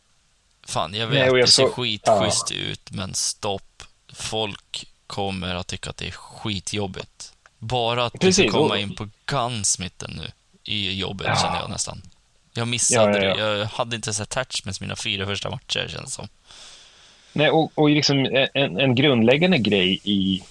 Fan, 0.66 0.94
jag 0.94 1.06
vet, 1.06 1.18
Nej, 1.18 1.26
jag 1.26 1.36
det 1.36 1.46
ser 1.46 1.62
så- 1.66 1.72
skitschysst 1.72 2.50
ut, 2.52 2.90
men 2.90 3.14
stopp. 3.14 3.82
Folk 4.12 4.86
kommer 5.06 5.54
att 5.54 5.66
tycka 5.66 5.90
att 5.90 5.96
det 5.96 6.06
är 6.06 6.10
skitjobbigt. 6.10 7.32
Bara 7.58 8.04
att 8.04 8.12
du 8.12 8.18
Precis, 8.18 8.50
ska 8.50 8.58
komma 8.58 8.74
och- 8.74 8.80
in 8.80 8.94
på 8.94 9.08
gunsmitten 9.26 10.10
nu 10.22 10.30
är 10.74 10.90
jobbigt, 10.92 11.26
Ja. 11.26 11.36
känner 11.36 11.56
jag 11.60 11.70
nästan. 11.70 12.02
Jag 12.52 12.68
missade 12.68 13.18
Ja, 13.18 13.24
ja, 13.24 13.38
ja. 13.38 13.46
det. 13.46 13.58
Jag 13.58 13.66
hade 13.66 13.96
inte 13.96 14.14
sett 14.14 14.22
attachments 14.36 14.80
mina 14.80 14.96
fyra 14.96 15.26
första 15.26 15.50
matcher, 15.50 15.88
känns 15.88 16.14
som. 16.14 16.28
Nej, 17.32 17.50
och, 17.50 17.72
och 17.74 17.90
liksom 17.90 18.26
en, 18.54 18.80
en 18.80 18.94
grundläggande 18.94 19.58
grej 19.58 20.00
i 20.04 20.42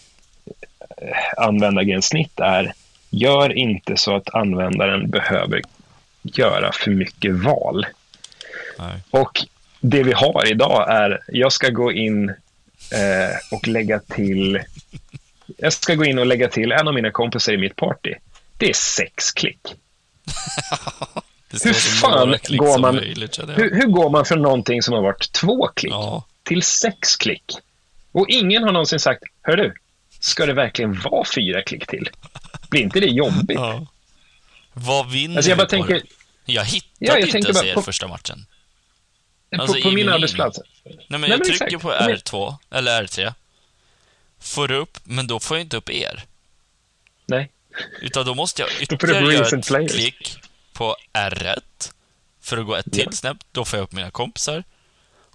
eh, 1.02 1.18
användargränssnitt 1.48 2.40
är 2.40 2.74
gör 3.10 3.58
inte 3.58 3.98
så 3.98 4.16
att 4.16 4.36
användaren 4.36 5.10
behöver 5.10 5.62
göra 6.22 6.72
för 6.72 6.92
mycket 6.92 7.34
val. 7.36 7.86
Nej. 8.80 9.00
Och 9.12 9.46
det 9.82 10.04
vi 10.04 10.14
har 10.14 10.52
idag 10.52 10.86
är, 10.92 11.20
jag 11.28 11.54
ska 11.54 11.70
gå 11.70 11.92
in 11.92 12.30
eh, 12.30 13.36
och 13.52 13.68
lägga 13.68 14.00
till, 14.00 14.60
jag 15.58 15.74
ska 15.74 15.96
gå 15.96 16.06
in 16.06 16.20
och 16.20 16.26
lägga 16.26 16.48
till 16.48 16.72
en 16.72 16.88
av 16.88 16.94
mina 16.94 17.12
kompisar 17.12 17.54
i 17.54 17.58
mitt 17.58 17.76
party. 17.76 18.14
Det 18.58 18.70
är 18.70 18.74
sex 18.74 19.32
klick. 19.32 19.60
Hur 21.64 21.74
fan 21.74 22.36
klick 22.44 22.60
går 22.60 22.80
man- 22.80 22.96
möjligt. 22.96 23.40
Hur, 23.40 23.76
hur 23.76 23.88
går 23.88 24.10
man 24.10 24.26
från 24.26 24.42
någonting 24.42 24.82
som 24.82 24.94
har 24.94 25.02
varit 25.02 25.32
två 25.32 25.68
klick 25.68 25.92
Ja. 25.94 26.24
till 26.44 26.64
sex 26.64 27.16
klick? 27.16 27.44
Och 28.12 28.26
ingen 28.30 28.64
har 28.64 28.72
någonsin 28.72 29.00
sagt, 29.00 29.24
hör 29.42 29.58
du, 29.58 29.74
ska 30.20 30.46
det 30.46 30.54
verkligen 30.54 31.00
vara 31.00 31.26
fyra 31.36 31.62
klick 31.62 31.88
till? 31.88 32.10
Blir 32.70 32.82
inte 32.82 33.00
det 33.00 33.08
jobbigt? 33.08 33.60
ja. 33.60 33.86
Vad 34.74 35.10
vinner 35.12 35.36
Alltså 35.38 35.52
jag 35.52 35.58
bara 35.58 35.66
på 35.66 35.70
tänker? 35.70 36.02
Jag 36.46 36.66
hittade 36.66 36.92
Ja, 37.00 37.14
jag 37.20 37.28
inte 37.28 37.38
ens 37.38 37.64
er 37.64 37.74
på- 37.74 37.82
första 37.82 38.08
matchen. 38.08 38.46
på, 39.56 39.62
alltså, 39.62 39.82
på 39.82 39.90
i 39.90 39.96
min 39.96 40.10
arbetsplats. 40.10 40.60
Nej, 40.84 40.98
men 41.08 41.22
Nej, 41.22 41.30
jag 41.30 41.40
men 41.40 41.48
trycker 41.48 41.66
exakt. 41.66 41.82
på 41.82 41.88
Men- 41.90 42.10
R2, 42.18 42.56
eller 42.72 43.04
R3. 43.04 43.34
Får 44.40 44.72
upp, 44.72 44.98
men 45.04 45.28
då 45.28 45.40
får 45.40 45.58
jag 45.58 45.62
inte 45.66 45.78
upp 45.78 45.90
er. 45.90 46.24
Nej. 47.26 47.52
Utan 48.02 48.26
då 48.26 48.34
måste 48.36 48.62
jag 48.62 48.72
ytterligare 48.82 49.34
göra 49.34 49.58
ett 49.58 49.68
players. 49.68 49.92
klick 49.92 50.38
på 50.74 50.96
R1 51.14 51.92
för 52.42 52.58
att 52.58 52.66
gå 52.66 52.76
ett 52.76 52.92
till 52.94 53.14
snäpp. 53.18 53.38
Då 53.52 53.66
får 53.66 53.80
jag 53.80 53.84
upp 53.84 53.92
mina 53.92 54.12
kompisar. 54.12 54.64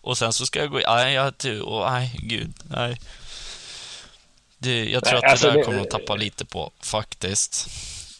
Och 0.00 0.18
sen 0.18 0.32
så 0.32 0.46
ska 0.46 0.58
jag 0.58 0.70
gå 0.70 0.80
i... 0.80 0.84
Nej, 0.86 1.14
jag... 1.14 1.34
du- 1.40 1.60
och- 1.60 1.90
Nej, 1.92 2.14
gud. 2.22 2.52
Nej. 2.64 2.96
Det, 4.62 4.84
jag 4.84 5.04
tror 5.04 5.12
Nej, 5.12 5.16
att 5.18 5.22
det 5.22 5.30
alltså 5.30 5.46
där 5.50 5.56
det- 5.56 5.62
kommer 5.62 5.80
att 5.80 5.90
tappa 5.90 6.16
lite 6.16 6.44
på, 6.44 6.72
faktiskt. 6.82 7.66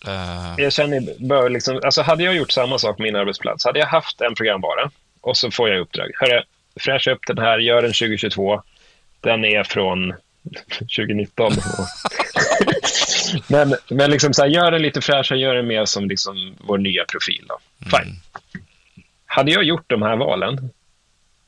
Eh, 0.06 0.54
Jag 0.58 0.72
känner, 0.72 1.14
bör 1.18 1.50
liksom, 1.50 1.80
alltså 1.84 2.02
hade 2.02 2.24
jag 2.24 2.34
gjort 2.34 2.50
samma 2.52 2.78
sak 2.78 2.96
på 2.96 3.02
min 3.02 3.16
arbetsplats, 3.16 3.64
hade 3.64 3.78
jag 3.78 3.86
haft 3.86 4.20
en 4.20 4.34
programvara 4.34 4.90
och 5.20 5.36
så 5.36 5.50
får 5.50 5.68
jag 5.70 5.80
uppdrag. 5.80 6.10
Hörru, 6.14 6.42
fräscha 6.80 7.10
upp 7.10 7.26
den 7.26 7.38
här, 7.38 7.58
gör 7.58 7.82
den 7.82 7.92
2022. 7.92 8.62
Den 9.20 9.44
är 9.44 9.64
från 9.64 10.14
2019. 10.78 11.52
men 13.48 13.74
men 13.90 14.10
liksom 14.10 14.34
så 14.34 14.42
här, 14.42 14.48
gör 14.48 14.70
den 14.70 14.82
lite 14.82 15.00
fräschare, 15.00 15.38
gör 15.38 15.54
den 15.54 15.66
mer 15.66 15.84
som 15.84 16.08
liksom 16.08 16.54
vår 16.60 16.78
nya 16.78 17.04
profil. 17.04 17.44
Då. 17.48 17.58
Fine. 17.98 18.20
Hade 19.26 19.50
jag 19.52 19.64
gjort 19.64 19.84
de 19.90 20.02
här 20.02 20.16
valen 20.16 20.70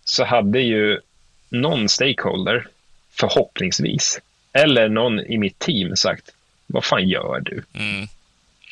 så 0.05 0.25
hade 0.25 0.61
ju 0.61 1.01
någon 1.49 1.89
stakeholder, 1.89 2.67
förhoppningsvis, 3.13 4.21
eller 4.55 4.89
någon 4.89 5.21
i 5.21 5.39
mitt 5.39 5.59
team 5.59 5.97
sagt, 5.97 6.31
vad 6.67 6.85
fan 6.85 7.09
gör 7.09 7.41
du? 7.45 7.63
mm, 7.75 8.07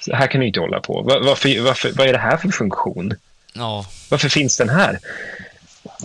Så 0.01 0.15
här 0.15 0.27
kan 0.27 0.41
du 0.41 0.47
inte 0.47 0.61
hålla 0.61 0.81
på. 0.81 1.03
Var, 1.03 1.21
varför, 1.21 1.61
varför, 1.61 1.93
vad 1.93 2.07
är 2.09 2.13
det 2.13 2.19
här 2.19 2.37
för 2.37 2.49
funktion? 2.49 3.15
ja, 3.53 3.87
Varför 4.11 4.29
finns 4.29 4.57
den 4.57 4.69
här? 4.69 4.99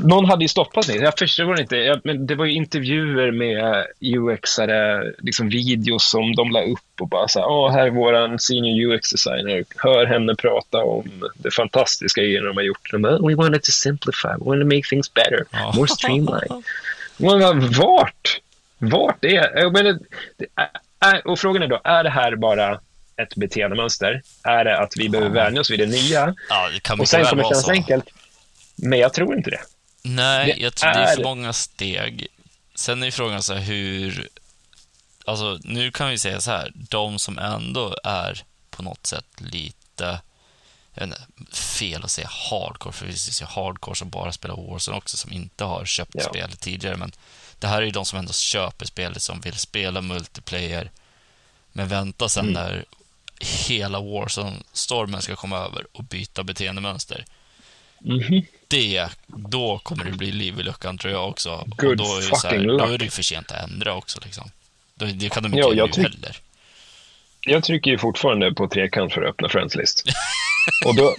någon 0.04 0.26
hade 0.26 0.44
ju 0.44 0.48
stoppat 0.48 0.88
mig. 0.88 0.98
Jag 0.98 1.18
förstår 1.20 1.60
inte. 1.62 1.76
Jag, 1.76 2.02
men 2.04 2.28
det 2.28 2.36
var 2.36 2.46
ju 2.46 2.54
intervjuer 2.54 3.32
med 3.32 3.86
UX-are, 4.00 5.14
liksom 5.20 5.50
videos 5.50 6.10
som 6.12 6.36
de 6.36 6.52
la 6.52 6.62
upp 6.64 7.02
och 7.02 7.08
bara 7.08 7.28
så 7.28 7.40
här, 7.40 7.72
här 7.78 7.86
är 7.88 7.90
vår 7.90 8.38
senior 8.38 8.94
UX-designer. 8.96 9.64
Hör 9.78 10.06
henne 10.06 10.36
prata 10.36 10.78
om 10.78 11.30
det 11.38 11.52
fantastiska 11.52 12.22
grejerna 12.22 12.48
de 12.48 12.58
har 12.58 12.64
gjort. 12.64 12.92
De 12.92 13.02
bara, 13.02 13.18
we 13.28 13.36
wanted 13.36 13.64
to 13.64 13.72
simplify, 13.72 14.28
we 14.28 14.46
wanted 14.46 14.70
to 14.70 14.76
make 14.76 14.88
things 14.90 15.14
better, 15.14 15.46
Ja. 15.52 15.72
more 15.76 15.88
streamlined. 15.88 16.64
Man 17.18 17.40
bara, 17.40 17.54
vart? 17.54 18.40
Vart 18.78 19.24
är... 19.26 19.60
Jag 19.60 19.74
menar, 19.74 20.00
det 20.38 20.46
är, 21.00 21.28
och 21.28 21.40
frågan 21.40 21.64
är 21.64 21.68
då, 21.68 21.82
är 21.84 22.04
det 22.04 22.10
här 22.10 22.36
bara 22.36 22.80
ett 23.22 23.36
beteendemönster? 23.36 24.22
Är 24.44 24.66
det 24.66 24.80
att 24.80 24.98
vi 24.98 25.10
behöver 25.10 25.30
vänja 25.30 25.62
oss 25.62 25.70
vid 25.72 25.80
det 25.80 25.86
nya? 25.86 26.36
Ja, 26.50 26.70
det 26.70 26.80
kan 26.80 27.00
Och 27.00 27.08
sen 27.08 27.26
kommer 27.26 27.44
det 27.44 27.50
kännas 27.50 27.70
enkelt. 27.70 28.06
Men 28.76 29.00
jag 29.00 29.14
tror 29.14 29.38
inte 29.38 29.50
det. 29.50 29.62
Nej, 30.04 30.54
Det 30.58 30.64
jag 30.64 30.76
tror 30.76 30.92
det 30.92 30.98
är 31.00 31.14
för 31.16 31.20
är- 31.22 31.24
många 31.24 31.54
steg. 31.54 32.28
Sen 32.76 33.04
är 33.04 33.12
frågan 33.12 33.44
så 33.44 33.54
här 33.54 33.62
hur... 33.62 34.28
Alltså, 35.26 35.60
nu 35.64 35.92
kan 35.92 36.10
vi 36.10 36.18
säga 36.20 36.42
så 36.42 36.52
här, 36.52 36.72
de 36.76 37.20
som 37.20 37.40
ändå 37.40 37.96
är 38.04 38.44
på 38.70 38.84
något 38.84 39.06
sätt 39.08 39.26
lite... 39.38 40.20
Jag 40.94 41.08
vet 41.08 41.20
inte, 41.40 41.56
fel 41.58 42.04
att 42.04 42.12
säga 42.12 42.30
hardcore, 42.52 42.94
för 42.94 43.06
det 43.06 43.12
finns 43.12 43.42
ju 43.42 43.46
hardcore 43.46 43.96
som 43.96 44.10
bara 44.10 44.32
spelar 44.32 44.56
Warzone 44.56 44.98
också, 44.98 45.18
som 45.18 45.32
inte 45.32 45.64
har 45.64 45.86
köpt 45.86 46.12
Ja. 46.14 46.24
spelet 46.24 46.60
tidigare, 46.60 46.98
men 46.98 47.12
det 47.60 47.68
här 47.68 47.82
är 47.82 47.86
ju 47.86 47.92
de 47.92 48.06
som 48.06 48.20
ändå 48.20 48.34
köper 48.34 48.86
spelet, 48.86 49.22
som 49.22 49.42
vill 49.42 49.54
spela 49.54 50.02
multiplayer, 50.02 50.92
men 51.74 51.88
vänta 51.88 52.30
sen 52.30 52.44
Mm. 52.50 52.54
när 52.54 52.86
hela 53.68 54.00
Warzone-stormen 54.00 55.22
ska 55.22 55.36
komma 55.36 55.58
över 55.58 55.86
och 55.92 56.04
byta 56.04 56.44
beteendemönster 56.44 57.26
Mhm. 58.00 58.42
det, 58.68 59.08
då 59.28 59.80
kommer 59.84 60.04
det 60.06 60.12
bli 60.12 60.32
liv 60.32 60.60
i 60.60 60.64
luckan 60.64 60.98
tror 60.98 61.14
jag 61.14 61.30
också. 61.30 61.52
och 61.52 61.68
Good 61.78 61.98
då 61.98 62.04
är, 62.04 62.18
det 62.18 62.22
så 62.24 62.36
här, 62.36 62.42
fucking 62.54 62.68
då 62.68 62.74
luck. 62.78 62.90
är 62.94 62.98
det 62.98 63.10
för 63.10 63.24
sent 63.24 63.52
att 63.52 63.64
ändra 63.70 63.94
också. 63.94 64.20
Liksom. 64.24 64.52
Det 64.96 65.30
kan 65.30 65.44
de 65.44 65.48
inte 65.48 65.58
göra 65.60 65.74
jag 65.76 65.98
nu 65.98 66.04
heller. 66.04 66.38
Jag 67.42 67.64
trycker 67.64 67.92
ju 67.92 67.98
fortfarande 67.98 68.54
på 68.54 68.68
trekant 68.68 69.14
för 69.14 69.22
att 69.22 69.30
öppna 69.30 69.50
Friends 69.50 69.76
list. 69.76 70.04
och, 70.86 70.96
då, 70.96 71.16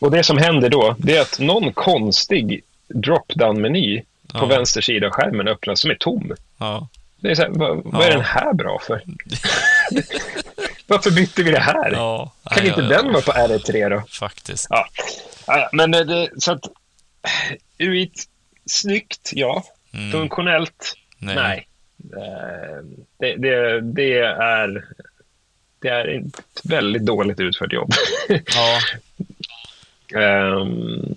och 0.00 0.10
det 0.10 0.24
som 0.24 0.38
händer 0.38 0.68
då, 0.68 0.96
det 0.98 1.16
är 1.16 1.20
att 1.20 1.38
någon 1.38 1.72
konstig 1.72 2.60
drop-down-meny 2.88 4.02
på 4.34 4.38
Ja. 4.44 4.46
vänster 4.46 4.80
sida 4.80 5.06
av 5.06 5.12
skärmen 5.12 5.48
öppnas 5.48 5.80
som 5.80 5.90
är 5.90 5.94
tom. 5.94 6.34
Ja. 6.58 6.88
Det 7.20 7.30
är 7.30 7.34
så 7.34 7.42
här, 7.42 7.50
vad, 7.50 7.82
vad 7.84 8.06
är 8.06 8.10
den 8.10 8.20
här 8.20 8.52
bra 8.52 8.78
för? 8.86 9.02
Varför 10.86 11.10
bytte 11.10 11.42
vi 11.42 11.50
det 11.50 11.60
här? 11.60 11.92
Ja, 11.92 12.32
kan 12.44 12.62
nej, 12.62 12.68
inte 12.68 12.80
ja, 12.80 12.88
den 12.88 13.06
ja, 13.06 13.12
vara 13.12 13.22
på 13.22 13.32
R3 13.32 13.88
då? 13.90 14.02
Faktiskt. 14.08 14.66
Ja, 15.46 15.68
men 15.72 15.94
eh, 15.94 16.00
det, 16.00 16.28
så 16.38 16.52
att 16.52 16.64
UIT, 17.78 18.28
snyggt, 18.66 19.30
ja. 19.34 19.64
Mm, 19.94 20.12
Funktionellt, 20.12 20.94
nej. 21.18 21.34
nej. 21.36 21.66
Eh, 22.22 22.84
Det, 23.18 23.36
det, 23.36 23.80
det 23.80 24.18
är 24.20 24.84
det 25.80 25.88
är 25.88 26.08
ett 26.08 26.40
väldigt 26.64 27.06
dåligt 27.06 27.40
utfört 27.40 27.72
jobb. 27.72 27.92
Ja, 28.28 28.80
Ehm, 30.20 31.14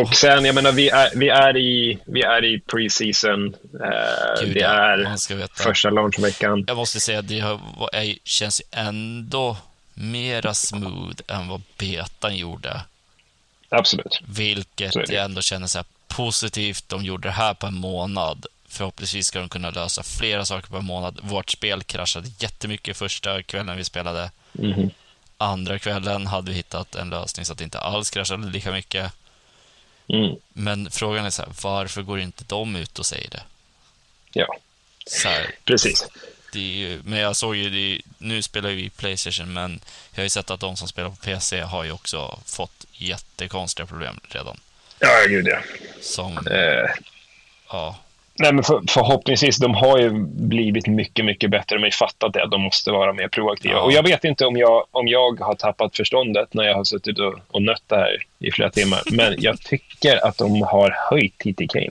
och 0.00 0.14
sen, 0.14 0.44
jag 0.44 0.54
menar, 0.54 0.72
vi 0.72 0.88
är, 0.88 1.10
vi 1.14 1.28
är 1.28 1.56
i, 1.56 1.98
vi 2.04 2.22
är 2.22 2.44
i 2.44 2.58
pre-season. 2.58 3.54
Eh, 3.74 4.48
det 4.54 4.62
är 4.62 5.56
första 5.62 5.90
launchveckan. 5.90 6.64
Jag 6.66 6.76
måste 6.76 7.00
säga 7.00 7.18
att 7.18 7.28
det 7.28 7.40
har, 7.40 7.60
känns 8.28 8.62
ändå 8.70 9.56
mera 9.94 10.54
smooth 10.54 11.20
än 11.28 11.48
vad 11.48 11.62
betan 11.78 12.36
gjorde. 12.36 12.80
Absolut. 13.68 14.20
Vilket 14.26 14.94
jag 14.94 15.24
ändå 15.24 15.40
känner 15.40 15.66
så 15.66 15.78
här 15.78 15.86
positivt. 16.08 16.88
De 16.88 17.04
gjorde 17.04 17.28
det 17.28 17.32
här 17.32 17.54
på 17.54 17.66
en 17.66 17.74
månad. 17.74 18.46
Förhoppningsvis 18.68 19.26
ska 19.26 19.40
de 19.40 19.48
kunna 19.48 19.70
lösa 19.70 20.02
flera 20.02 20.44
saker 20.44 20.68
på 20.68 20.76
en 20.76 20.84
månad. 20.84 21.20
Vårt 21.22 21.50
spel 21.50 21.82
kraschade 21.82 22.28
jättemycket 22.38 22.96
första 22.96 23.42
kvällen 23.42 23.76
vi 23.76 23.84
spelade. 23.84 24.30
Mhm. 24.52 24.90
Andra 25.38 25.78
kvällen 25.78 26.26
hade 26.26 26.50
vi 26.50 26.56
hittat 26.56 26.94
en 26.94 27.10
lösning 27.10 27.44
så 27.44 27.52
att 27.52 27.58
det 27.58 27.64
inte 27.64 27.78
alls 27.78 28.10
kraschade 28.10 28.50
lika 28.50 28.72
mycket. 28.72 29.12
Mm. 30.08 30.36
Men 30.52 30.90
frågan 30.90 31.26
är 31.26 31.30
så 31.30 31.42
här, 31.42 31.52
varför 31.62 32.02
går 32.02 32.20
inte 32.20 32.44
de 32.44 32.76
ut 32.76 32.98
och 32.98 33.06
säger 33.06 33.30
det? 33.30 33.42
Ja, 34.32 34.58
här, 35.24 35.54
precis. 35.64 36.06
ju, 36.54 37.02
men 37.04 37.18
jag 37.18 37.36
såg 37.36 37.56
ju, 37.56 37.70
det, 37.70 38.02
nu 38.18 38.42
spelar 38.42 38.70
vi 38.70 38.90
Playstation, 38.90 39.52
men 39.52 39.80
jag 40.10 40.18
har 40.18 40.22
ju 40.22 40.28
sett 40.28 40.50
att 40.50 40.60
de 40.60 40.76
som 40.76 40.88
spelar 40.88 41.10
på 41.10 41.16
PC 41.16 41.60
har 41.60 41.84
ju 41.84 41.92
också 41.92 42.38
fått 42.46 42.86
jättekonstiga 42.92 43.86
problem 43.86 44.20
redan. 44.28 44.60
Ja, 44.98 45.24
gud 45.28 45.46
ja. 45.46 45.58
Som, 46.00 46.46
Eh, 46.46 46.90
ja, 47.68 47.98
nej, 48.38 48.52
men 48.52 48.64
för, 48.64 48.80
förhoppningsvis, 48.88 49.56
de 49.58 49.74
har 49.74 49.98
ju 49.98 50.10
blivit 50.26 50.86
mycket, 50.86 51.24
mycket 51.24 51.50
bättre. 51.50 51.76
De 51.76 51.78
har 51.80 51.86
ju 51.86 51.90
fattat 51.92 52.32
det, 52.32 52.48
de 52.50 52.62
måste 52.62 52.90
vara 52.90 53.12
mer 53.12 53.28
proaktiva. 53.28 53.74
Ja. 53.74 53.80
Och 53.80 53.92
jag 53.92 54.02
vet 54.02 54.24
inte 54.24 54.46
om 54.46 54.56
jag, 54.56 54.84
om 54.90 55.08
jag 55.08 55.40
har 55.40 55.54
tappat 55.54 55.96
förståndet 55.96 56.54
när 56.54 56.64
jag 56.64 56.74
har 56.74 56.84
suttit 56.84 57.18
och, 57.18 57.34
och 57.50 57.62
nött 57.62 57.82
det 57.86 57.96
här 57.96 58.16
i 58.38 58.50
flera 58.50 58.70
timmar. 58.70 59.02
Men 59.12 59.34
jag 59.38 59.60
tycker 59.60 60.26
att 60.26 60.38
de 60.38 60.62
har 60.62 60.96
höjt 61.10 61.38
TT 61.38 61.66
Kane. 61.68 61.90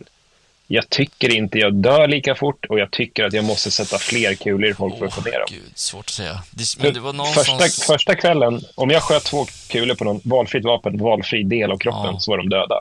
Jag 0.68 0.90
tycker 0.90 1.36
inte 1.36 1.60
jag 1.60 1.74
dör 1.74 2.08
lika 2.08 2.36
fort 2.36 2.66
och 2.66 2.80
jag 2.80 2.92
tycker 2.92 3.24
att 3.26 3.34
jag 3.34 3.46
måste 3.46 3.72
sätta 3.72 3.98
fler 3.98 4.36
kulor 4.36 4.70
i 4.70 4.74
folk 4.74 4.98
för 4.98 5.06
att 5.06 5.14
få 5.14 5.22
ner 5.22 5.32
dem. 5.32 5.46
gud, 5.50 5.72
svårt 5.76 6.06
att 6.06 6.10
säga. 6.10 6.42
Det, 6.80 6.92
det 6.92 7.00
var 7.00 7.14
någon 7.14 7.28
första, 7.28 7.86
första 7.94 8.16
kvällen, 8.16 8.62
om 8.76 8.90
jag 8.90 9.02
sköt 9.04 9.24
två 9.24 9.46
kulor 9.70 9.96
på 9.96 10.04
någon 10.04 10.22
valfritt 10.24 10.66
vapen, 10.66 10.98
valfri 10.98 11.44
del 11.44 11.72
av 11.72 11.78
kroppen, 11.78 12.14
Ja. 12.14 12.20
så 12.20 12.32
var 12.32 12.38
de 12.38 12.50
döda. 12.50 12.80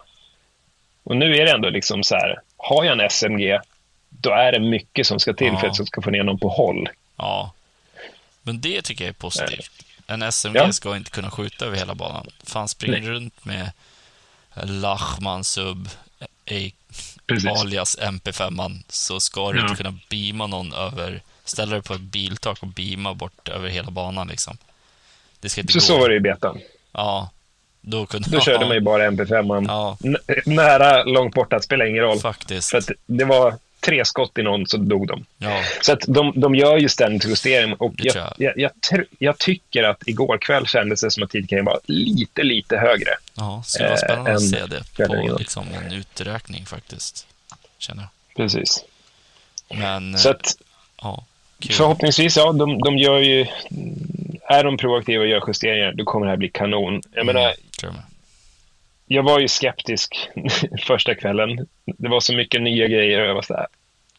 Och 1.05 1.17
nu 1.17 1.37
är 1.37 1.45
det 1.45 1.51
ändå 1.53 1.69
liksom 1.71 2.03
så 2.05 2.15
här, 2.15 2.41
har 2.63 2.85
jag 2.85 2.93
en 3.01 3.11
SMG, 3.11 3.59
då 4.09 4.31
är 4.31 4.53
det 4.53 4.61
mycket 4.61 5.07
som 5.07 5.19
ska 5.21 5.33
till 5.33 5.47
Ja. 5.47 5.61
för 5.61 5.67
att 5.67 5.79
jag 5.79 5.87
ska 5.87 6.03
få 6.03 6.11
ner 6.11 6.23
någon 6.23 6.39
på 6.39 6.49
håll. 6.49 6.89
Ja. 7.17 7.53
Men 8.43 8.61
det 8.61 8.83
tycker 8.83 9.05
jag 9.05 9.09
är 9.09 9.13
positivt. 9.15 9.71
En 10.07 10.23
SMG 10.23 10.59
Ja. 10.59 10.73
ska 10.73 10.97
inte 10.97 11.11
kunna 11.11 11.31
skjuta 11.31 11.65
över 11.67 11.77
hela 11.77 11.95
banan. 11.95 12.27
Fan, 12.45 12.69
springer 12.69 13.01
Nej. 13.01 13.11
runt 13.11 13.45
med 13.45 13.71
Lachman 14.55 15.45
sub, 15.45 15.89
Precis. 17.27 17.51
alias 17.61 17.99
MP5, 18.01 18.83
så 18.89 19.21
ska 19.21 19.53
du 19.53 19.59
Ja. 19.59 19.65
inte 19.65 19.83
kunna 19.83 19.99
beama 20.11 20.47
någon 20.47 20.73
över, 20.73 21.23
ställa 21.45 21.73
dig 21.73 21.83
på 21.83 21.95
ett 21.95 22.01
biltak 22.01 22.63
och 22.63 22.69
beama 22.69 23.15
bort 23.15 23.49
över 23.49 23.69
hela 23.69 23.91
banan 23.91 24.29
liksom. 24.29 24.57
Det 25.41 25.49
ska 25.49 25.61
inte 25.61 25.73
Så 25.73 25.79
gå. 25.79 25.85
så 25.85 25.99
var 25.99 26.09
det 26.09 26.15
i 26.17 26.21
betan. 26.21 26.61
Ja. 26.93 27.31
Då 27.83 28.07
kunde 28.07 28.30
Då 28.30 28.41
körde 28.45 28.66
man 28.66 28.74
ju 28.74 28.80
bara 28.80 29.11
MP5. 29.11 29.64
Ja, 29.68 29.99
nära, 30.45 31.05
långt 31.05 31.35
borta, 31.35 31.57
det 31.57 31.62
spelar 31.62 31.85
ingen 31.87 32.03
roll. 32.03 32.18
faktiskt. 32.18 32.70
För 32.70 32.78
att 32.78 32.91
det 33.07 33.24
var 33.24 33.55
tre 33.80 34.05
skott 34.05 34.39
i 34.39 34.43
någon 34.43 34.66
så 34.66 34.76
dog 34.76 35.07
de. 35.09 35.24
Ja, 35.39 35.62
Så 35.80 35.93
att 35.93 36.05
de, 36.09 36.33
de 36.37 36.55
gör 36.55 36.76
ju 36.78 36.89
ständigt 36.89 37.24
justering. 37.28 37.74
Och 37.74 37.93
Det 37.95 38.05
jag, 38.05 38.12
tror 38.14 38.26
jag. 38.39 38.59
Jag, 38.59 38.70
tr- 38.91 39.07
jag 39.18 39.39
tycker 39.39 39.83
att 39.83 40.09
igår 40.09 40.39
kväll 40.39 40.66
kändes 40.66 41.01
det 41.01 41.11
som 41.11 41.22
att 41.22 41.30
tidkringen 41.30 41.64
var 41.64 41.80
lite, 41.85 42.43
lite 42.43 42.76
högre. 42.76 43.11
ja 43.35 43.62
skulle 43.66 43.85
vara 43.89 43.95
Eh, 43.95 43.99
spännande 44.05 44.30
att 44.30 44.41
en 44.41 44.49
se 44.49 44.66
det 44.66 45.07
på 45.07 45.37
liksom 45.39 45.66
en 45.87 45.93
uträkning 45.93 46.66
faktiskt. 46.66 47.26
Känner 47.78 48.03
jag. 48.03 48.11
Precis. 48.37 48.85
Men, 49.74 50.18
Så 50.18 50.30
att 50.30 50.57
ja, 51.03 51.24
kul. 51.59 51.72
förhoppningsvis, 51.72 52.37
ja, 52.37 52.53
de, 52.53 52.78
de 52.80 52.99
gör 52.99 53.18
ju... 53.18 53.47
Är 54.49 54.64
de 54.64 54.76
proaktiva 54.76 55.22
och 55.22 55.28
gör 55.28 55.45
justeringar, 55.47 55.93
då 55.93 56.05
kommer 56.05 56.26
det 56.26 56.30
här 56.33 56.37
bli 56.37 56.49
kanon. 56.49 57.03
Jag 57.12 57.26
menar, 57.26 57.41
Mm, 57.41 57.53
tror 57.55 57.62
jag 57.87 57.95
med. 57.95 58.05
jag 59.07 59.22
var 59.22 59.41
ju 59.41 59.49
skeptisk 59.49 60.28
första 60.87 61.14
kvällen. 61.14 61.68
Det 61.99 62.09
var 62.09 62.20
så 62.20 62.33
mycket 62.35 62.62
nya 62.62 62.87
grejer 62.89 63.20
och 63.20 63.26
jag 63.26 63.35
var 63.35 63.43
så 63.43 63.55
här, 63.55 63.66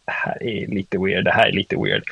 det 0.06 0.12
här 0.12 0.44
är 0.44 0.68
lite 0.68 0.98
weird, 0.98 1.26
det 1.26 1.32
här 1.32 1.48
är 1.48 1.52
lite 1.52 1.76
weird. 1.76 2.04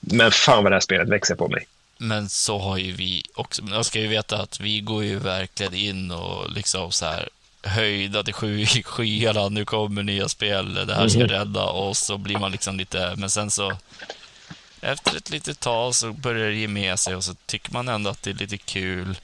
Men 0.00 0.30
fan 0.30 0.62
vad 0.62 0.72
det 0.72 0.76
här 0.76 0.80
spelet 0.80 1.08
växer 1.08 1.34
på 1.34 1.48
mig. 1.48 1.66
Men 1.98 2.28
så 2.28 2.58
har 2.58 2.76
ju 2.76 2.92
vi 2.92 3.22
också, 3.34 3.62
jag 3.70 3.84
ska 3.86 4.00
ju 4.00 4.06
veta 4.06 4.42
att 4.42 4.60
vi 4.60 4.80
går 4.80 5.04
ju 5.04 5.18
verkligen 5.18 5.74
in 5.74 6.10
och 6.10 6.50
liksom 6.50 6.92
så 6.92 7.06
här 7.06 7.28
höjda 7.62 8.22
till 8.22 8.34
sky, 8.34 8.66
skyarna, 8.66 9.48
nu 9.48 9.64
kommer 9.64 10.02
nya 10.02 10.28
spel, 10.28 10.74
det 10.74 10.94
här 10.94 11.08
ska 11.08 11.18
Mhm. 11.20 11.28
rädda 11.28 11.64
oss, 11.64 11.98
så 11.98 12.18
blir 12.18 12.38
man 12.38 12.52
liksom 12.52 12.76
lite, 12.76 13.14
men 13.16 13.30
sen 13.30 13.50
så 13.50 13.72
efter 14.80 15.16
ett 15.16 15.30
litet 15.30 15.60
tag 15.60 15.94
så 15.94 16.12
börjar 16.12 16.48
det 16.48 16.54
ge 16.54 16.68
med 16.68 16.98
sig 16.98 17.16
och 17.16 17.24
så 17.24 17.34
tycker 17.46 17.72
man 17.72 17.88
ändå 17.88 18.10
att 18.10 18.22
det 18.22 18.30
är 18.30 18.34
lite 18.34 18.56
kul. 18.58 19.18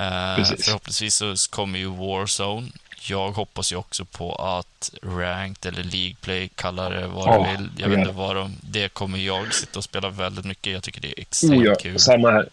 Eh, 0.00 0.36
Precis. 0.36 0.64
förhoppningsvis 0.64 1.14
så 1.14 1.34
kommer 1.50 1.78
ju 1.78 1.86
Warzone. 1.90 2.68
Jag 3.08 3.30
hoppas 3.32 3.72
ju 3.72 3.76
också 3.76 4.04
på 4.04 4.34
att 4.34 4.90
Ranked 5.02 5.72
eller 5.72 5.82
League 5.84 6.14
Play, 6.20 6.48
kalla 6.54 6.88
det 6.90 7.06
vad 7.06 7.44
du 7.44 7.50
vill. 7.52 7.68
Jag 7.76 7.88
vet 7.88 7.98
inte 7.98 8.12
vad 8.12 8.36
de... 8.36 8.56
Det 8.60 8.88
kommer 8.88 9.18
jag 9.18 9.54
sitta 9.54 9.78
och 9.78 9.84
spela 9.84 10.08
väldigt 10.08 10.44
mycket. 10.44 10.72
Jag 10.72 10.82
tycker 10.82 11.00
det 11.00 11.08
är 11.08 11.20
extremt 11.20 11.52
Oh, 11.60 11.64
ja, 11.66 11.74
kul. 11.74 11.98
samma 11.98 12.30
här. 12.30 12.48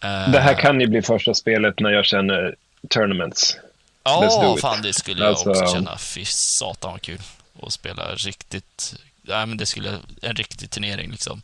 Eh, 0.00 0.30
Det 0.32 0.40
här 0.40 0.54
kan 0.54 0.80
ju 0.80 0.86
bli 0.86 1.02
första 1.02 1.34
spelet 1.34 1.80
när 1.80 1.90
jag 1.90 2.04
känner 2.06 2.54
tournaments. 2.88 3.56
Ja, 4.04 4.54
it. 4.54 4.60
fan 4.60 4.82
det 4.82 4.92
skulle 4.92 5.20
jag 5.20 5.28
Alltså- 5.28 5.50
också 5.50 5.66
känna. 5.66 5.98
Fy 5.98 6.24
satan 6.24 6.90
vad 6.92 7.02
kul. 7.02 7.18
Att 7.62 7.72
spela 7.72 8.14
riktigt... 8.14 8.94
Nej, 9.22 9.46
men 9.46 9.56
det 9.56 9.66
skulle... 9.66 9.98
En 10.22 10.34
riktig 10.36 10.70
turnering 10.70 11.10
liksom. 11.10 11.42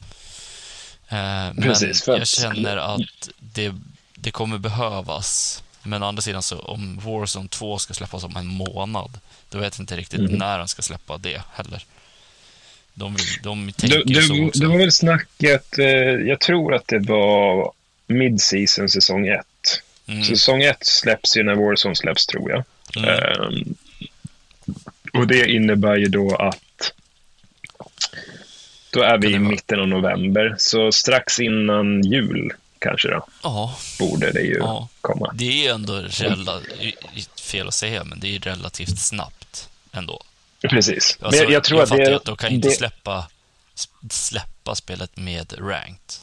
Men 1.08 1.56
Precis, 1.62 2.02
för 2.02 2.18
jag 2.18 2.26
känner 2.26 2.76
att 2.76 3.28
det, 3.38 3.74
det 4.20 4.30
kommer 4.30 4.58
behövas 4.58 5.62
Men 5.82 6.02
å 6.02 6.06
andra 6.06 6.22
sidan, 6.22 6.42
så 6.42 6.58
om 6.58 7.00
Warzone 7.04 7.48
2 7.48 7.78
ska 7.78 7.94
släppas 7.94 8.24
om 8.24 8.36
en 8.36 8.46
månad, 8.46 9.10
då 9.50 9.58
vet 9.58 9.78
jag 9.78 9.82
inte 9.82 9.96
riktigt 9.96 10.20
Mm. 10.20 10.32
när 10.32 10.58
de 10.58 10.68
ska 10.68 10.82
släppa 10.82 11.18
det 11.18 11.42
heller. 11.52 11.84
De, 12.94 13.14
vill, 13.14 13.24
de 13.42 13.72
tänker 13.72 14.04
Det, 14.04 14.12
ju 14.12 14.22
så 14.22 14.44
också. 14.46 14.60
det 14.60 14.66
var 14.66 14.78
väl 14.78 14.92
snacket, 14.92 15.78
eh, 15.78 15.86
jag 16.28 16.40
tror 16.40 16.74
att 16.74 16.86
det 16.88 16.98
var 16.98 17.72
mid-season 18.06 18.88
säsong 18.88 19.26
1. 19.28 19.46
Mm. 20.06 20.24
Säsong 20.24 20.62
1 20.62 20.86
släpps 20.86 21.36
ju 21.36 21.42
när 21.42 21.54
Warzone 21.54 21.96
släpps, 21.96 22.26
tror 22.26 22.50
jag. 22.50 22.64
Mm. 22.96 23.10
Ehm, 23.10 23.74
och 25.12 25.26
det 25.26 25.50
innebär 25.50 25.96
ju 25.96 26.06
då 26.06 26.36
att 26.36 26.92
då 28.90 29.02
är 29.02 29.18
vi 29.18 29.32
i 29.32 29.38
mitten 29.38 29.80
av 29.80 29.88
november, 29.88 30.54
så 30.58 30.92
strax 30.92 31.40
innan 31.40 32.02
jul 32.02 32.52
kanske 32.80 33.08
då, 33.08 33.26
Ja, 33.42 33.76
borde 33.98 34.32
det 34.32 34.40
ju 34.40 34.56
Ja. 34.58 34.88
komma. 35.00 35.32
det 35.34 35.44
är 35.44 35.62
ju 35.62 35.68
ändå 35.68 35.98
rela, 35.98 36.60
fel 37.40 37.68
att 37.68 37.74
säga, 37.74 38.04
men 38.04 38.20
det 38.20 38.26
är 38.26 38.30
ju 38.32 38.38
relativt 38.38 38.98
snabbt 38.98 39.68
ändå. 39.92 40.22
Precis. 40.62 41.18
Alltså, 41.22 41.40
Men 41.42 41.44
jag, 41.50 41.52
jag 41.56 41.64
tror 41.64 41.80
jag 41.80 41.92
att 41.92 41.96
det, 41.96 42.16
att 42.16 42.24
de 42.24 42.36
kan 42.36 42.52
inte 42.52 42.68
det, 42.68 42.74
släppa, 42.74 43.28
släppa 44.10 44.74
spelet 44.74 45.16
med 45.16 45.54
ranked. 45.58 46.14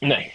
Nej. 0.00 0.32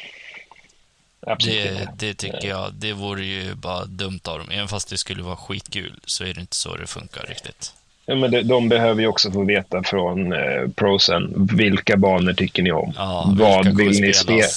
Absolut 1.28 1.78
Det, 1.78 1.90
det 2.08 2.14
tycker 2.14 2.48
jag, 2.48 2.74
det 2.74 2.94
vore 2.94 3.26
ju 3.26 3.54
bara 3.56 3.86
dumt 3.86 4.20
av 4.24 4.40
dem. 4.40 4.50
Även 4.52 4.68
fast 4.68 4.90
det 4.90 4.98
skulle 4.98 5.24
vara 5.24 5.36
skitkul 5.36 6.00
så 6.06 6.24
är 6.24 6.34
det 6.34 6.42
inte 6.42 6.56
så 6.56 6.76
det 6.76 6.88
funkar 6.88 7.24
riktigt. 7.24 7.74
Ja, 8.06 8.16
men 8.16 8.32
de, 8.32 8.42
de 8.44 8.70
behöver 8.70 9.02
ju 9.02 9.08
också 9.08 9.32
få 9.32 9.44
veta 9.44 9.84
från 9.84 10.34
eh, 10.34 10.70
prosen, 10.76 11.48
vilka 11.56 11.98
banor 11.98 12.34
tycker 12.34 12.64
ni 12.64 12.72
om? 12.72 12.94
Ja, 12.98 13.34
Vad 13.38 13.78
vill 13.78 14.02
ni 14.02 14.14
spela? 14.14 14.48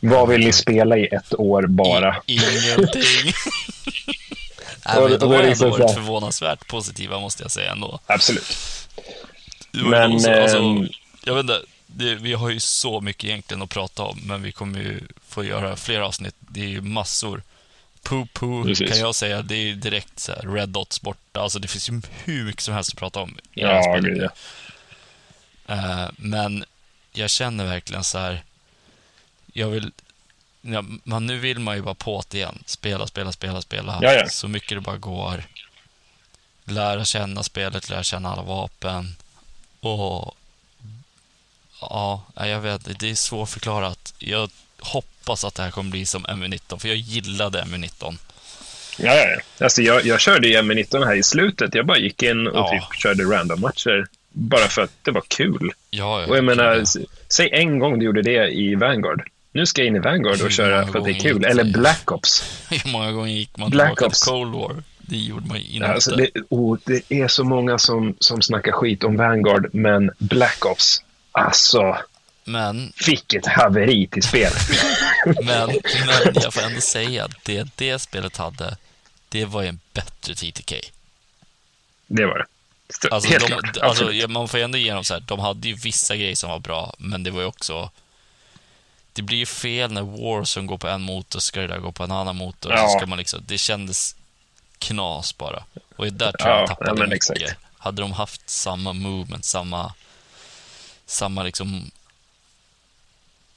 Vad 0.00 0.28
vill 0.28 0.40
ni 0.40 0.52
spela 0.52 0.98
i 0.98 1.06
ett 1.06 1.34
år 1.38 1.66
bara? 1.66 2.16
I, 2.26 2.32
ingenting. 2.34 3.02
Nej, 4.86 5.00
men 5.00 5.10
det 5.10 5.16
är 5.16 5.26
har 5.26 5.34
ändå 5.34 5.48
liksom 5.48 5.72
så 5.72 5.78
varit 5.78 5.94
förvånansvärt 5.94 6.66
positiva, 6.66 7.20
måste 7.20 7.42
jag 7.42 7.50
säga 7.50 7.72
ändå. 7.72 8.00
Absolut. 8.06 8.56
Men, 9.72 10.12
också, 10.12 10.30
alltså, 10.30 10.58
ehm, 10.58 10.88
jag 11.24 11.34
vet 11.34 11.40
inte, 11.40 11.60
det, 11.86 12.14
vi 12.14 12.32
har 12.32 12.50
ju 12.50 12.60
så 12.60 13.00
mycket 13.00 13.24
egentligen 13.24 13.62
att 13.62 13.70
prata 13.70 14.02
om, 14.02 14.18
men 14.26 14.42
vi 14.42 14.52
kommer 14.52 14.78
ju 14.78 15.00
få 15.28 15.44
göra 15.44 15.76
fler 15.76 16.00
avsnitt. 16.00 16.34
Det 16.38 16.60
är 16.60 16.68
ju 16.68 16.80
massor. 16.80 17.42
Poo 18.04 18.26
Poo 18.32 18.64
Precis. 18.64 18.90
kan 18.90 18.98
jag 18.98 19.14
säga, 19.14 19.42
det 19.42 19.54
är 19.54 19.62
ju 19.62 19.74
direkt 19.74 20.18
så 20.18 20.32
här, 20.32 20.42
Red 20.42 20.68
Dots 20.68 21.00
borta. 21.00 21.40
Alltså 21.40 21.58
det 21.58 21.68
finns 21.68 21.88
ju 21.90 22.02
hur 22.24 22.44
mycket 22.44 22.62
som 22.62 22.74
helst 22.74 22.90
att 22.92 22.98
prata 22.98 23.20
om 23.20 23.38
i 23.54 23.60
det 23.60 23.66
här 23.66 23.74
Ja, 23.74 23.98
spelet. 24.00 24.32
Eh, 25.66 26.08
men 26.16 26.64
jag 27.12 27.30
känner 27.30 27.64
verkligen 27.64 28.04
så 28.04 28.18
här, 28.18 28.42
jag 29.52 29.68
vill, 29.68 29.92
ja, 30.60 30.84
man, 31.04 31.26
nu 31.26 31.38
vill 31.38 31.58
man 31.58 31.76
ju 31.76 31.82
bara 31.82 31.94
på 31.94 32.22
det 32.28 32.38
igen. 32.38 32.62
Spela, 32.66 33.06
spela, 33.06 33.32
spela, 33.32 33.62
spela. 33.62 33.98
Ja, 34.02 34.12
ja. 34.12 34.28
Så 34.28 34.48
mycket 34.48 34.76
det 34.76 34.80
bara 34.80 34.96
går. 34.96 35.44
Lära 36.64 37.04
känna 37.04 37.42
spelet, 37.42 37.88
lära 37.88 38.02
känna 38.02 38.32
alla 38.32 38.42
vapen. 38.42 39.16
Och 39.80 40.36
ja, 41.80 42.22
jag 42.34 42.60
vet, 42.60 42.98
det 43.00 43.10
är 43.10 43.14
svårförklarat. 43.14 44.14
Jag 44.18 44.50
hoppas 44.84 45.44
att 45.44 45.54
det 45.54 45.62
här 45.62 45.70
kommer 45.70 45.90
bli 45.90 46.06
som 46.06 46.26
MU19, 46.26 46.78
för 46.78 46.88
jag 46.88 46.96
gillade 46.96 47.62
MU19. 47.62 48.16
Ja, 48.98 49.14
ja, 49.14 49.26
ja. 49.58 49.64
Alltså, 49.64 49.82
jag, 49.82 50.06
jag 50.06 50.20
körde 50.20 50.48
ju 50.48 50.56
M19 50.56 51.04
här 51.06 51.14
i 51.14 51.22
slutet. 51.22 51.74
Jag 51.74 51.86
bara 51.86 51.98
gick 51.98 52.22
in 52.22 52.46
och 52.46 52.56
Ja. 52.58 52.70
typ 52.70 53.00
körde 53.00 53.24
random-matcher. 53.24 54.06
Bara 54.32 54.68
för 54.68 54.82
att 54.82 54.90
det 55.02 55.10
var 55.10 55.22
kul. 55.28 55.72
Ja, 55.90 56.26
Och 56.26 56.36
jag 56.36 56.44
menar, 56.44 56.76
s- 56.76 56.96
säg 57.28 57.48
en 57.52 57.78
gång 57.78 57.98
du 57.98 58.04
gjorde 58.04 58.22
det 58.22 58.48
i 58.48 58.74
Vanguard. 58.74 59.22
Nu 59.52 59.66
ska 59.66 59.80
jag 59.80 59.88
in 59.88 59.96
i 59.96 59.98
Vanguard 59.98 60.40
och 60.42 60.50
köra 60.52 60.86
för 60.86 60.98
att 60.98 61.04
det 61.04 61.10
är 61.10 61.20
kul. 61.20 61.44
Eller? 61.44 61.64
Black 61.64 62.12
Ops. 62.12 62.44
Hur 62.70 62.92
många 62.92 63.12
gånger 63.12 63.32
gick 63.32 63.56
man 63.56 63.70
Black 63.70 63.86
tillbaka 63.88 64.06
Ops. 64.06 64.20
till 64.20 64.30
Cold 64.30 64.54
War? 64.54 64.82
Det 64.98 65.16
gjorde 65.16 65.46
man 65.46 65.56
inte. 65.56 65.86
Alltså, 65.86 66.16
det, 66.16 66.28
oh, 66.48 66.78
det 66.84 67.02
är 67.20 67.28
så 67.28 67.44
många 67.44 67.78
som, 67.78 68.16
som 68.20 68.42
snackar 68.42 68.72
skit 68.72 69.04
om 69.04 69.16
Vanguard, 69.16 69.68
men 69.74 70.10
Black 70.18 70.66
Ops, 70.66 71.02
alltså, 71.32 71.96
Men 72.44 72.92
vilket 73.06 73.46
haveri 73.46 74.06
till 74.06 74.22
spel. 74.22 74.52
Men, 75.26 75.68
men 76.06 76.34
jag 76.34 76.54
får 76.54 76.62
ändå 76.62 76.80
säga 76.80 77.24
att 77.24 77.44
det 77.44 77.68
det 77.76 77.98
spelet 77.98 78.36
hade, 78.36 78.76
det 79.28 79.44
var 79.44 79.62
ju 79.62 79.68
en 79.68 79.80
bättre 79.92 80.34
TTK. 80.34 80.74
Det 82.06 82.26
var 82.26 82.38
det. 82.38 82.46
Så, 83.02 83.08
Alltså, 83.14 83.30
Helt 83.30 83.42
de, 83.42 83.46
klart. 83.48 83.76
alltså, 83.76 84.12
ja, 84.12 84.28
man 84.28 84.48
får 84.48 84.58
ju 84.60 84.64
ändå 84.64 84.78
ge 84.78 84.92
dem 84.94 85.04
så 85.04 85.14
här, 85.14 85.20
de 85.20 85.38
hade 85.40 85.68
ju 85.68 85.74
vissa 85.74 86.16
grejer 86.16 86.34
som 86.36 86.50
var 86.50 86.58
bra, 86.58 86.94
men 86.98 87.22
det 87.22 87.30
var 87.30 87.40
ju 87.40 87.46
också... 87.46 87.90
Det 89.12 89.22
blir 89.22 89.38
ju 89.38 89.46
fel 89.46 89.92
när 89.92 90.02
Warzone 90.02 90.66
går 90.66 90.78
på 90.78 90.88
en 90.88 91.02
motor, 91.02 91.40
ska 91.40 91.60
det 91.60 91.66
där 91.66 91.78
gå 91.78 91.92
på 91.92 92.04
en 92.04 92.10
annan 92.12 92.36
motor, 92.36 92.72
Ja. 92.72 92.88
så 92.88 92.98
ska 92.98 93.06
man 93.06 93.18
liksom... 93.18 93.40
Det 93.46 93.58
kändes 93.58 94.16
knas 94.78 95.36
bara. 95.38 95.64
Och 95.96 96.12
där 96.12 96.32
tror 96.32 96.50
Ja, 96.50 96.56
jag 96.58 96.62
de 96.62 96.68
tappade 96.68 96.90
ja, 97.00 97.06
mycket. 97.06 97.30
exakt. 97.30 97.56
Hade 97.78 98.02
de 98.02 98.12
haft 98.12 98.50
samma 98.50 98.92
movement, 98.92 99.44
samma... 99.44 99.94
Samma 101.06 101.42
liksom 101.42 101.90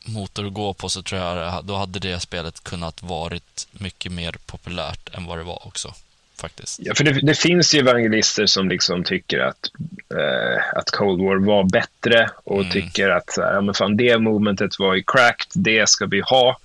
motor 0.07 0.47
att 0.47 0.53
gå 0.53 0.73
på 0.73 0.89
så 0.89 1.01
tror 1.01 1.21
jag 1.21 1.65
då 1.65 1.75
hade 1.75 1.99
det 1.99 2.19
spelet 2.19 2.63
kunnat 2.63 3.03
varit 3.03 3.67
mycket 3.71 4.11
mer 4.11 4.35
populärt 4.45 5.15
än 5.15 5.25
vad 5.25 5.37
det 5.37 5.43
var 5.43 5.67
också. 5.67 5.93
Faktiskt. 6.35 6.79
Ja, 6.83 6.93
för 6.95 7.03
det, 7.03 7.11
det 7.21 7.35
finns 7.35 7.75
ju 7.75 7.79
evangelister 7.79 8.45
som 8.45 8.69
liksom 8.69 9.03
tycker 9.03 9.39
att, 9.39 9.69
eh, 10.17 10.63
att 10.79 10.91
Cold 10.91 11.21
War 11.21 11.35
var 11.35 11.63
bättre 11.63 12.29
och 12.43 12.59
Mm. 12.59 12.71
tycker 12.71 13.09
att 13.09 13.33
ja, 13.37 13.61
men 13.61 13.73
fan, 13.73 13.97
det 13.97 14.17
momentet 14.17 14.79
var 14.79 14.95
ju 14.95 15.03
cracked, 15.07 15.47
det 15.53 15.89
ska 15.89 16.05
vi 16.05 16.19
ha. 16.21 16.57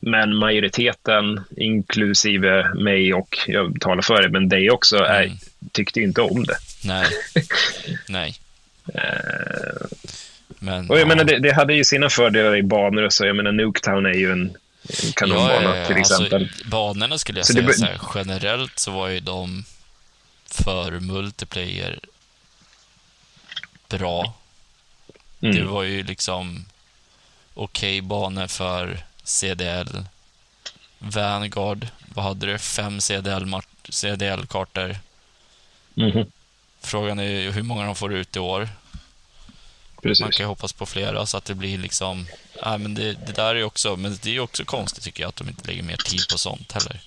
Men 0.00 0.36
majoriteten, 0.36 1.44
inklusive 1.56 2.74
mig 2.74 3.14
och 3.14 3.38
jag 3.46 3.80
talar 3.80 4.02
för 4.02 4.22
det, 4.22 4.28
men 4.28 4.48
dig 4.48 4.70
också, 4.70 4.96
är, 4.96 5.22
Mm. 5.24 5.36
tyckte 5.72 6.00
inte 6.00 6.20
om 6.20 6.44
det. 6.44 6.56
Nej. 6.84 7.06
Nej. 8.08 8.34
Eh, 8.94 9.86
Men, 10.64 10.90
och 10.90 10.96
jag 10.96 11.02
ja. 11.02 11.06
menar, 11.06 11.24
det, 11.24 11.38
det 11.38 11.54
hade 11.54 11.74
ju 11.74 11.84
sina 11.84 12.10
fördelar 12.10 12.56
i 12.56 12.62
banor 12.62 13.02
och 13.02 13.12
så. 13.12 13.26
Jag 13.26 13.36
menar, 13.36 13.52
Nuketown 13.52 14.06
är 14.06 14.14
ju 14.14 14.32
en, 14.32 14.56
en 15.04 15.12
kanonbana 15.12 15.62
Ja, 15.62 15.76
ja, 15.76 15.86
till 15.86 15.96
exempel. 15.96 16.42
Alltså, 16.42 16.68
banorna 16.68 17.18
skulle 17.18 17.38
jag 17.38 17.46
Så 17.46 17.52
det 17.52 17.58
säga 17.58 17.66
be- 17.66 17.74
så 17.74 17.84
här, 17.86 18.00
generellt 18.14 18.78
så 18.78 18.90
var 18.90 19.08
ju 19.08 19.20
de 19.20 19.64
för 20.46 21.00
multiplayer 21.00 21.98
bra. 23.88 24.34
Det 25.38 25.48
Mm. 25.48 25.68
var 25.68 25.82
ju 25.82 26.02
liksom 26.02 26.64
okej 27.54 28.00
banor 28.00 28.46
för 28.46 28.98
CDL. 29.24 29.88
Vanguard, 30.98 31.86
vad 32.14 32.24
hade 32.24 32.46
du? 32.46 32.58
Fem 32.58 33.00
CDL-kartor. 33.00 33.88
CDL 33.90 34.98
Mhm. 35.94 36.26
Frågan 36.80 37.18
är 37.18 37.22
ju 37.24 37.50
hur 37.50 37.62
många 37.62 37.86
de 37.86 37.94
får 37.96 38.14
ut 38.14 38.36
i 38.36 38.38
år. 38.38 38.68
Man 40.04 40.10
Precis. 40.10 40.36
kan 40.36 40.44
ju 40.44 40.48
hoppas 40.48 40.72
på 40.72 40.86
flera 40.86 41.26
så 41.26 41.36
att 41.36 41.44
det 41.44 41.54
blir 41.54 41.78
liksom... 41.78 42.26
Nej, 42.66 42.78
men 42.78 42.94
det, 42.94 43.12
det 43.26 43.32
där 43.32 43.54
är 43.54 43.64
också... 43.64 43.96
Men 43.96 44.18
det 44.22 44.36
är 44.36 44.40
också 44.40 44.64
konstigt 44.64 45.04
tycker 45.04 45.22
jag 45.22 45.28
att 45.28 45.36
de 45.36 45.48
inte 45.48 45.66
lägger 45.68 45.82
mer 45.82 45.96
tid 45.96 46.20
på 46.32 46.38
sånt 46.38 46.72
heller. 46.72 47.00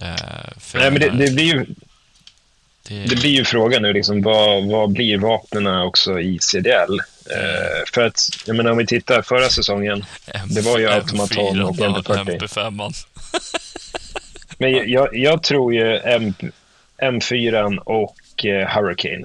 Eh, 0.00 0.52
Nej, 0.74 0.90
men 0.90 1.00
det, 1.00 1.10
det, 1.10 1.30
blir 1.34 1.44
ju, 1.44 1.66
det, 2.88 3.04
det 3.04 3.16
blir 3.16 3.30
ju 3.30 3.44
frågan 3.44 3.82
nu, 3.82 3.92
liksom, 3.92 4.22
vad, 4.22 4.64
vad 4.66 4.92
blir 4.92 5.18
vapnen 5.18 5.66
också 5.66 6.20
i 6.20 6.38
CDL? 6.40 6.98
Eh, 7.30 7.84
för 7.94 8.06
att, 8.06 8.20
jag 8.46 8.56
menar, 8.56 8.70
om 8.70 8.78
vi 8.78 8.86
tittar 8.86 9.22
förra 9.22 9.48
säsongen, 9.48 10.04
det 10.46 10.60
var 10.60 10.78
ju 10.78 10.88
automaton 10.88 11.62
och 11.62 11.76
MP40. 11.76 12.38
MP5. 12.38 12.92
men 14.58 14.72
jag- 14.72 14.88
jag, 14.88 15.16
jag 15.16 15.42
tror 15.42 15.74
ju 15.74 15.98
M, 15.98 16.34
M4 17.02 17.76
och 17.78 18.44
eh, 18.44 18.68
Hurricane, 18.68 19.24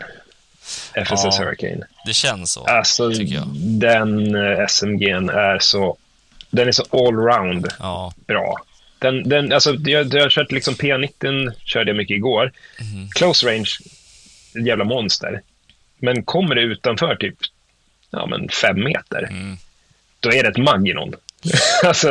FSS 1.05 1.23
Ja. 1.23 1.31
Hurricane. 1.39 1.85
Det 2.05 2.13
känns 2.13 2.51
så, 2.51 2.65
Alltså, 2.65 3.11
tycker 3.13 3.35
jag. 3.35 3.47
den 3.79 4.35
eh, 4.35 4.59
SMG'n 4.67 5.31
är 5.31 5.59
så, 5.59 5.97
den 6.49 6.67
är 6.67 6.71
så 6.71 6.83
allround 6.91 7.67
Ja. 7.79 8.13
bra. 8.27 8.55
Den, 8.99 9.29
den, 9.29 9.53
alltså, 9.53 9.73
jag, 9.73 10.13
jag 10.13 10.21
har 10.21 10.29
kört 10.29 10.51
liksom 10.51 10.73
P90 10.75 11.51
körde 11.65 11.89
jag 11.89 11.97
mycket 11.97 12.15
igår. 12.15 12.51
Mhm. 12.79 13.09
Close 13.09 13.47
range, 13.47 13.69
ett 14.55 14.65
jävla 14.67 14.83
monster. 14.83 15.41
Men 15.97 16.23
kommer 16.23 16.55
det 16.55 16.61
utanför 16.61 17.15
typ 17.15 17.35
ja, 18.11 18.25
men 18.25 18.49
fem 18.49 18.83
meter, 18.83 19.27
Mm. 19.29 19.57
då 20.19 20.33
är 20.33 20.43
det 20.43 20.49
ett 20.49 20.57
Maginon. 20.57 21.13
alltså, 21.83 22.09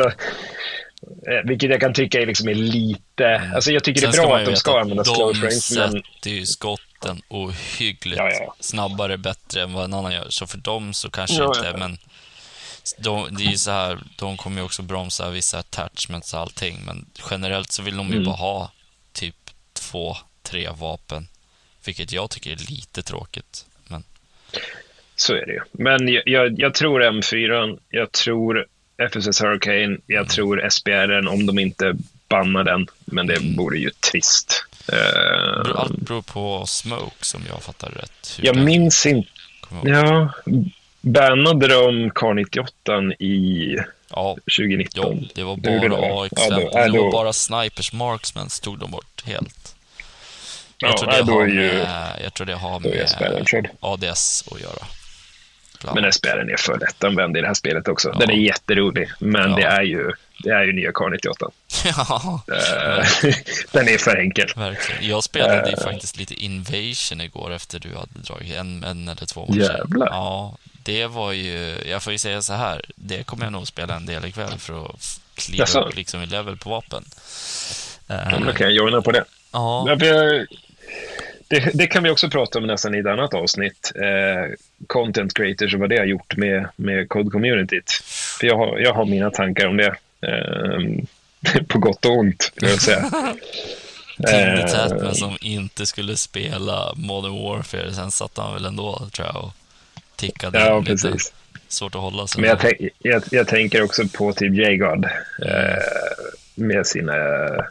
eh, 1.27 1.41
vilket 1.45 1.69
jag 1.69 1.79
kan 1.81 1.93
tycka 1.93 2.21
är, 2.21 2.25
liksom 2.25 2.47
är 2.49 2.53
lite... 2.53 3.41
Alltså 3.55 3.71
jag 3.71 3.83
tycker 3.83 4.01
Sen 4.01 4.11
det 4.11 4.17
är 4.17 4.25
bra 4.27 4.37
att 4.37 4.45
de 4.45 4.55
ska 4.55 4.79
använda 4.79 5.03
close 5.03 5.39
De 5.39 5.45
range, 5.47 5.91
men 5.91 6.03
sätter 6.03 6.29
ju 6.29 6.45
skotten 7.03 7.21
ohyggligt 7.27 8.17
Ja, 8.17 8.31
ja. 8.31 8.55
snabbare, 8.59 9.17
bättre 9.17 9.61
än 9.61 9.73
vad 9.73 9.83
en 9.85 9.93
annan 9.93 10.13
gör. 10.13 10.29
Så 10.29 10.47
för 10.47 10.57
dem 10.57 10.93
så 10.93 11.09
kanske 11.09 11.35
Ja, 11.37 11.47
inte, 11.57 11.77
men 11.77 11.97
de, 12.97 13.35
det 13.35 13.43
är 13.43 13.51
ju 13.51 13.57
så 13.57 13.71
här, 13.71 13.99
de 14.15 14.37
kommer 14.37 14.57
ju 14.57 14.65
också 14.65 14.81
bromsa 14.81 15.29
vissa 15.29 15.59
attachments 15.59 16.33
och 16.33 16.39
allting, 16.39 16.79
men 16.85 17.05
generellt 17.31 17.71
så 17.71 17.83
vill 17.83 17.97
de 17.97 18.07
ju 18.07 18.13
Mm. 18.13 18.25
bara 18.25 18.35
ha 18.35 18.71
typ 19.13 19.35
två, 19.73 20.17
tre 20.43 20.69
vapen. 20.79 21.27
Vilket 21.85 22.11
jag 22.11 22.29
tycker 22.29 22.51
är 22.51 22.71
lite 22.71 23.03
tråkigt. 23.03 23.65
Men 23.87 24.03
så 25.15 25.33
är 25.33 25.45
det 25.45 25.51
ju. 25.53 25.59
Men 25.71 26.07
jag, 26.07 26.23
jag, 26.25 26.59
jag 26.59 26.73
tror 26.73 27.03
M4, 27.03 27.79
jag 27.89 28.11
tror 28.11 28.67
FSS 29.11 29.41
Hurricane, 29.41 29.97
jag 30.07 30.29
tror 30.29 30.69
SBR 30.69 31.27
om 31.27 31.45
de 31.45 31.59
inte 31.59 31.93
banna 32.29 32.63
den, 32.63 32.87
men 33.05 33.27
det 33.27 33.35
Mm. 33.37 33.55
vore 33.55 33.77
ju 33.77 33.89
trist. 33.89 34.65
Eh, 35.53 35.79
Allt 35.79 35.97
beror 35.97 36.21
på 36.21 36.65
Smoke, 36.65 37.25
som 37.25 37.41
jag 37.49 37.63
fattar 37.63 37.89
rätt. 37.89 38.35
hur 38.37 38.45
jag 38.45 38.55
den 38.55 38.65
minns 38.65 39.05
inte. 39.05 39.29
Ja, 39.83 40.29
bannade 41.01 41.67
de 41.67 42.09
Car 42.11 42.33
98 42.33 43.01
i 43.19 43.75
Ja, 44.09 44.37
2019? 44.57 45.19
ja, 45.21 45.27
det 45.35 45.43
var 45.43 45.55
bara 45.57 45.79
det, 45.79 45.89
va? 45.89 45.97
AXM. 46.25 46.37
Ja, 46.51 46.59
då- 46.59 46.93
det 46.93 46.99
var 46.99 47.11
bara 47.11 47.33
Snipers 47.33 47.93
Marksmen 47.93 48.47
tog 48.61 48.79
de 48.79 48.91
bort 48.91 49.23
helt. 49.25 49.75
Jag 50.77 50.91
Ja, 50.91 50.97
tror 50.97 51.11
det 51.11 51.31
har 51.33 51.47
ju- 51.47 51.53
med, 51.55 52.19
jag 52.23 52.33
tror 52.33 52.47
det 52.47 52.53
har 52.55 52.79
med. 52.79 53.69
ADS 53.79 54.43
att 54.51 54.61
göra. 54.61 54.85
Bland 55.83 55.95
Men 55.95 56.03
annat. 56.03 56.15
SPR'n 56.15 56.53
är 56.53 56.57
för 56.57 56.79
lättanvänd 56.79 57.37
i 57.37 57.41
det 57.41 57.47
här 57.47 57.53
spelet 57.53 57.87
också. 57.87 58.09
Ja. 58.13 58.19
Den 58.19 58.29
är 58.29 58.33
jätterolig, 58.35 59.09
men 59.19 59.49
Ja. 59.51 59.55
det, 59.55 59.63
är 59.63 59.81
ju, 59.81 60.11
det 60.43 60.49
är 60.49 60.63
ju 60.63 60.73
nya 60.73 60.91
Car 60.91 61.09
98. 61.09 61.45
ja, 61.85 62.43
Eh, 62.47 63.05
den 63.71 63.87
är 63.87 63.97
för 63.97 64.17
enkel. 64.17 64.47
verkligen. 64.55 65.07
Jag 65.09 65.23
spelade 65.23 65.69
ju 65.69 65.75
Eh. 65.77 65.83
faktiskt 65.83 66.17
lite 66.17 66.33
Invasion 66.33 67.21
igår 67.21 67.51
efter 67.53 67.79
du 67.79 67.89
hade 67.89 68.19
dragit 68.27 68.55
en, 68.55 68.83
en 68.83 69.07
eller 69.07 69.25
två 69.25 69.45
matcher. 69.45 69.59
Jävlar. 69.59 70.07
Ja, 70.07 70.57
det 70.83 71.07
var 71.07 71.31
ju, 71.31 71.75
jag 71.89 72.03
får 72.03 72.13
ju 72.13 72.19
säga 72.19 72.41
så 72.41 72.53
här, 72.53 72.81
det 72.95 73.23
kommer 73.23 73.43
jag 73.45 73.51
nog 73.51 73.67
spela 73.67 73.95
en 73.95 74.05
del 74.05 74.25
ikväll 74.25 74.57
för 74.57 74.85
att 74.85 75.19
kliva 75.35 75.61
Jaså? 75.61 75.79
upp 75.81 75.95
liksom 75.95 76.21
i 76.23 76.25
level 76.25 76.57
på 76.57 76.69
vapen. 76.69 77.03
Eh, 78.09 78.15
Ja, 78.15 78.29
men 78.31 78.45
då 78.45 78.53
kan 78.53 78.67
jag 78.67 78.73
joina 78.75 79.01
på 79.01 79.11
det. 79.11 79.23
ja, 79.51 79.85
Ja, 79.87 79.95
vi- 79.95 80.47
Det, 81.53 81.71
det 81.73 81.87
kan 81.87 82.03
vi 82.03 82.09
också 82.09 82.29
prata 82.29 82.59
om 82.59 82.67
nästan 82.67 82.95
i 82.95 82.99
ett 82.99 83.05
annat 83.05 83.33
avsnitt. 83.33 83.91
Eh, 83.95 84.53
content 84.87 85.33
creators 85.33 85.73
och 85.73 85.79
vad 85.79 85.89
det 85.89 85.97
har 85.97 86.05
gjort 86.05 86.37
med, 86.37 86.67
med 86.75 87.07
code-communityt. 87.07 88.03
För 88.39 88.47
jag 88.47 88.57
har, 88.57 88.79
jag 88.79 88.93
har 88.93 89.05
mina 89.05 89.29
tankar 89.31 89.67
om 89.67 89.77
det. 89.77 89.95
Eh, 90.21 90.79
på 91.67 91.79
gott 91.79 92.05
och 92.05 92.17
ont, 92.17 92.51
vill 92.55 92.69
jag 92.69 92.81
säga. 92.81 93.01
Timmy 94.27 94.61
Eh, 94.61 94.67
Tatman 94.67 95.15
som 95.15 95.37
inte 95.41 95.85
skulle 95.85 96.17
spela 96.17 96.93
Modern 96.95 97.43
Warfare, 97.43 97.93
sen 97.93 98.11
satt 98.11 98.37
han 98.37 98.53
väl 98.53 98.65
ändå, 98.65 99.07
tror 99.11 99.27
jag, 99.27 99.43
och 99.43 99.51
tickade 100.15 100.59
Ja, 100.59 100.79
lite. 100.79 100.91
precis. 100.91 101.33
Svårt 101.67 101.95
att 101.95 102.01
hålla 102.01 102.27
sig. 102.27 102.41
Men 102.41 102.49
jag, 102.49 102.89
jag, 102.99 103.23
jag 103.31 103.47
tänker 103.47 103.83
också 103.83 104.07
på 104.07 104.33
typ 104.33 104.53
J-God. 104.53 105.05
Eh, 105.05 105.77
med, 106.55 106.87
sina, 106.87 107.13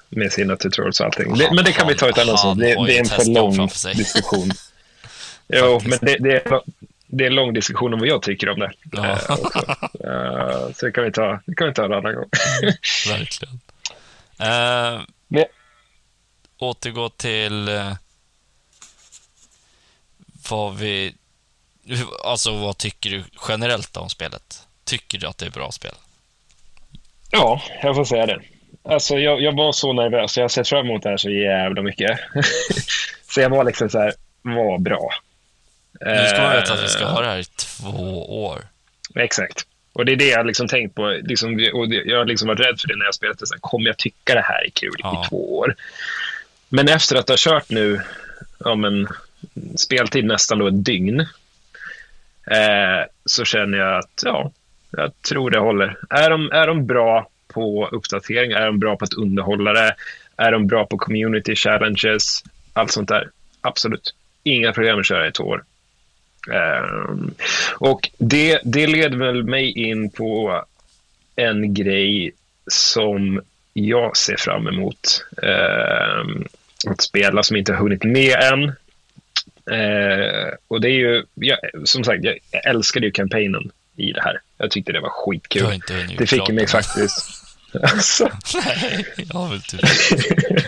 med 0.08 0.32
sina 0.32 0.56
tutorials 0.56 1.00
och 1.00 1.06
allting. 1.06 1.36
Det, 1.36 1.50
men 1.54 1.64
det 1.64 1.72
kan 1.72 1.88
vi 1.88 1.94
ta 1.94 2.08
ett 2.08 2.18
annat 2.18 2.44
avsnitt. 2.44 2.58
Det, 2.58 2.86
det 2.86 2.96
är 2.96 3.00
en 3.00 3.06
för 3.06 3.34
lång 3.34 3.68
diskussion. 3.96 4.50
jo, 5.48 5.80
men 5.84 5.98
det, 6.02 6.16
det, 6.18 6.32
är, 6.32 6.60
det 7.06 7.24
är 7.24 7.28
en 7.28 7.34
lång 7.34 7.52
diskussion 7.52 7.94
om 7.94 8.00
vad 8.00 8.08
jag 8.08 8.22
tycker 8.22 8.48
om 8.48 8.58
det. 8.58 8.72
Ja. 8.92 9.18
Eh, 10.04 10.72
så 10.74 10.86
det 10.86 10.92
kan 10.92 11.04
vi 11.04 11.12
ta, 11.12 11.40
det 11.46 11.54
kan 11.54 11.68
vi 11.68 11.74
ta 11.74 11.84
en 11.84 11.92
annan 11.92 12.14
gång. 12.14 12.28
Verkligen. 13.08 13.60
Eh, 14.38 15.00
Men- 15.28 15.44
återgå 16.58 17.08
till 17.08 17.68
eh, 17.68 17.92
vad 20.50 20.76
vi... 20.76 21.14
Alltså, 22.24 22.58
vad 22.58 22.78
tycker 22.78 23.10
du 23.10 23.24
generellt 23.48 23.96
om 23.96 24.08
spelet? 24.08 24.66
Tycker 24.84 25.18
du 25.18 25.26
att 25.26 25.38
det 25.38 25.46
är 25.46 25.50
bra 25.50 25.72
spel? 25.72 25.94
Ja, 27.30 27.62
jag 27.82 27.94
får 27.94 28.04
säga 28.04 28.26
det. 28.26 28.42
Alltså, 28.84 29.18
jag, 29.18 29.40
jag 29.42 29.56
var 29.56 29.72
så 29.72 29.92
nervös. 29.92 30.36
Jag 30.36 30.44
har 30.44 30.48
sett 30.48 30.68
fram 30.68 30.86
emot 30.86 31.02
det 31.02 31.08
här 31.08 31.16
så 31.16 31.30
jävla 31.30 31.82
mycket. 31.82 32.20
så 33.30 33.40
jag 33.40 33.50
var 33.50 33.64
liksom 33.64 33.88
så 33.88 33.98
här, 33.98 34.12
vad 34.42 34.82
bra. 34.82 35.10
Nu 36.00 36.26
ska 36.28 36.42
man 36.42 36.52
veta 36.52 36.72
att 36.72 36.78
vi 36.80 36.84
Eh, 36.84 36.88
ska 36.88 37.04
ha 37.04 37.20
det 37.20 37.26
här 37.26 37.38
i 37.38 37.44
två 37.44 38.44
år. 38.44 38.60
Exakt. 39.14 39.66
Och 39.92 40.04
det 40.04 40.12
är 40.12 40.16
det 40.16 40.28
jag 40.28 40.46
liksom 40.46 40.68
tänkt 40.68 40.94
på. 40.94 41.08
Liksom, 41.22 41.52
och 41.74 41.86
jag 41.88 42.18
har 42.18 42.24
liksom 42.24 42.48
varit 42.48 42.60
rädd 42.60 42.80
för 42.80 42.88
det 42.88 42.96
när 42.96 43.04
jag 43.04 43.14
spelat 43.14 43.38
det. 43.38 43.46
Så 43.46 43.54
här, 43.54 43.60
kommer 43.60 43.86
jag 43.86 43.98
tycka 43.98 44.34
det 44.34 44.40
här 44.40 44.64
är 44.66 44.70
kul 44.70 44.94
Ja. 44.98 45.24
i 45.24 45.28
två 45.28 45.58
år? 45.58 45.74
Men 46.68 46.88
efter 46.88 47.16
att 47.16 47.28
ha 47.28 47.36
kört 47.38 47.70
nu 47.70 48.00
ja, 48.58 48.74
men, 48.74 49.08
speltid 49.76 50.24
nästan 50.24 50.58
då 50.58 50.66
ett 50.66 50.84
dygn 50.84 51.20
eh, 52.50 53.06
så 53.24 53.44
känner 53.44 53.78
jag 53.78 53.98
att 53.98 54.22
ja, 54.24 54.52
jag 54.90 55.22
tror 55.22 55.50
det 55.50 55.58
håller. 55.58 55.96
Är 56.10 56.30
de, 56.30 56.50
är 56.52 56.66
de 56.66 56.86
bra 56.86 57.28
på 57.54 57.88
uppdatering? 57.92 58.52
Är 58.52 58.66
de 58.66 58.78
bra 58.78 58.96
på 58.96 59.04
att 59.04 59.14
underhålla 59.14 59.72
det? 59.72 59.94
Är 60.36 60.52
de 60.52 60.66
bra 60.66 60.86
på 60.86 60.98
community 60.98 61.56
challenges? 61.56 62.42
Allt 62.72 62.90
sånt 62.90 63.08
där. 63.08 63.30
Absolut. 63.60 64.14
Inga 64.42 64.72
problem 64.72 64.98
att 64.98 65.06
köra 65.06 65.28
i 65.28 65.32
två 65.32 65.44
år. 65.44 65.64
Ehm, 66.52 67.34
och 67.78 68.10
det, 68.18 68.60
det 68.64 68.86
leder 68.86 69.16
väl 69.16 69.44
mig 69.44 69.70
in 69.70 70.10
på 70.10 70.64
en 71.36 71.74
grej 71.74 72.32
som 72.66 73.40
jag 73.72 74.16
ser 74.16 74.36
fram 74.36 74.68
emot 74.68 75.24
ehm, 75.42 76.44
att 76.86 77.02
spela 77.02 77.42
som 77.42 77.56
inte 77.56 77.72
har 77.72 77.80
hunnit 77.80 78.04
med 78.04 78.34
än. 78.52 78.72
Eh, 79.70 80.54
och 80.68 80.80
det 80.80 80.88
är 80.88 80.98
ju, 80.98 81.24
jag, 81.34 81.58
som 81.84 82.04
sagt, 82.04 82.24
jag 82.24 82.38
älskade 82.64 83.06
ju 83.06 83.12
kampanjen 83.12 83.70
i 83.96 84.12
det 84.12 84.22
här. 84.22 84.40
Jag 84.58 84.70
tyckte 84.70 84.92
det 84.92 85.00
var 85.00 85.10
skitkul. 85.10 85.80
Det 86.18 86.26
fick 86.26 86.48
mig 86.48 86.66
faktiskt... 86.66 87.38
Alltså, 87.82 88.30
Nej, 88.54 89.06
jag 89.16 89.34
har 89.40 89.48
väl 89.48 89.62
typ... 89.62 89.80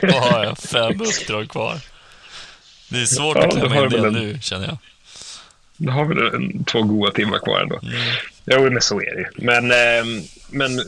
Vad 0.03 0.23
har 0.33 0.45
jag? 0.45 0.59
Fem 0.59 1.01
uppdrag 1.01 1.49
kvar. 1.49 1.79
Det 2.89 3.01
är 3.01 3.07
svårt 3.07 3.37
Ja, 3.37 3.47
att 3.47 3.53
klämma 3.55 3.83
in 3.85 3.89
det 3.91 3.99
en- 4.07 4.13
nu, 4.13 4.39
känner 4.43 4.67
jag. 4.67 4.77
Då 5.77 5.93
har 5.93 6.05
vi 6.05 6.37
en, 6.37 6.65
två 6.65 6.83
goda 6.83 7.13
timmar 7.13 7.39
kvar 7.39 7.61
ändå. 7.61 7.79
Mm. 7.83 7.95
Jo, 8.45 8.71
men 8.71 8.83
så 8.83 9.01
är 9.01 9.17
det 9.17 9.31
Men, 9.45 9.71
ehm, 9.73 10.23
men 10.51 10.81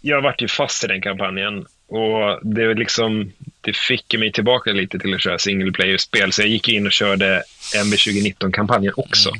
jag 0.00 0.22
vart 0.22 0.42
ju 0.42 0.48
fast 0.48 0.84
i 0.84 0.86
den 0.86 1.02
kampanjen. 1.02 1.66
Och 1.88 2.38
det, 2.54 2.74
liksom, 2.74 3.32
det 3.60 3.76
fick 3.76 4.14
mig 4.18 4.32
tillbaka 4.32 4.70
lite 4.72 4.98
till 4.98 5.14
att 5.14 5.22
köra 5.22 5.38
single 5.38 5.72
player-spel. 5.72 6.32
Så 6.32 6.42
jag 6.42 6.48
gick 6.48 6.68
in 6.68 6.86
och 6.86 6.92
körde 6.92 7.42
MB 7.84 7.94
2019-kampanjen 7.94 8.92
också. 8.96 9.30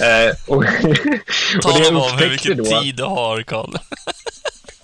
Eh, 0.00 0.36
och, 0.46 0.56
och 0.56 1.62
Tala 1.62 1.88
om 1.88 2.18
hur 2.18 2.30
mycket 2.30 2.56
då... 2.56 2.64
tid 2.82 2.94
du 2.96 3.02
har, 3.02 3.42
Karl. 3.42 3.76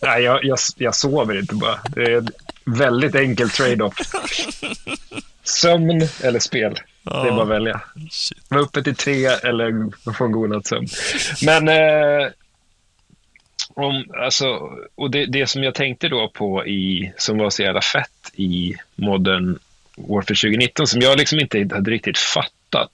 Nej, 0.03 0.22
jag, 0.22 0.44
jag, 0.44 0.59
jag 0.76 0.94
sover 0.94 1.38
inte 1.38 1.55
bara. 1.55 1.80
Det 1.88 2.03
är 2.03 2.16
en 2.16 2.28
väldigt 2.64 3.14
enkel 3.14 3.51
trade-off. 3.51 3.94
Sömn 5.42 6.09
eller 6.22 6.38
spel. 6.38 6.74
Det 7.03 7.11
är 7.11 7.30
bara 7.30 7.42
att 7.42 7.49
välja. 7.49 7.80
Shit. 8.11 8.38
Vara 8.49 8.61
uppe 8.61 8.82
till 8.82 8.96
tre 8.96 9.26
eller 9.26 9.90
få 10.12 10.24
en 10.24 10.32
god 10.32 10.51
natts 10.51 10.68
sömn. 10.68 10.88
Men 11.42 11.68
eh, 11.68 12.28
om, 13.74 14.05
alltså, 14.14 14.46
och 14.94 15.11
det, 15.11 15.26
det 15.26 15.46
som 15.46 15.62
jag 15.62 15.74
tänkte 15.74 16.09
då 16.09 16.28
på 16.28 16.66
i, 16.66 17.12
som 17.16 17.38
var 17.38 17.51
så 17.51 17.62
jävla 17.62 17.80
fett 17.80 18.30
i 18.34 18.74
Modern 18.94 19.59
Warfare 19.96 20.36
2019 20.36 20.86
som 20.86 21.01
jag 21.01 21.18
liksom 21.18 21.40
inte 21.40 21.59
hade 21.59 21.90
riktigt 21.90 22.18
fattat 22.18 22.92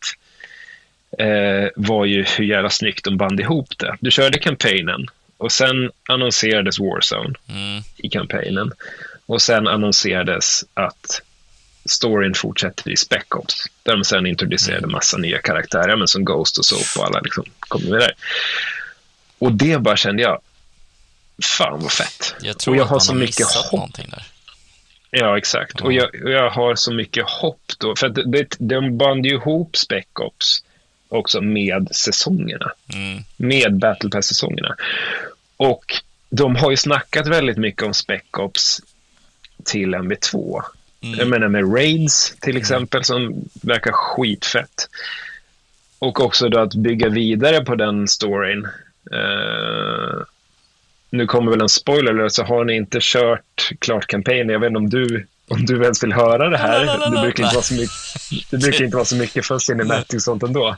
eh, 1.18 1.68
var 1.76 2.04
ju 2.04 2.24
hur 2.38 2.44
jävla 2.44 2.70
snyggt 2.70 3.04
de 3.04 3.16
band 3.16 3.40
ihop 3.40 3.78
det. 3.78 3.96
Du 4.00 4.10
körde 4.10 4.38
kampanjen 4.38 5.06
och 5.44 5.52
sen 5.52 5.90
annonserades 6.08 6.78
Warzone 6.78 7.34
Mm. 7.48 7.82
i 7.96 8.08
kampanjen 8.08 8.72
och 9.26 9.42
sen 9.42 9.68
annonserades 9.68 10.64
att 10.74 11.22
storyn 11.84 12.34
fortsätter 12.34 12.90
i 12.90 12.96
Spec 12.96 13.24
Ops. 13.30 13.54
Där 13.82 13.92
de 13.92 14.04
sen 14.04 14.26
introducerade 14.26 14.86
massa 14.86 15.16
nya 15.18 15.38
karaktärer, 15.38 15.96
men 15.96 16.08
som 16.08 16.24
Ghost 16.24 16.58
och 16.58 16.64
Soap 16.64 16.98
och 16.98 17.06
alla 17.06 17.20
liksom 17.20 17.44
kommer 17.58 17.90
med 17.90 18.00
där. 18.00 18.12
Och 19.38 19.52
det 19.52 19.78
bara 19.78 19.96
kände 19.96 20.22
jag, 20.22 20.40
fan 21.42 21.82
vad 21.82 21.92
fett. 21.92 22.34
Jag 22.40 22.58
tror 22.58 22.74
och 22.74 22.78
jag 22.78 22.84
att 22.84 22.88
har 22.90 22.96
man 22.96 23.00
så 23.00 23.12
har 23.12 23.18
mycket 23.18 23.46
hopp. 23.54 23.72
någonting 23.72 24.06
där. 24.10 24.26
Ja, 25.10 25.38
exakt. 25.38 25.80
Och 25.80 25.92
jag, 25.92 26.08
jag 26.24 26.50
har 26.50 26.74
så 26.74 26.92
mycket 26.92 27.24
hopp 27.28 27.72
då. 27.78 27.96
För 27.96 28.08
det, 28.08 28.22
det, 28.24 28.56
de 28.58 28.98
band 28.98 29.26
ju 29.26 29.32
ihop 29.34 29.76
Spec 29.76 30.06
Ops 30.20 30.64
också 31.08 31.40
med 31.40 31.88
säsongerna. 31.96 32.72
Mm. 32.94 33.24
Med 33.36 33.78
Battle 33.78 34.10
Pass-säsongerna. 34.10 34.76
Och 35.64 35.84
de 36.30 36.56
har 36.56 36.70
ju 36.70 36.76
snackat 36.76 37.26
väldigt 37.26 37.56
mycket 37.56 37.82
om 37.82 37.94
Spec 37.94 38.22
Ops 38.38 38.80
till 39.64 39.94
MB2. 39.94 40.62
Mm. 41.02 41.18
Jag 41.18 41.28
menar 41.28 41.48
med 41.48 41.74
Raids 41.74 42.34
till 42.40 42.56
exempel 42.56 43.04
som 43.04 43.34
verkar 43.62 43.92
skitfett. 43.92 44.88
Och 45.98 46.20
också 46.20 46.48
då 46.48 46.58
att 46.58 46.74
bygga 46.74 47.08
vidare 47.08 47.64
på 47.64 47.74
den 47.74 48.08
storyn. 48.08 48.64
Eh, 49.12 50.22
nu 51.10 51.26
kommer 51.26 51.50
väl 51.50 51.60
en 51.60 51.68
spoiler, 51.68 52.28
så 52.28 52.44
har 52.44 52.64
ni 52.64 52.74
inte 52.74 52.98
kört 53.00 53.70
klart 53.78 54.06
kampanjen. 54.06 54.48
Jag 54.48 54.60
vet 54.60 54.68
inte 54.68 54.78
om 54.78 54.90
du, 54.90 55.26
om 55.48 55.64
du 55.64 55.82
ens 55.82 56.02
vill 56.02 56.12
höra 56.12 56.48
det 56.48 56.58
här. 56.58 57.10
Det 57.10 57.20
brukar 57.20 57.44
inte 57.44 57.54
vara 57.54 57.64
så 57.64 57.74
mycket, 57.74 57.90
det 58.50 58.56
brukar 58.56 58.84
inte 58.84 58.96
vara 58.96 59.04
så 59.04 59.16
mycket 59.16 59.46
för 59.46 59.58
cinematic 59.68 60.14
och 60.14 60.22
sånt 60.22 60.42
ändå. 60.42 60.68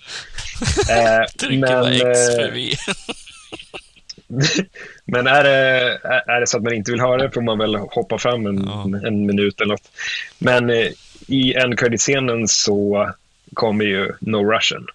Eh, 0.91 1.33
Trycker 1.39 1.67
bara 1.67 1.91
X 1.91 2.03
eh, 2.03 2.47
förbi. 2.47 2.75
men 5.05 5.27
är 5.27 5.45
det, 5.45 5.99
är 6.27 6.41
det 6.41 6.47
så 6.47 6.57
att 6.57 6.63
man 6.63 6.73
inte 6.75 6.91
vill 6.91 7.01
höra 7.01 7.23
det 7.23 7.31
får 7.31 7.43
man 7.43 7.59
väl 7.59 7.77
hoppa 7.77 8.19
fram 8.19 8.47
en, 8.47 8.65
Ja. 8.65 8.85
en 9.07 9.27
minut 9.27 9.61
eller 9.61 9.75
något. 9.75 9.91
Men 10.39 10.71
eh, 10.71 10.89
i 11.27 11.55
en 11.55 11.77
scenen 11.99 12.49
så 12.49 13.11
kommer 13.55 13.85
ju 13.85 14.13
No 14.21 14.53
Russian. 14.53 14.87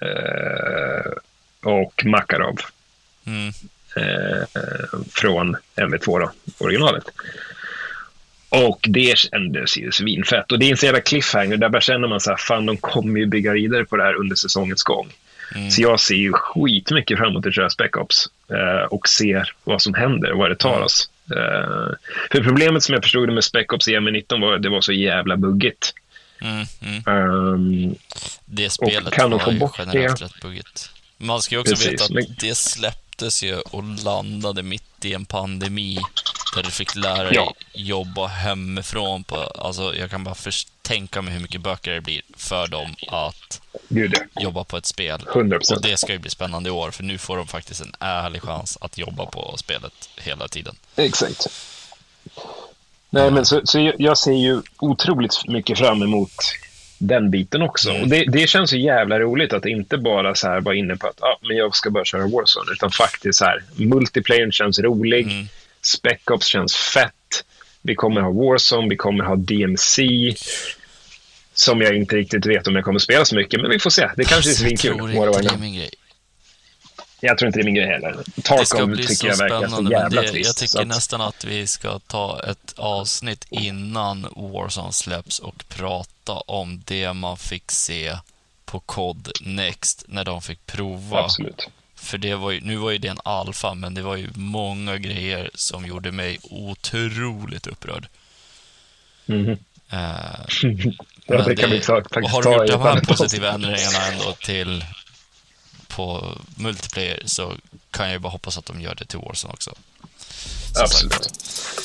Eh, 0.00 1.12
och 1.62 2.04
Makarov. 2.04 2.56
Mm. 3.26 3.48
eh, 3.96 4.44
från 5.12 5.56
MV2, 5.76 6.20
då, 6.20 6.32
originalet. 6.58 7.04
Och 8.48 8.86
det 8.88 9.18
kändes 9.18 9.78
ju 9.78 9.92
svinfett. 9.92 10.52
Och 10.52 10.58
det 10.58 10.66
är 10.66 10.70
en 10.70 10.76
så 10.76 10.86
jävla 10.86 11.00
cliffhanger. 11.00 11.56
Där 11.56 11.68
bara 11.68 11.80
känner 11.80 12.08
man 12.08 12.20
så 12.20 12.30
här, 12.30 12.36
fan 12.36 12.66
de 12.66 12.76
kommer 12.76 13.20
ju 13.20 13.26
bygga 13.26 13.52
vidare 13.52 13.84
på 13.84 13.96
det 13.96 14.02
här 14.02 14.14
under 14.14 14.36
säsongens 14.36 14.82
gång. 14.82 15.12
Mm. 15.54 15.70
Så 15.70 15.82
jag 15.82 16.00
ser 16.00 16.14
ju 16.14 16.32
skitmycket 16.32 17.18
fram 17.18 17.30
emot 17.30 17.46
att 17.46 17.54
köra 17.54 17.70
Spec 17.70 17.90
Ops 17.94 18.26
eh, 18.50 18.86
och 18.90 19.08
ser 19.08 19.52
vad 19.64 19.82
som 19.82 19.94
händer 19.94 20.32
och 20.32 20.38
vad 20.38 20.50
det 20.50 20.56
tar 20.56 20.72
mm. 20.72 20.84
oss. 20.84 21.10
Eh, 21.30 21.96
för 22.30 22.42
problemet 22.42 22.82
som 22.82 22.92
jag 22.92 23.02
förstod 23.02 23.28
det 23.28 23.32
med 23.32 23.44
Spec 23.44 23.66
Ops 23.68 23.88
i 23.88 23.96
M19 23.96 24.40
var 24.40 24.54
att 24.54 24.62
det 24.62 24.68
var 24.68 24.80
så 24.80 24.92
jävla 24.92 25.36
buggigt. 25.36 25.94
Mm, 26.40 26.66
mm. 26.80 27.26
Um, 27.28 27.94
det 28.44 28.70
spelet 28.70 29.12
kan 29.12 29.30
var 29.30 29.52
ju 29.52 29.68
generellt 29.78 30.18
det? 30.18 30.24
rätt 30.24 30.40
buggigt. 30.42 30.90
Man 31.18 31.42
ska 31.42 31.54
ju 31.54 31.60
också 31.60 31.74
Precis, 31.74 31.92
veta 31.92 32.04
att 32.04 32.10
men... 32.10 32.24
det 32.40 32.54
släpptes 32.54 33.42
ju 33.42 33.54
och 33.54 33.84
landade 33.84 34.62
mitt 34.62 35.04
i 35.04 35.14
en 35.14 35.24
pandemi 35.24 35.98
där 36.54 36.62
du 36.62 36.70
fick 36.70 36.96
lära 36.96 37.24
dig 37.24 37.34
ja. 37.34 37.54
jobba 37.72 38.26
hemifrån. 38.26 39.24
På, 39.24 39.36
alltså, 39.36 39.94
jag 39.94 40.10
kan 40.10 40.24
bara 40.24 40.34
tänka 40.82 41.22
mig 41.22 41.34
hur 41.34 41.40
mycket 41.40 41.60
böcker 41.60 41.90
det 41.90 42.00
blir 42.00 42.22
för 42.36 42.68
dem 42.68 42.94
att 43.08 43.60
Gud. 43.88 44.14
jobba 44.40 44.64
på 44.64 44.76
ett 44.76 44.86
spel. 44.86 45.20
100%. 45.20 45.74
Och 45.74 45.82
det 45.82 45.96
ska 45.96 46.12
ju 46.12 46.18
bli 46.18 46.30
spännande 46.30 46.68
i 46.68 46.72
år, 46.72 46.90
för 46.90 47.02
nu 47.02 47.18
får 47.18 47.36
de 47.36 47.46
faktiskt 47.46 47.80
en 47.80 47.94
ärlig 48.00 48.42
chans 48.42 48.78
att 48.80 48.98
jobba 48.98 49.26
på 49.26 49.56
spelet 49.56 50.10
hela 50.16 50.48
tiden. 50.48 50.76
Exakt. 50.96 51.46
Nej, 53.10 53.30
men 53.30 53.46
så, 53.46 53.60
så 53.64 53.92
jag 53.98 54.18
ser 54.18 54.32
ju 54.32 54.62
otroligt 54.78 55.48
mycket 55.48 55.78
fram 55.78 56.02
emot 56.02 56.32
den 56.98 57.30
biten 57.30 57.62
också. 57.62 57.90
Mm. 57.90 58.02
Och 58.02 58.08
det, 58.08 58.24
det 58.24 58.48
känns 58.48 58.70
så 58.70 58.76
jävla 58.76 59.18
roligt 59.18 59.52
att 59.52 59.66
inte 59.66 59.98
bara 59.98 60.34
så 60.34 60.48
här 60.48 60.60
vara 60.60 60.74
inne 60.74 60.96
på 60.96 61.06
att 61.06 61.22
ah, 61.22 61.38
men 61.42 61.56
jag 61.56 61.76
ska 61.76 61.90
börja 61.90 62.04
köra 62.04 62.22
Warzone, 62.22 62.72
utan 62.72 62.90
faktiskt 62.90 63.38
så 63.38 63.44
här, 63.44 63.62
multiplayer 63.76 64.50
känns 64.50 64.78
rolig, 64.78 65.24
mm. 65.24 65.48
Spec 65.82 66.20
Ops 66.30 66.46
känns 66.46 66.76
fett, 66.76 67.44
vi 67.82 67.94
kommer 67.94 68.20
ha 68.20 68.30
Warzone, 68.30 68.88
vi 68.88 68.96
kommer 68.96 69.24
ha 69.24 69.36
DMC, 69.36 70.02
som 71.54 71.80
jag 71.80 71.96
inte 71.96 72.16
riktigt 72.16 72.46
vet 72.46 72.66
om 72.66 72.74
jag 72.76 72.84
kommer 72.84 72.98
spela 72.98 73.24
så 73.24 73.34
mycket, 73.34 73.60
men 73.60 73.70
vi 73.70 73.78
får 73.78 73.90
se. 73.90 74.10
Det 74.16 74.24
kanske 74.24 74.50
är 74.50 74.54
svinkul. 74.54 75.14
Jag 75.14 75.22
tror 75.22 75.26
inte 75.26 75.42
det 75.42 75.54
är 75.54 75.58
min 75.58 75.74
grej. 75.74 75.90
Jag 77.20 77.38
tror 77.38 77.46
inte 77.46 77.58
det 77.58 77.62
är 77.62 77.64
min 77.64 77.74
grej 77.74 77.86
heller. 77.86 78.16
Tarkov 78.42 78.96
tycker 78.96 79.28
jag 79.28 79.36
verkar 79.36 79.68
så 79.68 79.88
jävla 79.90 80.22
trist. 80.22 80.46
Jag 80.46 80.56
tycker 80.56 80.80
att... 80.80 80.88
nästan 80.88 81.20
att 81.20 81.44
vi 81.44 81.66
ska 81.66 81.98
ta 81.98 82.40
ett 82.50 82.74
avsnitt 82.76 83.46
innan 83.50 84.26
Warzone 84.36 84.92
släpps 84.92 85.38
och 85.38 85.64
prata 85.68 86.32
om 86.32 86.82
det 86.84 87.12
man 87.12 87.36
fick 87.36 87.70
se 87.70 88.16
på 88.64 88.80
COD 88.80 89.32
Next 89.40 90.04
när 90.08 90.24
de 90.24 90.42
fick 90.42 90.66
prova. 90.66 91.24
Absolut. 91.24 91.68
För 92.00 92.18
det 92.18 92.34
var 92.34 92.50
ju, 92.50 92.60
nu 92.60 92.76
var 92.76 92.90
ju 92.90 92.98
det 92.98 93.08
en 93.08 93.20
alfa, 93.24 93.74
men 93.74 93.94
det 93.94 94.02
var 94.02 94.16
ju 94.16 94.28
många 94.34 94.98
grejer 94.98 95.50
som 95.54 95.86
gjorde 95.86 96.12
mig 96.12 96.38
otroligt 96.42 97.66
upprörd. 97.66 98.08
Mm. 99.26 99.50
Uh, 99.50 99.56
ja, 101.26 101.42
det 101.44 101.56
kan 101.56 101.70
vi 101.70 101.80
faktiskt 101.80 102.30
Har 102.30 102.42
du 102.42 102.50
gjort 102.50 102.66
de 102.66 102.82
här 102.82 103.00
positiva 103.00 103.50
ändringarna 103.50 104.06
ändå 104.12 104.32
till 104.32 104.84
på 105.88 106.38
multiplayer 106.54 107.22
så 107.26 107.54
kan 107.90 108.06
jag 108.06 108.12
ju 108.12 108.18
bara 108.18 108.28
hoppas 108.32 108.58
att 108.58 108.66
de 108.66 108.80
gör 108.80 108.94
det 108.94 109.04
till 109.04 109.18
Warzone 109.18 109.52
också. 109.52 109.74
Så 110.74 110.82
Absolut. 110.82 111.12
Sagt. 111.12 111.79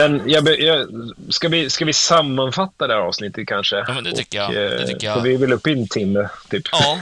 Men 0.00 0.30
jag, 0.30 0.60
jag, 0.60 0.88
ska, 1.28 1.48
vi, 1.48 1.70
ska 1.70 1.84
vi 1.84 1.92
sammanfatta 1.92 2.86
det 2.86 2.94
här 2.94 3.00
avsnittet 3.00 3.48
kanske? 3.48 3.76
Ja, 3.76 3.92
men 3.94 4.04
det 4.04 4.12
tycker 4.12 4.38
jag. 4.38 4.54
Det 4.54 4.86
tycker 4.86 5.06
jag. 5.06 5.16
För 5.16 5.22
vi 5.22 5.34
är 5.34 5.38
väl 5.38 5.52
uppe 5.52 5.70
i 5.70 5.72
en 5.72 5.88
timme, 5.88 6.28
typ. 6.50 6.68
Ja, 6.72 6.98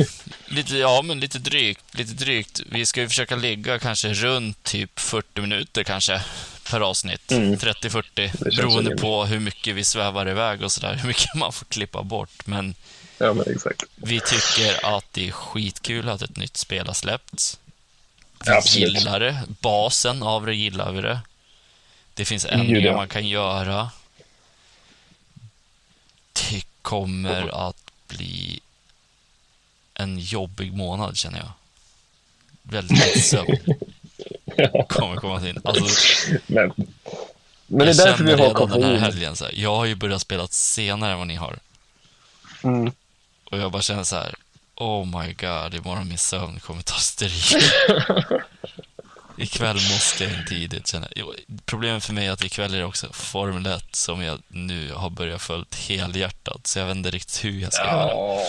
lite, 0.47 0.77
ja, 0.77 1.03
men 1.03 1.21
lite 1.21 1.39
drygt. 1.39 1.99
Lite 1.99 2.25
drygt. 2.25 2.63
Vi 2.71 2.87
ska 2.87 3.01
ju 3.01 3.09
försöka 3.09 3.37
ligga 3.37 3.79
kanske 3.79 4.09
runt 4.09 4.63
typ 4.63 5.01
40 5.01 5.41
minuter 5.41 5.83
kanske 5.83 6.21
per 6.71 6.81
avsnitt. 6.81 7.33
Mm. 7.33 7.57
30-40, 7.57 8.57
beroende 8.57 8.97
på 8.97 9.25
hur 9.25 9.41
mycket 9.41 9.75
vi 9.75 9.85
svävar 9.85 10.29
iväg 10.29 10.63
och 10.63 10.73
sådär. 10.73 10.95
Hur 11.01 11.09
mycket 11.09 11.35
man 11.35 11.53
får 11.53 11.67
klippa 11.67 12.03
bort. 12.03 12.47
Men, 12.47 12.75
ja, 13.19 13.33
men 13.33 13.53
exakt. 13.55 13.83
vi 13.97 14.21
tycker 14.21 14.97
att 14.97 15.05
det 15.13 15.29
är 15.29 15.33
skitkul 15.33 16.09
att 16.09 16.23
ett 16.23 16.37
nytt 16.37 16.57
spel 16.57 16.87
har 16.87 16.95
släppts. 16.95 17.59
Vi 18.45 18.53
Absolut. 18.53 18.95
gillar 18.95 19.21
det. 19.21 19.39
Basen 19.61 20.23
av 20.23 20.47
det 20.47 20.55
gillar 20.55 20.93
vi 20.93 21.03
det. 21.03 21.19
Det 22.19 22.25
finns 22.25 22.45
ändringar 22.45 22.95
man 22.95 23.09
kan 23.09 23.29
göra. 23.29 23.91
Det 26.33 26.63
kommer 26.83 27.69
att 27.69 27.91
bli 28.09 28.61
en 29.95 30.19
jobbig 30.19 30.73
månad, 30.73 31.17
känner 31.17 31.39
jag. 31.39 31.51
Väldigt 32.63 33.07
lite 33.07 33.21
sömn. 33.21 33.57
kommer 34.89 35.17
komma 35.17 35.49
in. 35.49 35.61
Alltså, 35.65 35.85
men, 36.47 36.73
men 37.67 37.87
det 37.87 37.93
är 37.93 38.07
därför 38.07 38.25
vi 38.25 38.33
har 38.33 38.55
koffein. 38.55 38.81
den 38.81 38.91
här 38.91 38.99
helgen, 38.99 39.37
så 39.37 39.45
här, 39.45 39.55
jag 39.57 39.77
har 39.77 39.85
ju 39.85 39.95
börjat 39.95 40.21
spela 40.21 40.47
senare 40.47 41.13
än 41.13 41.19
vad 41.19 41.27
ni 41.27 41.35
har. 41.35 41.59
Mm. 42.63 42.93
Och 43.45 43.59
jag 43.59 43.73
bara 43.73 43.83
känner 43.83 44.05
så 44.05 44.17
här, 44.17 44.35
oh 44.75 45.05
my 45.05 45.33
god, 45.33 45.75
imorgon 45.75 46.09
min 46.09 46.19
sömn 46.19 46.61
kommer 46.61 46.83
ta 46.83 46.95
stryk. 46.95 47.63
Ikväll 49.41 49.75
måste 49.75 50.25
jag 50.25 50.33
in 50.33 50.45
tidigt 50.49 50.87
känner. 50.87 51.09
Problemet 51.67 52.05
för 52.05 52.13
mig 52.13 52.27
är 52.27 52.33
att 52.33 52.45
ikväll 52.45 52.75
är 52.75 52.79
det 52.79 52.85
också 52.85 53.07
Formel 53.13 53.67
1 53.67 53.85
som 53.91 54.23
jag 54.23 54.39
nu 54.49 54.93
har 54.93 55.11
börjat 55.11 55.43
följt 55.43 55.75
helhjärtat. 55.75 56.67
Så 56.67 56.79
jag 56.79 56.87
vet 56.87 56.97
inte 56.97 57.11
riktigt 57.11 57.45
hur 57.45 57.61
jag 57.61 57.73
ska 57.73 57.85
ja, 57.85 58.09
göra. 58.09 58.41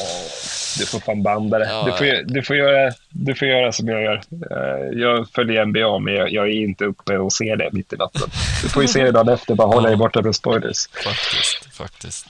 Du 0.79 0.85
får 0.85 0.99
fan 0.99 1.23
banda 1.23 1.59
det. 1.59 1.65
Ja, 1.65 1.83
du, 1.85 1.91
får, 1.91 2.33
du, 2.33 2.43
får 2.43 2.55
göra, 2.55 2.93
du 3.09 3.35
får 3.35 3.47
göra 3.47 3.71
som 3.71 3.87
jag 3.87 4.03
gör. 4.03 4.21
Eh, 4.51 4.99
jag 4.99 5.29
följer 5.29 5.65
NBA, 5.65 5.99
men 5.99 6.13
jag, 6.13 6.31
jag 6.31 6.47
är 6.47 6.63
inte 6.63 6.85
uppe 6.85 7.17
och 7.17 7.33
ser 7.33 7.55
det 7.55 7.69
mitt 7.71 7.93
i 7.93 7.95
natten. 7.95 8.29
Du 8.63 8.69
får 8.69 8.81
ju 8.81 8.87
se 8.87 9.03
det 9.03 9.11
dagen 9.11 9.29
efter, 9.29 9.55
bara 9.55 9.67
hålla 9.67 9.87
dig 9.87 9.97
borta 9.97 10.21
från 10.21 10.33
spoilers. 10.33 10.87
Faktiskt, 10.87 11.75
faktiskt. 11.75 12.25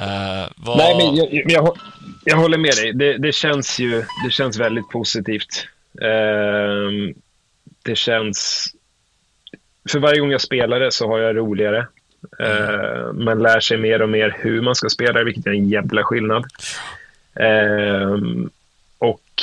Uh, 0.00 0.48
vad... 0.56 0.78
Nej, 0.78 0.96
men 0.96 1.16
jag, 1.16 1.50
jag, 1.50 1.78
jag, 2.24 2.36
håller 2.36 2.58
med 2.58 2.74
dig. 2.76 2.92
Det, 2.92 3.18
det, 3.18 3.32
känns 3.32 3.78
ju 3.78 4.04
det 4.24 4.30
känns 4.30 4.58
väldigt 4.58 4.88
positivt. 4.88 5.66
Uh, 6.02 7.14
det 7.90 7.96
känns... 7.96 8.66
För 9.90 9.98
varje 9.98 10.20
gång 10.20 10.30
jag 10.30 10.40
spelar 10.40 10.80
det 10.80 10.92
så 10.92 11.08
har 11.08 11.18
jag 11.18 11.36
roligare. 11.36 11.86
Mm. 12.38 13.24
man 13.24 13.42
lär 13.42 13.60
sig 13.60 13.76
mer 13.76 14.02
och 14.02 14.08
mer 14.08 14.36
hur 14.38 14.62
man 14.62 14.74
ska 14.74 14.88
spela, 14.88 15.24
vilket 15.24 15.46
är 15.46 15.50
en 15.50 15.68
jävla 15.68 16.04
skillnad. 16.04 16.44
Uh, 17.40 18.46
och 18.98 19.42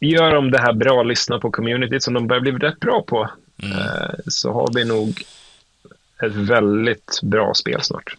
gör 0.00 0.34
de 0.34 0.50
det 0.50 0.58
här 0.58 0.72
bra, 0.72 1.02
lyssna 1.02 1.38
på 1.38 1.50
communityt 1.50 2.02
som 2.02 2.14
de 2.14 2.26
börjar 2.26 2.40
bli 2.40 2.52
rätt 2.52 2.80
bra 2.80 3.02
på, 3.02 3.30
mm. 3.62 3.78
uh, 3.78 4.10
så 4.26 4.52
har 4.52 4.74
vi 4.74 4.84
nog 4.84 5.22
ett 6.22 6.34
väldigt 6.34 7.20
bra 7.22 7.54
spel 7.54 7.82
snart. 7.82 8.16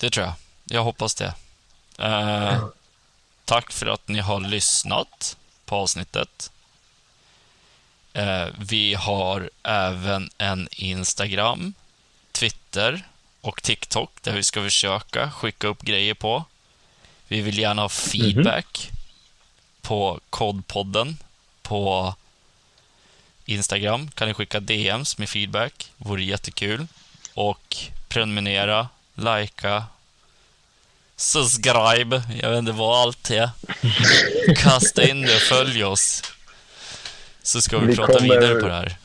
Det 0.00 0.10
tror 0.10 0.26
jag. 0.26 0.34
Jag 0.64 0.82
hoppas 0.82 1.14
det. 1.14 1.34
Uh, 2.02 2.64
tack 3.44 3.72
för 3.72 3.86
att 3.86 4.08
ni 4.08 4.18
har 4.18 4.40
lyssnat 4.40 5.36
på 5.64 5.76
avsnittet. 5.76 6.50
Eh, 8.16 8.48
vi 8.58 8.94
har 8.94 9.50
även 9.62 10.30
en 10.38 10.68
Instagram, 10.72 11.74
Twitter 12.32 13.02
och 13.40 13.62
TikTok 13.62 14.10
där 14.22 14.32
vi 14.32 14.42
ska 14.42 14.62
försöka 14.62 15.30
skicka 15.30 15.66
upp 15.66 15.82
grejer 15.82 16.14
på. 16.14 16.44
Vi 17.28 17.40
vill 17.40 17.58
gärna 17.58 17.82
ha 17.82 17.88
feedback 17.88 18.88
mm 18.88 18.94
-hmm. 18.94 19.88
på 19.88 20.20
kodpodden 20.30 21.18
på 21.62 22.14
Instagram. 23.44 24.10
Kan 24.10 24.28
ni 24.28 24.34
skicka 24.34 24.60
DMs 24.60 25.18
med 25.18 25.28
feedback? 25.28 25.92
Vore 25.96 26.24
jättekul. 26.24 26.86
Och 27.34 27.76
prenumerera, 28.08 28.88
likea, 29.14 29.84
subscribe. 31.16 32.22
Jag 32.42 32.50
vet 32.50 32.58
inte 32.58 32.72
vad 32.72 33.00
allt 33.00 33.30
är. 33.30 33.50
Kasta 34.56 35.08
in 35.08 35.22
det 35.22 35.36
och 35.36 35.42
följ 35.42 35.84
oss 35.84 36.22
så 37.46 37.60
ska 37.60 37.78
vi, 37.78 37.86
vi 37.86 37.96
prata 37.96 38.12
kommer, 38.12 38.34
vidare 38.34 38.60
på 38.60 38.66
det 38.66 38.74
här. 38.74 38.96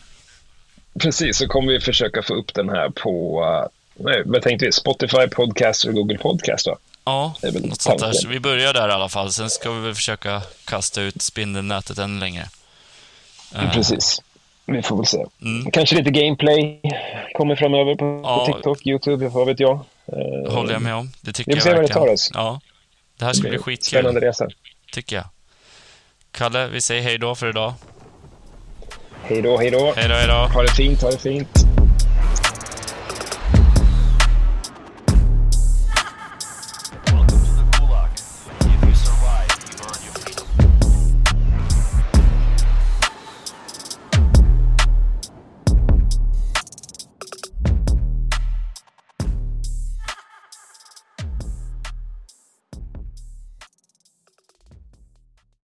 Precis, 1.00 1.38
så 1.38 1.48
kommer 1.48 1.74
vi 1.74 1.80
försöka 1.80 2.24
få 2.24 2.34
upp 2.34 2.54
den 2.54 2.70
här 2.70 2.90
på, 2.90 3.42
uh, 3.96 4.14
vad 4.26 4.42
tänkte 4.42 4.66
vi, 4.66 4.72
Spotify 4.72 5.28
Podcast 5.28 5.86
och 5.86 5.94
Google 5.94 6.18
Podcast 6.18 6.68
va? 6.68 6.78
Ja, 7.06 7.36
något 7.42 7.82
sånt 7.82 8.00
där. 8.00 8.14
Så 8.14 8.28
vi 8.28 8.40
börjar 8.40 8.74
där 8.74 8.90
i 8.90 8.92
alla 8.92 9.10
fall. 9.10 9.32
Sen 9.32 9.50
ska 9.50 9.72
vi 9.72 9.82
väl 9.82 9.96
försöka 9.96 10.42
kasta 10.66 11.02
ut 11.02 11.22
spindelnätet 11.22 11.98
ännu 11.98 12.20
längre. 12.20 12.48
Uh, 13.56 13.72
Precis. 13.72 14.22
Vi 14.66 14.82
får 14.82 14.98
väl 14.98 15.06
se. 15.06 15.26
Mm. 15.42 15.72
Kanske 15.72 15.96
lite 15.96 16.12
gameplay 16.12 16.82
kommer 17.34 17.56
framöver 17.56 17.96
på, 17.96 18.22
ja, 18.24 18.46
på 18.46 18.54
TikTok, 18.54 18.88
YouTube, 18.88 19.28
vad 19.28 19.48
vet 19.48 19.60
jag. 19.60 19.80
Uh, 20.46 20.54
håller 20.54 20.74
jag 20.74 20.82
med 20.82 20.96
om. 20.96 21.12
Det 21.22 21.34
tycker. 21.34 21.52
Vi 21.52 21.60
får 21.60 21.70
se 21.70 21.76
vad 21.76 21.84
det 21.84 21.94
tar 21.94 22.08
oss. 22.08 22.32
Ja. 22.34 22.62
Det 23.18 23.26
här 23.26 23.34
ska 23.34 23.50
bli 23.50 23.58
skitkul. 23.58 24.00
Spännande 24.00 24.22
resa. 24.22 24.48
Tycker 24.92 25.16
jag. 25.16 25.26
Kalle, 26.32 26.68
vi 26.68 26.82
säger 26.82 27.02
hej 27.02 27.18
då 27.18 27.36
för 27.36 27.50
idag. 27.50 27.74
Hej 29.24 29.42
då, 29.42 29.58
hej 29.58 29.72
då. 29.72 29.94
Hej 29.96 30.08
då, 30.10 30.16
hej 30.16 30.28
då. 30.28 30.34
Ha 30.34 30.62
det 30.62 30.72
fint, 30.72 31.02
ha 31.02 31.12
det 31.12 31.18
fint. 31.18 31.81